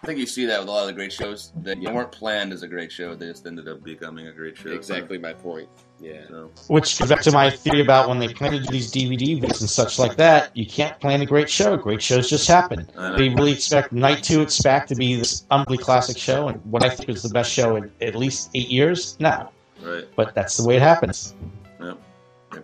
I 0.04 0.08
think 0.08 0.20
you 0.20 0.28
see 0.28 0.46
that 0.46 0.60
with 0.60 0.68
a 0.68 0.72
lot 0.72 0.82
of 0.82 0.88
the 0.88 0.94
great 0.94 1.12
shows. 1.12 1.52
They 1.56 1.74
weren't 1.74 2.12
planned 2.12 2.54
as 2.54 2.62
a 2.62 2.68
great 2.68 2.92
show; 2.92 3.16
they 3.16 3.26
just 3.28 3.48
ended 3.48 3.68
up 3.68 3.82
becoming 3.82 4.28
a 4.28 4.32
great 4.32 4.56
show. 4.56 4.70
Exactly 4.70 5.18
my 5.18 5.34
point. 5.34 5.68
Yeah. 6.00 6.28
So, 6.28 6.52
Which 6.68 7.00
goes 7.00 7.10
back 7.10 7.22
to 7.22 7.32
my 7.32 7.50
theory 7.50 7.82
about 7.82 8.08
when 8.08 8.20
they 8.20 8.28
plan 8.28 8.52
to 8.52 8.60
do 8.60 8.72
these 8.72 8.92
DVD 8.92 9.42
videos 9.42 9.62
and 9.62 9.70
such 9.70 9.98
like 9.98 10.16
that, 10.18 10.56
you 10.56 10.68
can't 10.68 11.00
plan 11.00 11.22
a 11.22 11.26
great 11.26 11.50
show. 11.50 11.76
Great 11.76 12.04
shows 12.04 12.30
just 12.30 12.48
happen. 12.48 12.88
They 13.18 13.30
really 13.30 13.54
expect 13.54 13.94
Night 13.94 14.22
2 14.22 14.44
at 14.44 14.50
SPAC 14.50 14.86
to 14.88 14.96
be 14.96 15.16
this 15.16 15.46
unbelievably 15.50 15.84
classic 15.84 16.18
show, 16.18 16.50
and 16.50 16.64
what 16.66 16.84
I 16.84 16.90
think 16.90 17.10
is 17.10 17.24
the 17.24 17.30
best 17.30 17.52
show 17.52 17.76
in 17.76 17.92
at 18.02 18.14
least 18.14 18.52
eight 18.54 18.70
years? 18.70 19.18
No. 19.20 19.50
right. 19.82 20.04
But 20.16 20.36
that's 20.36 20.58
the 20.58 20.68
way 20.68 20.76
it 20.76 20.84
happens. 20.84 21.34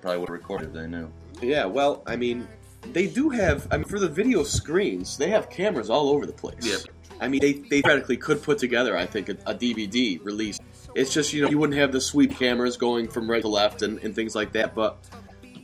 Probably 0.01 0.19
would 0.19 0.29
have 0.29 0.37
recorded 0.37 0.67
if 0.69 0.73
they 0.73 0.87
knew. 0.87 1.11
Yeah, 1.41 1.65
well, 1.65 2.03
I 2.05 2.15
mean, 2.15 2.47
they 2.93 3.07
do 3.07 3.29
have. 3.29 3.67
I 3.71 3.77
mean, 3.77 3.85
for 3.85 3.99
the 3.99 4.07
video 4.07 4.43
screens, 4.43 5.17
they 5.17 5.29
have 5.29 5.49
cameras 5.49 5.89
all 5.89 6.09
over 6.09 6.25
the 6.25 6.33
place. 6.33 6.65
Yep. 6.65 6.95
I 7.19 7.27
mean, 7.27 7.39
they, 7.39 7.53
they 7.53 7.81
theoretically 7.81 8.17
could 8.17 8.41
put 8.41 8.57
together, 8.57 8.97
I 8.97 9.05
think, 9.05 9.29
a, 9.29 9.33
a 9.45 9.53
DVD 9.53 10.23
release. 10.25 10.59
It's 10.95 11.13
just 11.13 11.31
you 11.33 11.43
know 11.43 11.49
you 11.49 11.57
wouldn't 11.57 11.77
have 11.77 11.91
the 11.91 12.01
sweep 12.01 12.35
cameras 12.35 12.77
going 12.77 13.07
from 13.07 13.29
right 13.29 13.41
to 13.41 13.47
left 13.47 13.83
and, 13.83 13.99
and 13.99 14.13
things 14.13 14.35
like 14.35 14.51
that. 14.53 14.73
But 14.75 14.97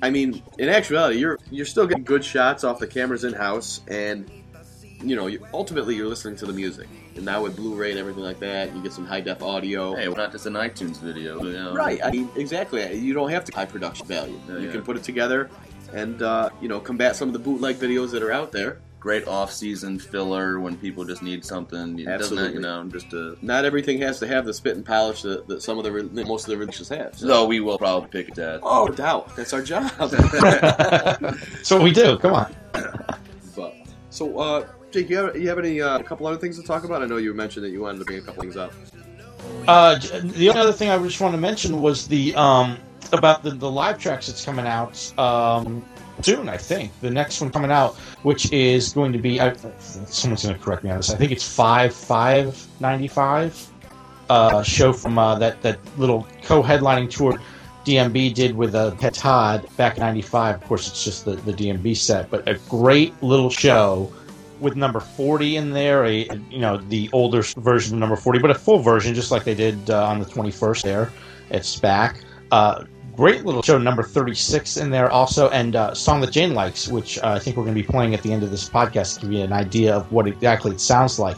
I 0.02 0.10
mean, 0.10 0.44
in 0.60 0.70
actuality, 0.70 1.20
you're 1.20 1.40
you're 1.50 1.66
still 1.66 1.88
getting 1.88 2.04
good 2.04 2.24
shots 2.24 2.64
off 2.64 2.80
the 2.80 2.88
cameras 2.88 3.24
in 3.24 3.34
house, 3.34 3.82
and 3.88 4.30
you 5.02 5.16
know, 5.16 5.28
you, 5.28 5.46
ultimately 5.54 5.96
you're 5.96 6.08
listening 6.08 6.36
to 6.38 6.46
the 6.46 6.54
music. 6.54 6.88
And 7.16 7.26
now 7.26 7.44
with 7.44 7.56
Blu-ray 7.56 7.92
and 7.92 8.00
everything 8.00 8.24
like 8.24 8.40
that, 8.40 8.76
you 8.76 8.82
get 8.82 8.94
some 8.94 9.06
high 9.06 9.22
def 9.22 9.42
audio. 9.42 9.96
Hey, 9.96 10.08
why 10.08 10.18
not 10.18 10.32
just 10.32 10.46
an 10.46 10.54
iTunes 10.54 11.00
video? 11.00 11.44
You 11.44 11.54
know? 11.54 11.74
Right. 11.74 12.04
I 12.04 12.12
mean, 12.12 12.30
exactly. 12.36 12.94
You 12.96 13.14
don't 13.14 13.30
have 13.30 13.46
to 13.46 13.56
high 13.56 13.66
production 13.66 14.08
value. 14.08 14.40
Yeah, 14.48 14.58
you 14.58 14.66
yeah. 14.66 14.72
can 14.72 14.82
put 14.82 14.98
it 14.98 15.04
together 15.04 15.50
and 15.94 16.22
uh, 16.22 16.50
you 16.62 16.68
know 16.68 16.80
combat 16.80 17.16
some 17.16 17.30
of 17.30 17.34
the 17.34 17.40
bootleg 17.40 17.78
videos 17.78 18.12
that 18.12 18.24
are 18.24 18.32
out 18.32 18.52
there. 18.52 18.80
Great 19.00 19.28
off-season 19.28 20.00
filler 20.00 20.60
when 20.60 20.76
people 20.76 21.06
just 21.06 21.22
need 21.22 21.46
something. 21.46 22.00
It 22.00 22.06
doesn't, 22.06 22.38
Absolutely. 22.40 22.54
you 22.56 22.60
know, 22.60 22.84
just 22.86 23.12
to. 23.12 23.38
Not 23.44 23.64
everything 23.64 24.02
has 24.02 24.20
to 24.20 24.28
have 24.28 24.44
the 24.44 24.54
spit 24.54 24.76
and 24.76 24.84
polish 24.84 25.22
that, 25.22 25.48
that 25.48 25.62
some 25.62 25.78
of 25.78 25.84
the 25.84 25.92
re- 25.92 26.26
most 26.26 26.46
of 26.46 26.50
the 26.50 26.58
releases 26.58 26.90
have. 26.90 27.18
So. 27.18 27.28
Though 27.28 27.46
we 27.46 27.60
will 27.60 27.78
probably 27.78 28.10
pick 28.10 28.30
it 28.30 28.40
at. 28.40 28.60
Oh, 28.64 28.86
no 28.86 28.94
doubt. 28.94 29.36
That's 29.36 29.54
our 29.54 29.62
job. 29.62 29.92
That's 30.00 31.72
what 31.72 31.84
we 31.84 31.92
do. 31.92 32.18
Come 32.18 32.34
on. 32.34 32.56
but, 33.56 33.76
so, 34.10 34.40
uh, 34.40 34.68
Jake, 34.98 35.12
you 35.12 35.18
have, 35.18 35.38
you 35.38 35.48
have 35.48 35.60
any 35.60 35.80
uh, 35.80 36.00
a 36.00 36.04
couple 36.04 36.26
other 36.26 36.38
things 36.38 36.60
to 36.60 36.66
talk 36.66 36.84
about? 36.84 37.04
I 37.04 37.06
know 37.06 37.18
you 37.18 37.32
mentioned 37.32 37.64
that 37.64 37.70
you 37.70 37.82
wanted 37.82 38.00
to 38.00 38.06
bring 38.06 38.18
a 38.18 38.22
couple 38.22 38.42
things 38.42 38.58
up. 38.58 38.74
Uh, 39.68 40.00
the 40.00 40.50
only 40.50 40.62
other 40.62 40.72
thing 40.72 40.90
I 40.90 40.98
just 40.98 41.22
want 41.22 41.36
to 41.36 41.38
mention 41.40 41.84
was 41.84 42.08
the 42.08 42.34
um, 42.34 42.80
about 43.14 43.44
the, 43.44 43.52
the 43.52 43.70
live 43.70 44.00
tracks 44.00 44.26
that's 44.26 44.44
coming 44.44 44.66
out 44.66 45.14
um, 45.20 45.86
soon. 46.22 46.50
I 46.50 46.58
think 46.58 47.00
the 47.02 47.12
next 47.12 47.40
one 47.40 47.52
coming 47.52 47.72
out, 47.72 47.96
which 48.24 48.52
is 48.52 48.92
going 48.92 49.14
to 49.14 49.20
be, 49.20 49.40
I, 49.40 49.54
someone's 50.08 50.44
going 50.44 50.56
to 50.56 50.60
correct 50.60 50.84
me 50.84 50.90
on 50.90 50.98
this. 50.98 51.12
I 51.12 51.16
think 51.16 51.32
it's 51.32 51.48
five 51.48 51.94
five 51.94 52.66
ninety 52.80 53.08
five. 53.08 53.56
Uh, 54.32 54.64
show 54.64 54.92
from 54.94 55.20
uh, 55.20 55.38
that 55.38 55.62
that 55.62 55.78
little 56.00 56.28
co-headlining 56.42 57.12
tour 57.12 57.40
DMB 57.86 58.34
did 58.34 58.56
with 58.56 58.74
uh, 58.74 58.96
Todd 59.12 59.68
back 59.78 59.98
in 59.98 60.02
'95. 60.02 60.56
Of 60.56 60.64
course, 60.64 60.88
it's 60.88 61.06
just 61.06 61.24
the, 61.24 61.36
the 61.36 61.54
DMB 61.54 61.96
set, 61.96 62.32
but 62.32 62.48
a 62.48 62.56
great 62.68 63.14
little 63.22 63.52
show 63.52 64.12
with 64.60 64.76
number 64.76 65.00
40 65.00 65.58
in 65.58 65.72
there, 65.72 66.06
a, 66.06 66.26
you 66.50 66.60
know, 66.60 66.78
the 66.78 67.10
older 67.14 67.44
version 67.58 67.96
of 67.96 68.00
number 68.00 68.16
40, 68.16 68.40
but 68.40 68.52
a 68.52 68.56
full 68.56 68.80
version, 68.80 69.14
just 69.14 69.32
like 69.32 69.44
they 69.44 69.56
did 69.56 69.90
uh, 69.90 70.06
on 70.06 70.20
the 70.20 70.26
21st 70.26 70.84
there 70.84 71.12
at 71.52 71.62
SPAC. 71.64 72.24
Uh, 72.52 72.84
great 73.16 73.46
little 73.46 73.62
show, 73.62 73.78
number 73.78 74.04
36 74.04 74.78
in 74.78 74.90
there 74.90 75.12
also, 75.12 75.50
and 75.50 75.76
uh, 75.76 75.94
song 75.94 76.22
that 76.22 76.32
Jane 76.32 76.54
likes, 76.54 76.88
which 76.88 77.18
uh, 77.20 77.30
I 77.30 77.40
think 77.40 77.58
we're 77.58 77.64
going 77.64 77.76
to 77.76 77.82
be 77.82 77.88
playing 77.88 78.14
at 78.14 78.22
the 78.22 78.32
end 78.32 78.44
of 78.44 78.52
this 78.52 78.70
podcast 78.70 79.16
to 79.16 79.22
give 79.22 79.32
you 79.34 79.44
an 79.44 79.54
idea 79.54 79.96
of 79.96 80.12
what 80.12 80.28
exactly 80.28 80.72
it 80.72 80.80
sounds 80.80 81.20
like. 81.20 81.38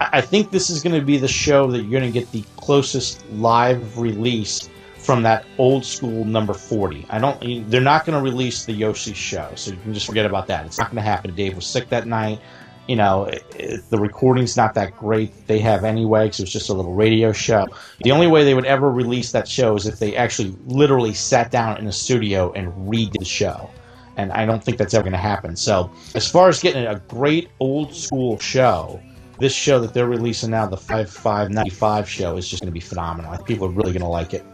I 0.00 0.08
I 0.12 0.20
think 0.20 0.50
this 0.50 0.70
is 0.70 0.82
going 0.82 0.94
to 0.98 1.04
be 1.04 1.16
the 1.16 1.28
show 1.28 1.70
that 1.70 1.82
you're 1.82 2.00
going 2.00 2.12
to 2.12 2.18
get 2.18 2.30
the 2.32 2.44
closest 2.56 3.24
live 3.32 3.98
release 3.98 4.68
from 5.04 5.22
that 5.22 5.44
old 5.58 5.84
school 5.84 6.24
number 6.24 6.54
40. 6.54 7.06
I 7.10 7.18
don't 7.18 7.70
they're 7.70 7.80
not 7.82 8.06
going 8.06 8.16
to 8.18 8.24
release 8.24 8.64
the 8.64 8.72
Yoshi 8.72 9.12
show, 9.12 9.52
so 9.54 9.70
you 9.70 9.76
can 9.82 9.92
just 9.92 10.06
forget 10.06 10.24
about 10.24 10.46
that. 10.46 10.64
It's 10.64 10.78
not 10.78 10.86
going 10.86 10.96
to 10.96 11.08
happen. 11.08 11.34
Dave 11.34 11.54
was 11.54 11.66
sick 11.66 11.90
that 11.90 12.06
night. 12.06 12.40
You 12.88 12.96
know, 12.96 13.24
it, 13.26 13.44
it, 13.54 13.90
the 13.90 13.98
recording's 13.98 14.56
not 14.56 14.74
that 14.74 14.96
great 14.96 15.46
they 15.46 15.58
have 15.58 15.84
anyway 15.84 16.24
because 16.24 16.40
it 16.40 16.42
was 16.44 16.52
just 16.52 16.70
a 16.70 16.72
little 16.72 16.94
radio 16.94 17.32
show. 17.32 17.66
The 18.02 18.12
only 18.12 18.26
way 18.26 18.44
they 18.44 18.54
would 18.54 18.64
ever 18.64 18.90
release 18.90 19.30
that 19.32 19.46
show 19.46 19.76
is 19.76 19.86
if 19.86 19.98
they 19.98 20.16
actually 20.16 20.56
literally 20.66 21.12
sat 21.12 21.50
down 21.50 21.78
in 21.78 21.86
a 21.86 21.92
studio 21.92 22.52
and 22.52 22.72
redid 22.88 23.18
the 23.18 23.24
show. 23.24 23.70
And 24.16 24.32
I 24.32 24.46
don't 24.46 24.62
think 24.62 24.78
that's 24.78 24.94
ever 24.94 25.02
going 25.02 25.12
to 25.12 25.18
happen. 25.18 25.56
So, 25.56 25.90
as 26.14 26.30
far 26.30 26.48
as 26.48 26.60
getting 26.60 26.86
a 26.86 27.00
great 27.08 27.48
old 27.58 27.94
school 27.94 28.38
show, 28.38 29.00
this 29.38 29.54
show 29.54 29.80
that 29.80 29.92
they're 29.92 30.06
releasing 30.06 30.50
now, 30.50 30.66
the 30.66 30.76
5595 30.76 32.08
show, 32.08 32.36
is 32.36 32.48
just 32.48 32.62
going 32.62 32.70
to 32.70 32.72
be 32.72 32.80
phenomenal. 32.80 33.36
People 33.44 33.66
are 33.66 33.70
really 33.70 33.92
going 33.92 34.02
to 34.02 34.08
like 34.08 34.32
it. 34.34 34.44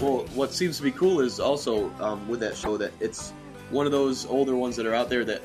Well, 0.00 0.26
what 0.34 0.52
seems 0.52 0.76
to 0.78 0.82
be 0.82 0.90
cool 0.90 1.20
is 1.20 1.40
also 1.40 1.90
um, 2.00 2.26
with 2.28 2.40
that 2.40 2.56
show 2.56 2.76
that 2.76 2.92
it's 3.00 3.32
one 3.70 3.86
of 3.86 3.92
those 3.92 4.26
older 4.26 4.56
ones 4.56 4.76
that 4.76 4.86
are 4.86 4.94
out 4.94 5.08
there 5.08 5.24
that 5.24 5.42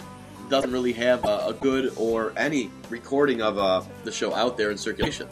doesn't 0.49 0.71
really 0.71 0.93
have 0.93 1.23
a, 1.25 1.47
a 1.47 1.53
good 1.53 1.93
or 1.95 2.33
any 2.35 2.69
recording 2.89 3.41
of 3.41 3.57
uh, 3.57 3.81
the 4.03 4.11
show 4.11 4.33
out 4.33 4.57
there 4.57 4.71
in 4.71 4.77
circulation. 4.77 5.27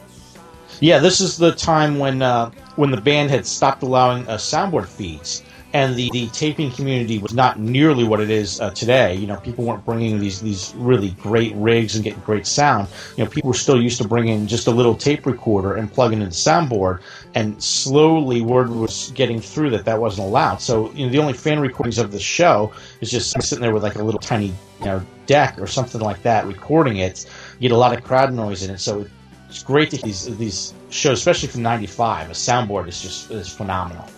Yeah, 0.80 0.98
this 0.98 1.20
is 1.20 1.36
the 1.36 1.52
time 1.52 1.98
when 1.98 2.22
uh, 2.22 2.50
when 2.76 2.90
the 2.90 3.00
band 3.00 3.30
had 3.30 3.46
stopped 3.46 3.82
allowing 3.82 4.26
uh, 4.28 4.36
soundboard 4.36 4.86
feeds, 4.86 5.42
and 5.78 5.94
the, 5.94 6.10
the 6.10 6.26
taping 6.30 6.72
community 6.72 7.18
was 7.18 7.32
not 7.32 7.60
nearly 7.60 8.02
what 8.02 8.18
it 8.18 8.30
is 8.30 8.60
uh, 8.60 8.70
today. 8.70 9.14
You 9.14 9.28
know, 9.28 9.36
people 9.36 9.64
weren't 9.64 9.84
bringing 9.84 10.18
these 10.18 10.40
these 10.40 10.74
really 10.76 11.10
great 11.10 11.54
rigs 11.54 11.94
and 11.94 12.02
getting 12.02 12.18
great 12.22 12.48
sound. 12.48 12.88
You 13.16 13.22
know, 13.22 13.30
people 13.30 13.48
were 13.48 13.54
still 13.54 13.80
used 13.80 14.02
to 14.02 14.08
bringing 14.08 14.48
just 14.48 14.66
a 14.66 14.72
little 14.72 14.96
tape 14.96 15.24
recorder 15.24 15.76
and 15.76 15.92
plugging 15.92 16.20
in 16.20 16.30
the 16.30 16.34
soundboard, 16.34 17.00
and 17.36 17.62
slowly 17.62 18.40
word 18.40 18.70
was 18.70 19.12
getting 19.12 19.40
through 19.40 19.70
that 19.70 19.84
that 19.84 20.00
wasn't 20.00 20.26
allowed. 20.26 20.56
So, 20.56 20.90
you 20.94 21.06
know, 21.06 21.12
the 21.12 21.18
only 21.18 21.32
fan 21.32 21.60
recordings 21.60 21.98
of 21.98 22.10
the 22.10 22.18
show 22.18 22.72
is 23.00 23.08
just 23.08 23.40
sitting 23.40 23.62
there 23.62 23.72
with 23.72 23.84
like 23.84 23.94
a 23.94 24.02
little 24.02 24.20
tiny, 24.20 24.52
you 24.80 24.84
know, 24.84 25.00
deck 25.26 25.60
or 25.60 25.68
something 25.68 26.00
like 26.00 26.22
that, 26.22 26.44
recording 26.46 26.96
it. 26.96 27.24
You 27.60 27.68
get 27.68 27.74
a 27.74 27.78
lot 27.78 27.96
of 27.96 28.02
crowd 28.02 28.32
noise 28.32 28.64
in 28.64 28.70
it, 28.72 28.80
so 28.80 29.06
it's 29.48 29.62
great 29.62 29.90
to 29.90 29.98
these 29.98 30.36
these 30.38 30.74
shows, 30.90 31.18
especially 31.18 31.50
from 31.50 31.62
'95. 31.62 32.30
A 32.30 32.32
soundboard 32.32 32.88
is 32.88 33.00
just 33.00 33.30
is 33.30 33.48
phenomenal. 33.48 34.08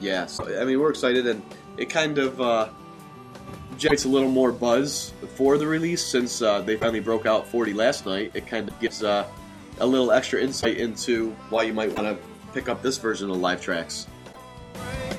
Yeah, 0.00 0.26
so 0.26 0.60
I 0.60 0.64
mean, 0.64 0.80
we're 0.80 0.90
excited, 0.90 1.26
and 1.26 1.42
it 1.76 1.90
kind 1.90 2.18
of 2.18 2.40
uh, 2.40 2.68
generates 3.76 4.04
a 4.04 4.08
little 4.08 4.30
more 4.30 4.52
buzz 4.52 5.12
for 5.36 5.58
the 5.58 5.66
release 5.66 6.04
since 6.04 6.42
uh, 6.42 6.60
they 6.62 6.76
finally 6.76 7.00
broke 7.00 7.26
out 7.26 7.46
40 7.46 7.74
last 7.74 8.06
night. 8.06 8.32
It 8.34 8.46
kind 8.46 8.68
of 8.68 8.78
gives 8.80 9.02
uh, 9.02 9.26
a 9.78 9.86
little 9.86 10.10
extra 10.10 10.40
insight 10.40 10.78
into 10.78 11.30
why 11.50 11.64
you 11.64 11.72
might 11.72 11.94
want 11.96 12.08
to 12.08 12.18
pick 12.52 12.68
up 12.68 12.82
this 12.82 12.98
version 12.98 13.30
of 13.30 13.36
Live 13.36 13.60
Tracks. 13.60 14.06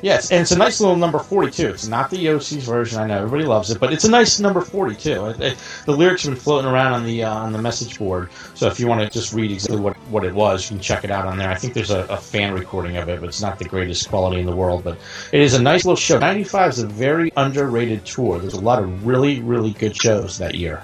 Yes, 0.01 0.31
and 0.31 0.41
it's 0.41 0.51
a 0.51 0.57
nice 0.57 0.81
little 0.81 0.95
number 0.95 1.19
42. 1.19 1.67
It's 1.67 1.87
not 1.87 2.09
the 2.09 2.17
Yossi's 2.17 2.65
version. 2.65 2.99
I 2.99 3.05
know 3.05 3.17
everybody 3.17 3.43
loves 3.43 3.69
it, 3.69 3.79
but 3.79 3.93
it's 3.93 4.03
a 4.03 4.09
nice 4.09 4.39
number 4.39 4.61
42. 4.61 5.25
It, 5.27 5.41
it, 5.41 5.57
the 5.85 5.91
lyrics 5.91 6.23
have 6.23 6.33
been 6.33 6.39
floating 6.39 6.69
around 6.69 6.93
on 6.93 7.03
the 7.03 7.23
uh, 7.23 7.33
on 7.33 7.51
the 7.51 7.61
message 7.61 7.99
board, 7.99 8.29
so 8.55 8.67
if 8.67 8.79
you 8.79 8.87
want 8.87 9.01
to 9.01 9.09
just 9.09 9.31
read 9.31 9.51
exactly 9.51 9.79
what, 9.79 9.95
what 10.11 10.23
it 10.23 10.33
was, 10.33 10.69
you 10.69 10.75
can 10.75 10.83
check 10.83 11.03
it 11.03 11.11
out 11.11 11.25
on 11.25 11.37
there. 11.37 11.49
I 11.49 11.55
think 11.55 11.73
there's 11.73 11.91
a, 11.91 12.01
a, 12.05 12.17
fan 12.17 12.53
recording 12.53 12.97
of 12.97 13.09
it, 13.09 13.19
but 13.19 13.29
it's 13.29 13.41
not 13.41 13.59
the 13.59 13.65
greatest 13.65 14.09
quality 14.09 14.39
in 14.39 14.45
the 14.45 14.55
world. 14.55 14.83
But 14.83 14.97
it 15.31 15.41
is 15.41 15.53
a 15.53 15.61
nice 15.61 15.85
little 15.85 15.95
show. 15.95 16.19
95 16.19 16.69
is 16.71 16.79
a 16.79 16.87
very 16.87 17.31
underrated 17.37 18.05
tour. 18.05 18.39
There's 18.39 18.53
a 18.53 18.61
lot 18.61 18.81
of 18.81 19.05
really, 19.05 19.39
really 19.39 19.71
good 19.71 19.95
shows 19.95 20.37
that 20.37 20.55
year. 20.55 20.83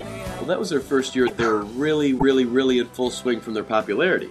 Well, 0.00 0.46
that 0.46 0.58
was 0.58 0.70
their 0.70 0.80
first 0.80 1.14
year. 1.14 1.28
They 1.28 1.46
were 1.46 1.62
really, 1.62 2.12
really, 2.14 2.44
really 2.44 2.78
in 2.78 2.86
full 2.88 3.10
swing 3.10 3.40
from 3.40 3.54
their 3.54 3.64
popularity. 3.64 4.30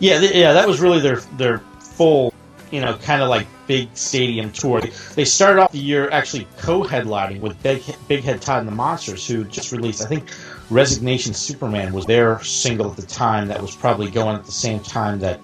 Yeah, 0.00 0.20
th- 0.20 0.34
yeah, 0.34 0.52
that 0.52 0.66
was 0.66 0.80
really 0.80 1.00
their 1.00 1.16
their 1.38 1.58
full 1.78 2.34
you 2.74 2.80
know, 2.80 2.96
kind 2.98 3.22
of 3.22 3.28
like 3.28 3.46
big 3.68 3.88
stadium 3.96 4.50
tour. 4.50 4.82
They 5.14 5.24
started 5.24 5.62
off 5.62 5.70
the 5.70 5.78
year 5.78 6.10
actually 6.10 6.48
co-headlining 6.58 7.40
with 7.40 7.62
Big, 7.62 7.84
big 8.08 8.24
Head 8.24 8.42
Todd 8.42 8.58
and 8.58 8.66
the 8.66 8.74
Monsters, 8.74 9.24
who 9.28 9.44
just 9.44 9.70
released, 9.70 10.02
I 10.02 10.06
think, 10.06 10.28
Resignation 10.70 11.34
Superman 11.34 11.92
was 11.92 12.06
their 12.06 12.42
single 12.42 12.90
at 12.90 12.96
the 12.96 13.06
time. 13.06 13.48
That 13.48 13.60
was 13.60 13.74
probably 13.76 14.10
going 14.10 14.36
at 14.36 14.44
the 14.44 14.52
same 14.52 14.80
time 14.80 15.18
that 15.20 15.40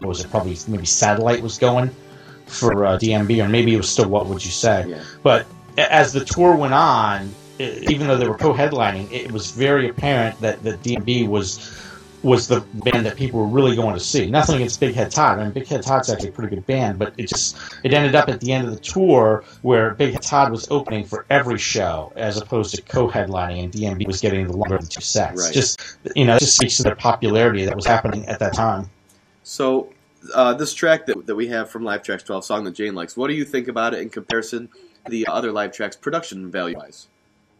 was 0.00 0.24
it 0.24 0.30
probably 0.30 0.56
maybe 0.68 0.86
Satellite 0.86 1.42
was 1.42 1.58
going 1.58 1.90
for 2.46 2.86
uh, 2.86 2.98
DMB, 2.98 3.44
or 3.44 3.48
maybe 3.48 3.74
it 3.74 3.76
was 3.76 3.88
still 3.88 4.08
What 4.08 4.26
Would 4.26 4.44
You 4.44 4.50
Say? 4.50 4.86
Yeah. 4.88 5.02
But 5.22 5.46
as 5.76 6.12
the 6.12 6.24
tour 6.24 6.56
went 6.56 6.74
on, 6.74 7.32
even 7.58 8.06
though 8.06 8.16
they 8.16 8.28
were 8.28 8.36
co-headlining, 8.36 9.10
it 9.12 9.30
was 9.32 9.50
very 9.50 9.88
apparent 9.88 10.40
that 10.40 10.62
that 10.62 10.82
DMB 10.82 11.28
was 11.28 11.77
was 12.22 12.48
the 12.48 12.60
band 12.60 13.06
that 13.06 13.16
people 13.16 13.40
were 13.40 13.46
really 13.46 13.76
going 13.76 13.94
to 13.94 14.00
see. 14.00 14.30
Nothing 14.30 14.56
against 14.56 14.80
Big 14.80 14.94
Head 14.94 15.10
Todd. 15.10 15.38
I 15.38 15.44
mean, 15.44 15.52
Big 15.52 15.66
Head 15.66 15.82
Todd's 15.82 16.10
actually 16.10 16.30
a 16.30 16.32
pretty 16.32 16.54
good 16.54 16.66
band, 16.66 16.98
but 16.98 17.14
it 17.16 17.28
just 17.28 17.56
it 17.84 17.92
ended 17.92 18.14
up 18.14 18.28
at 18.28 18.40
the 18.40 18.52
end 18.52 18.66
of 18.66 18.74
the 18.74 18.80
tour 18.80 19.44
where 19.62 19.94
Big 19.94 20.12
Head 20.12 20.22
Todd 20.22 20.50
was 20.50 20.68
opening 20.70 21.04
for 21.04 21.26
every 21.30 21.58
show 21.58 22.12
as 22.16 22.36
opposed 22.36 22.74
to 22.74 22.82
co-headlining, 22.82 23.64
and 23.64 23.72
DMB 23.72 24.06
was 24.06 24.20
getting 24.20 24.46
the 24.46 24.56
longer 24.56 24.76
of 24.76 24.82
the 24.82 24.88
two 24.88 25.00
sets. 25.00 25.42
Right. 25.42 25.54
Just 25.54 25.98
you 26.16 26.24
know, 26.24 26.36
it 26.36 26.40
just 26.40 26.56
speaks 26.56 26.76
to 26.78 26.82
the 26.82 26.96
popularity 26.96 27.64
that 27.64 27.76
was 27.76 27.86
happening 27.86 28.26
at 28.26 28.38
that 28.40 28.54
time. 28.54 28.90
So, 29.44 29.92
uh, 30.34 30.54
this 30.54 30.74
track 30.74 31.06
that, 31.06 31.26
that 31.26 31.34
we 31.34 31.48
have 31.48 31.70
from 31.70 31.84
Live 31.84 32.02
Tracks 32.02 32.22
12, 32.22 32.44
song 32.44 32.64
that 32.64 32.72
Jane 32.72 32.94
likes, 32.94 33.16
what 33.16 33.28
do 33.28 33.34
you 33.34 33.44
think 33.44 33.68
about 33.68 33.94
it 33.94 34.00
in 34.00 34.10
comparison 34.10 34.68
to 35.04 35.10
the 35.10 35.26
other 35.26 35.52
Live 35.52 35.72
Tracks 35.72 35.96
production 35.96 36.50
value 36.50 36.76
wise? 36.76 37.08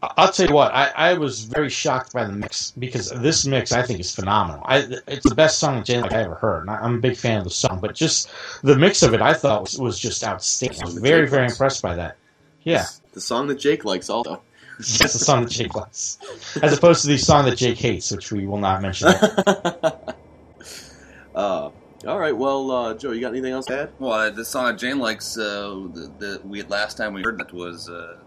I'll 0.01 0.31
tell 0.31 0.47
you 0.47 0.55
what, 0.55 0.73
I, 0.73 0.93
I 0.95 1.15
was 1.15 1.43
very 1.43 1.69
shocked 1.69 2.13
by 2.13 2.25
the 2.25 2.33
mix 2.33 2.71
because 2.71 3.11
this 3.11 3.45
mix 3.45 3.73
I 3.73 3.83
think 3.83 3.99
is 3.99 4.15
phenomenal. 4.15 4.63
I, 4.65 4.87
it's 5.09 5.29
the 5.29 5.35
best 5.35 5.59
song 5.59 5.83
Jane 5.83 6.03
like 6.03 6.13
I 6.13 6.23
ever 6.23 6.37
heard. 6.37 6.61
And 6.61 6.71
I, 6.71 6.77
I'm 6.77 6.97
a 6.97 6.99
big 6.99 7.17
fan 7.17 7.39
of 7.39 7.45
the 7.45 7.51
song, 7.51 7.81
but 7.81 7.97
just 7.97 8.31
the 8.63 8.77
mix 8.77 9.03
of 9.03 9.13
it 9.13 9.21
I 9.21 9.35
thought 9.35 9.63
was, 9.63 9.79
was 9.79 9.99
just 9.99 10.23
outstanding. 10.23 10.83
I 10.83 10.85
was 10.85 10.99
very, 10.99 11.27
very 11.27 11.47
impressed 11.47 11.83
by 11.83 11.97
that. 11.97 12.17
Yeah. 12.63 12.87
The 13.13 13.21
song 13.21 13.49
that 13.49 13.59
Jake 13.59 13.85
likes 13.85 14.09
also. 14.09 14.41
That's 14.79 15.15
the 15.15 15.19
song 15.19 15.43
that 15.43 15.51
Jake 15.51 15.75
likes. 15.75 16.19
As 16.63 16.77
opposed 16.77 17.03
to 17.03 17.09
the 17.09 17.19
song 17.19 17.47
that 17.47 17.57
Jake 17.57 17.79
hates, 17.79 18.13
which 18.13 18.31
we 18.31 18.47
will 18.47 18.59
not 18.59 18.81
mention. 18.81 19.09
uh, 21.35 21.35
all 21.35 21.73
right, 22.05 22.37
well, 22.37 22.71
uh, 22.71 22.95
Joe, 22.95 23.11
you 23.11 23.21
got 23.21 23.33
anything 23.33 23.53
else 23.53 23.67
to 23.67 23.83
add? 23.83 23.91
Well, 23.99 24.31
the 24.31 24.45
song 24.45 24.67
that 24.67 24.79
Jane 24.79 25.01
likes, 25.01 25.37
uh, 25.37 25.89
the, 25.93 26.13
the, 26.19 26.41
we 26.45 26.63
last 26.63 26.97
time 26.97 27.15
we 27.15 27.23
heard 27.23 27.39
that 27.39 27.53
was 27.53 27.89
uh, 27.89 28.19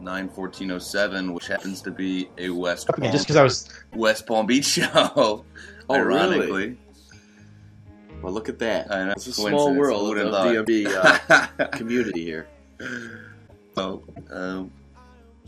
91407, 0.00 1.32
which 1.32 1.46
happens 1.46 1.82
to 1.82 1.90
be 1.90 2.28
a 2.38 2.50
West 2.50 2.88
Palm 2.88 3.10
just 3.10 3.24
because 3.26 3.36
I 3.36 3.42
was 3.42 3.68
West 3.94 4.26
Palm 4.26 4.46
Beach 4.46 4.64
show. 4.76 4.88
Oh, 4.94 5.44
ironically. 5.90 6.46
really? 6.46 6.76
Well, 8.22 8.32
look 8.32 8.48
at 8.48 8.58
that. 8.58 8.90
I 8.92 9.04
know, 9.06 9.12
It's 9.12 9.26
a 9.26 9.32
small 9.32 9.74
world 9.74 10.16
Who 10.16 10.22
of 10.26 10.32
would've? 10.32 10.66
DMB 10.66 10.86
uh, 11.30 11.66
community 11.72 12.22
here. 12.24 12.46
So, 13.74 14.02
um, 14.30 14.70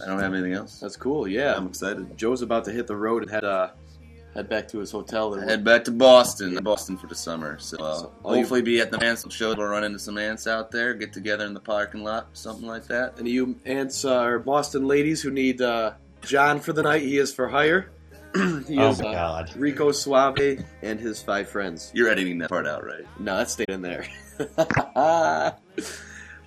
I 0.03 0.07
don't 0.07 0.19
have 0.21 0.33
anything 0.33 0.55
else. 0.55 0.81
That's 0.81 0.97
cool. 0.97 1.29
Yeah, 1.29 1.55
I'm 1.55 1.67
excited. 1.67 2.17
Joe's 2.17 2.43
about 2.43 2.65
to 2.65 2.73
hit 2.73 2.87
the 2.87 2.97
road 2.97 3.23
and 3.23 3.31
head 3.31 3.45
uh, 3.45 3.71
head 4.35 4.49
back 4.49 4.69
to 4.69 4.79
his 4.79 4.91
hotel. 4.91 5.35
And 5.35 5.49
Head 5.49 5.65
back 5.65 5.85
to 5.85 5.91
Boston, 5.91 6.55
Boston 6.63 6.97
for 6.97 7.07
the 7.07 7.15
summer. 7.15 7.59
So, 7.59 7.77
uh, 7.79 7.95
So, 7.99 8.13
all 8.23 8.35
you- 8.35 8.43
hopefully, 8.43 8.63
be 8.63 8.81
at 8.81 8.91
the 8.91 8.99
Mance 8.99 9.25
show. 9.31 9.55
We'll 9.55 9.67
run 9.67 9.85
into 9.85 9.99
some 9.99 10.19
ants 10.19 10.47
out 10.47 10.71
there, 10.71 10.95
get 10.95 11.13
together 11.13 11.45
in 11.45 11.55
the 11.55 11.61
parking 11.61 12.03
lot, 12.03 12.29
something 12.33 12.67
like 12.67 12.87
that. 12.89 13.19
And 13.19 13.29
you 13.29 13.57
ants 13.65 14.05
uh, 14.05 14.23
or 14.23 14.39
Boston 14.39 14.87
ladies 14.87 15.23
who 15.23 15.31
need 15.31 15.61
uh, 15.61 15.93
John 16.23 16.61
for 16.61 16.73
the 16.73 16.83
night, 16.83 17.03
he 17.03 17.19
is 17.19 17.33
for 17.35 17.49
hire. 17.49 17.91
he 18.35 18.79
Oh 18.79 18.91
is 18.91 19.03
my 19.03 19.09
uh, 19.09 19.13
God. 19.13 19.57
Rico 19.57 19.93
Suave 19.93 20.65
and 20.83 20.99
his 20.99 21.23
five 21.23 21.49
friends. 21.51 21.91
You're 21.95 22.09
editing 22.09 22.39
that 22.39 22.49
part 22.49 22.67
out, 22.67 22.85
right? 22.85 23.05
No, 23.19 23.37
that 23.37 23.51
stayed 23.51 23.69
in 23.69 23.83
there. 23.83 24.07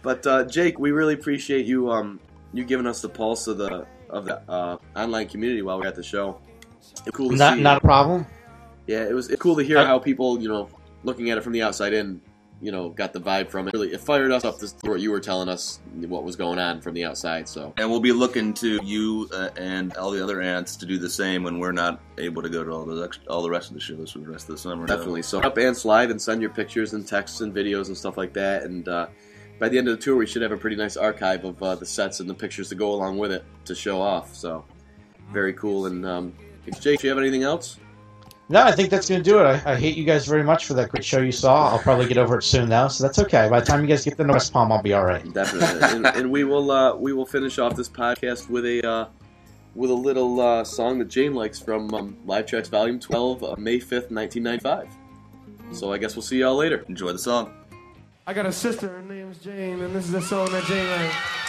but 0.02 0.26
uh, 0.28 0.46
Jake, 0.46 0.80
we 0.80 0.92
really 0.92 1.14
appreciate 1.14 1.66
you 1.66 1.92
um, 1.92 2.20
you 2.54 2.64
giving 2.64 2.88
us 2.88 3.02
the 3.02 3.10
pulse 3.10 3.48
of 3.48 3.58
the 3.58 3.86
of 4.10 4.26
the 4.26 4.42
uh, 4.50 4.78
online 4.96 5.28
community 5.28 5.62
while 5.62 5.80
we're 5.80 5.88
at 5.88 5.96
the 5.96 6.04
show. 6.04 6.40
It's 6.92 7.16
cool 7.16 7.30
to 7.30 7.36
not 7.36 7.56
see. 7.56 7.62
not 7.62 7.78
a 7.78 7.82
problem. 7.82 8.26
Yeah, 8.88 9.04
it 9.04 9.14
was 9.14 9.30
it's 9.30 9.42
cool 9.42 9.56
to 9.56 9.64
hear 9.64 9.78
Uh, 9.78 9.86
how 9.86 10.00
people, 10.00 10.40
you 10.42 10.48
know, 10.48 10.70
looking 11.04 11.30
at 11.30 11.38
it 11.38 11.42
from 11.42 11.54
the 11.54 11.62
outside 11.62 11.94
in, 11.94 12.22
you 12.62 12.72
know, 12.72 12.90
got 12.90 13.14
the 13.14 13.20
vibe 13.20 13.50
from 13.50 13.68
it. 13.68 13.74
Really, 13.74 13.94
it 13.94 14.00
fired 14.00 14.32
us 14.32 14.46
up 14.46 14.60
to 14.60 14.72
what 14.84 15.00
you 15.02 15.12
were 15.12 15.20
telling 15.20 15.50
us 15.50 15.80
what 16.08 16.24
was 16.24 16.36
going 16.36 16.58
on 16.60 16.82
from 16.82 16.94
the 16.94 17.04
outside. 17.04 17.48
So 17.50 17.74
And 17.78 17.90
we'll 17.90 18.00
be 18.00 18.12
looking 18.12 18.54
to 18.56 18.80
you 18.84 19.28
uh, 19.34 19.50
and 19.58 19.96
all 19.98 20.12
the 20.12 20.24
other 20.24 20.42
ants 20.42 20.76
to 20.78 20.86
do 20.86 20.98
the 20.98 21.10
same 21.10 21.44
when 21.44 21.60
we're 21.60 21.72
not 21.72 22.00
able 22.18 22.42
to 22.42 22.50
go 22.50 22.64
to 22.64 22.72
all 22.72 22.86
the 22.86 23.04
ex- 23.04 23.20
all 23.28 23.42
the 23.42 23.50
rest 23.50 23.70
of 23.70 23.74
the 23.74 23.82
shows 23.82 24.12
for 24.12 24.20
the 24.20 24.30
rest 24.30 24.48
of 24.50 24.56
the 24.56 24.62
summer. 24.62 24.86
definitely, 24.88 25.22
so 25.22 25.42
up 25.42 25.58
and 25.58 25.76
slide 25.76 26.12
and 26.12 26.22
send 26.22 26.42
your 26.42 26.52
pictures 26.52 26.94
and 26.94 27.08
texts 27.08 27.42
and 27.42 27.54
videos 27.54 27.88
and 27.88 27.98
stuff 27.98 28.18
like 28.18 28.34
that. 28.34 28.64
And 28.64 28.88
uh, 28.88 29.08
by 29.60 29.70
the 29.70 29.78
end 29.78 29.88
of 29.88 29.98
the 29.98 30.02
tour, 30.04 30.16
we 30.16 30.26
should 30.26 30.42
have 30.42 30.52
a 30.52 30.58
pretty 30.58 30.76
nice 30.76 30.96
archive 30.96 31.44
of 31.44 31.62
uh, 31.62 31.76
the 31.76 31.86
sets 31.86 32.20
and 32.20 32.30
the 32.30 32.34
pictures 32.34 32.70
to 32.70 32.76
go 32.76 32.92
along 32.94 33.18
with 33.18 33.32
it 33.32 33.44
to 33.66 33.74
show 33.76 34.02
off. 34.02 34.36
So 34.36 34.64
very 35.32 35.54
cool. 35.54 35.88
And 35.88 36.06
um, 36.06 36.34
Jake, 36.80 37.00
do 37.00 37.08
you 37.08 37.10
have 37.10 37.20
anything 37.20 37.44
else? 37.44 37.78
No, 38.48 38.62
I 38.62 38.72
think 38.72 38.92
that's 38.92 39.10
going 39.10 39.24
to 39.24 39.30
do 39.30 39.40
it. 39.40 39.44
I, 39.44 39.74
I 39.74 39.76
hate 39.76 39.98
you 39.98 40.04
guys 40.04 40.28
very 40.28 40.44
much 40.44 40.68
for 40.68 40.76
that 40.76 40.90
great 40.90 41.04
show 41.04 41.20
you 41.20 41.32
saw. 41.32 41.72
I'll 41.72 41.80
probably 41.80 42.08
get 42.08 42.20
over 42.20 42.38
it 42.38 42.44
soon, 42.44 42.70
though, 42.70 42.88
so 42.90 43.04
that's 43.04 43.18
okay. 43.18 43.50
By 43.50 43.60
the 43.60 43.66
time 43.66 43.82
you 43.82 43.88
guys 43.88 44.06
get 44.06 44.18
to 44.18 44.24
West 44.24 44.54
Palm, 44.54 44.72
I'll 44.72 44.84
be 44.84 44.94
all 44.94 45.04
right. 45.04 45.34
Definitely, 45.34 45.82
and, 45.82 46.06
and 46.16 46.32
we 46.32 46.44
will 46.44 46.70
uh, 46.70 46.96
we 46.96 47.12
will 47.12 47.26
finish 47.26 47.58
off 47.58 47.76
this 47.76 47.90
podcast 47.90 48.48
with 48.50 48.66
a 48.66 48.88
uh, 48.88 49.08
with 49.74 49.90
a 49.90 49.96
little 49.96 50.40
uh, 50.40 50.64
song 50.64 51.00
that 51.00 51.08
Jane 51.08 51.34
likes 51.34 51.60
from 51.60 51.92
um, 51.96 52.18
Live 52.26 52.46
Tracks 52.46 52.70
Volume 52.70 53.00
Twelve, 53.00 53.44
uh, 53.44 53.56
May 53.58 53.80
fifth, 53.80 54.12
nineteen 54.12 54.44
ninety 54.44 54.62
five. 54.62 54.90
So 55.72 55.92
I 55.92 55.98
guess 55.98 56.16
we'll 56.16 56.24
see 56.24 56.40
y'all 56.40 56.56
later. 56.56 56.86
Enjoy 56.88 57.12
the 57.12 57.20
song. 57.20 57.52
I 58.28 58.34
got 58.34 58.46
a 58.46 58.52
sister, 58.52 58.90
her 58.90 59.02
name's 59.02 59.40
Jane, 59.40 59.82
and 59.82 59.96
this 59.96 60.08
is 60.08 60.14
a 60.14 60.22
song 60.22 60.52
that 60.52 60.64
Jane 60.66 60.88
likes. 60.90 61.45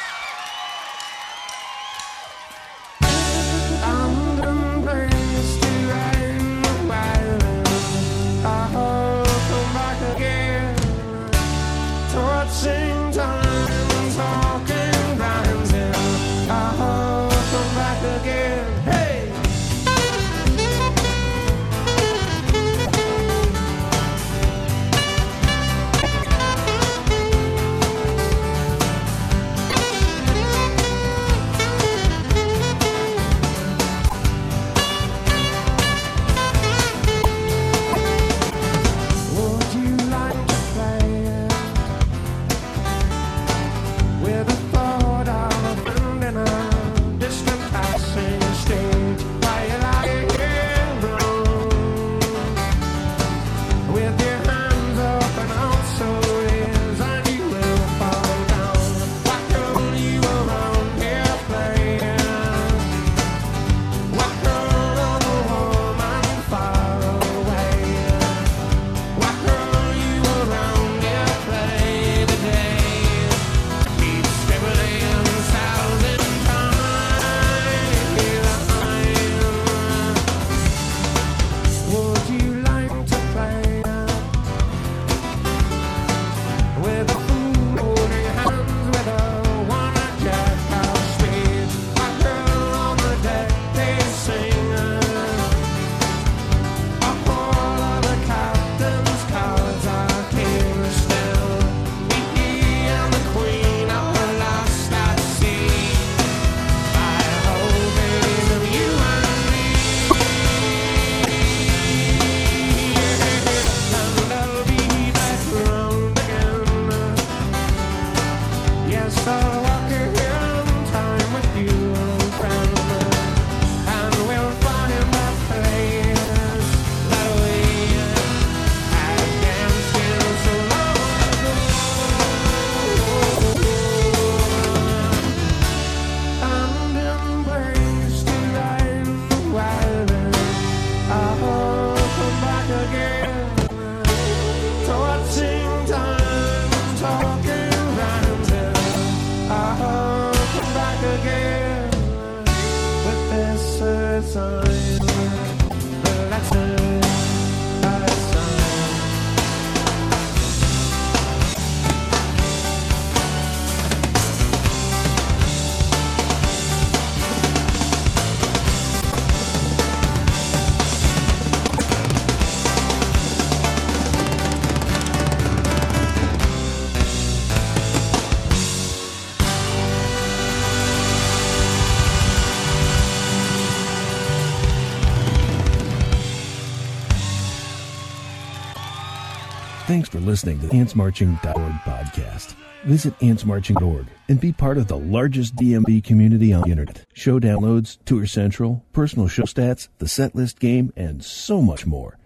Listening 190.36 190.60
to 190.60 190.66
the 190.66 190.74
AntsMarching.org 190.74 191.72
podcast. 191.86 192.54
Visit 192.84 193.18
AntsMarching.org 193.20 194.06
and 194.28 194.38
be 194.38 194.52
part 194.52 194.76
of 194.76 194.86
the 194.86 194.98
largest 194.98 195.56
DMB 195.56 196.04
community 196.04 196.52
on 196.52 196.60
the 196.60 196.72
internet. 196.72 197.06
Show 197.14 197.40
downloads, 197.40 197.96
Tour 198.04 198.26
Central, 198.26 198.84
personal 198.92 199.28
show 199.28 199.44
stats, 199.44 199.88
the 199.96 200.06
set 200.06 200.34
list 200.34 200.60
game, 200.60 200.92
and 200.94 201.24
so 201.24 201.62
much 201.62 201.86
more. 201.86 202.18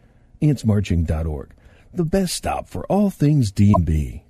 AntsMarching.org, 0.43 1.55
the 1.95 2.05
best 2.05 2.35
stop 2.35 2.69
for 2.69 2.85
all 2.87 3.11
things 3.11 3.53
DMB. 3.53 4.23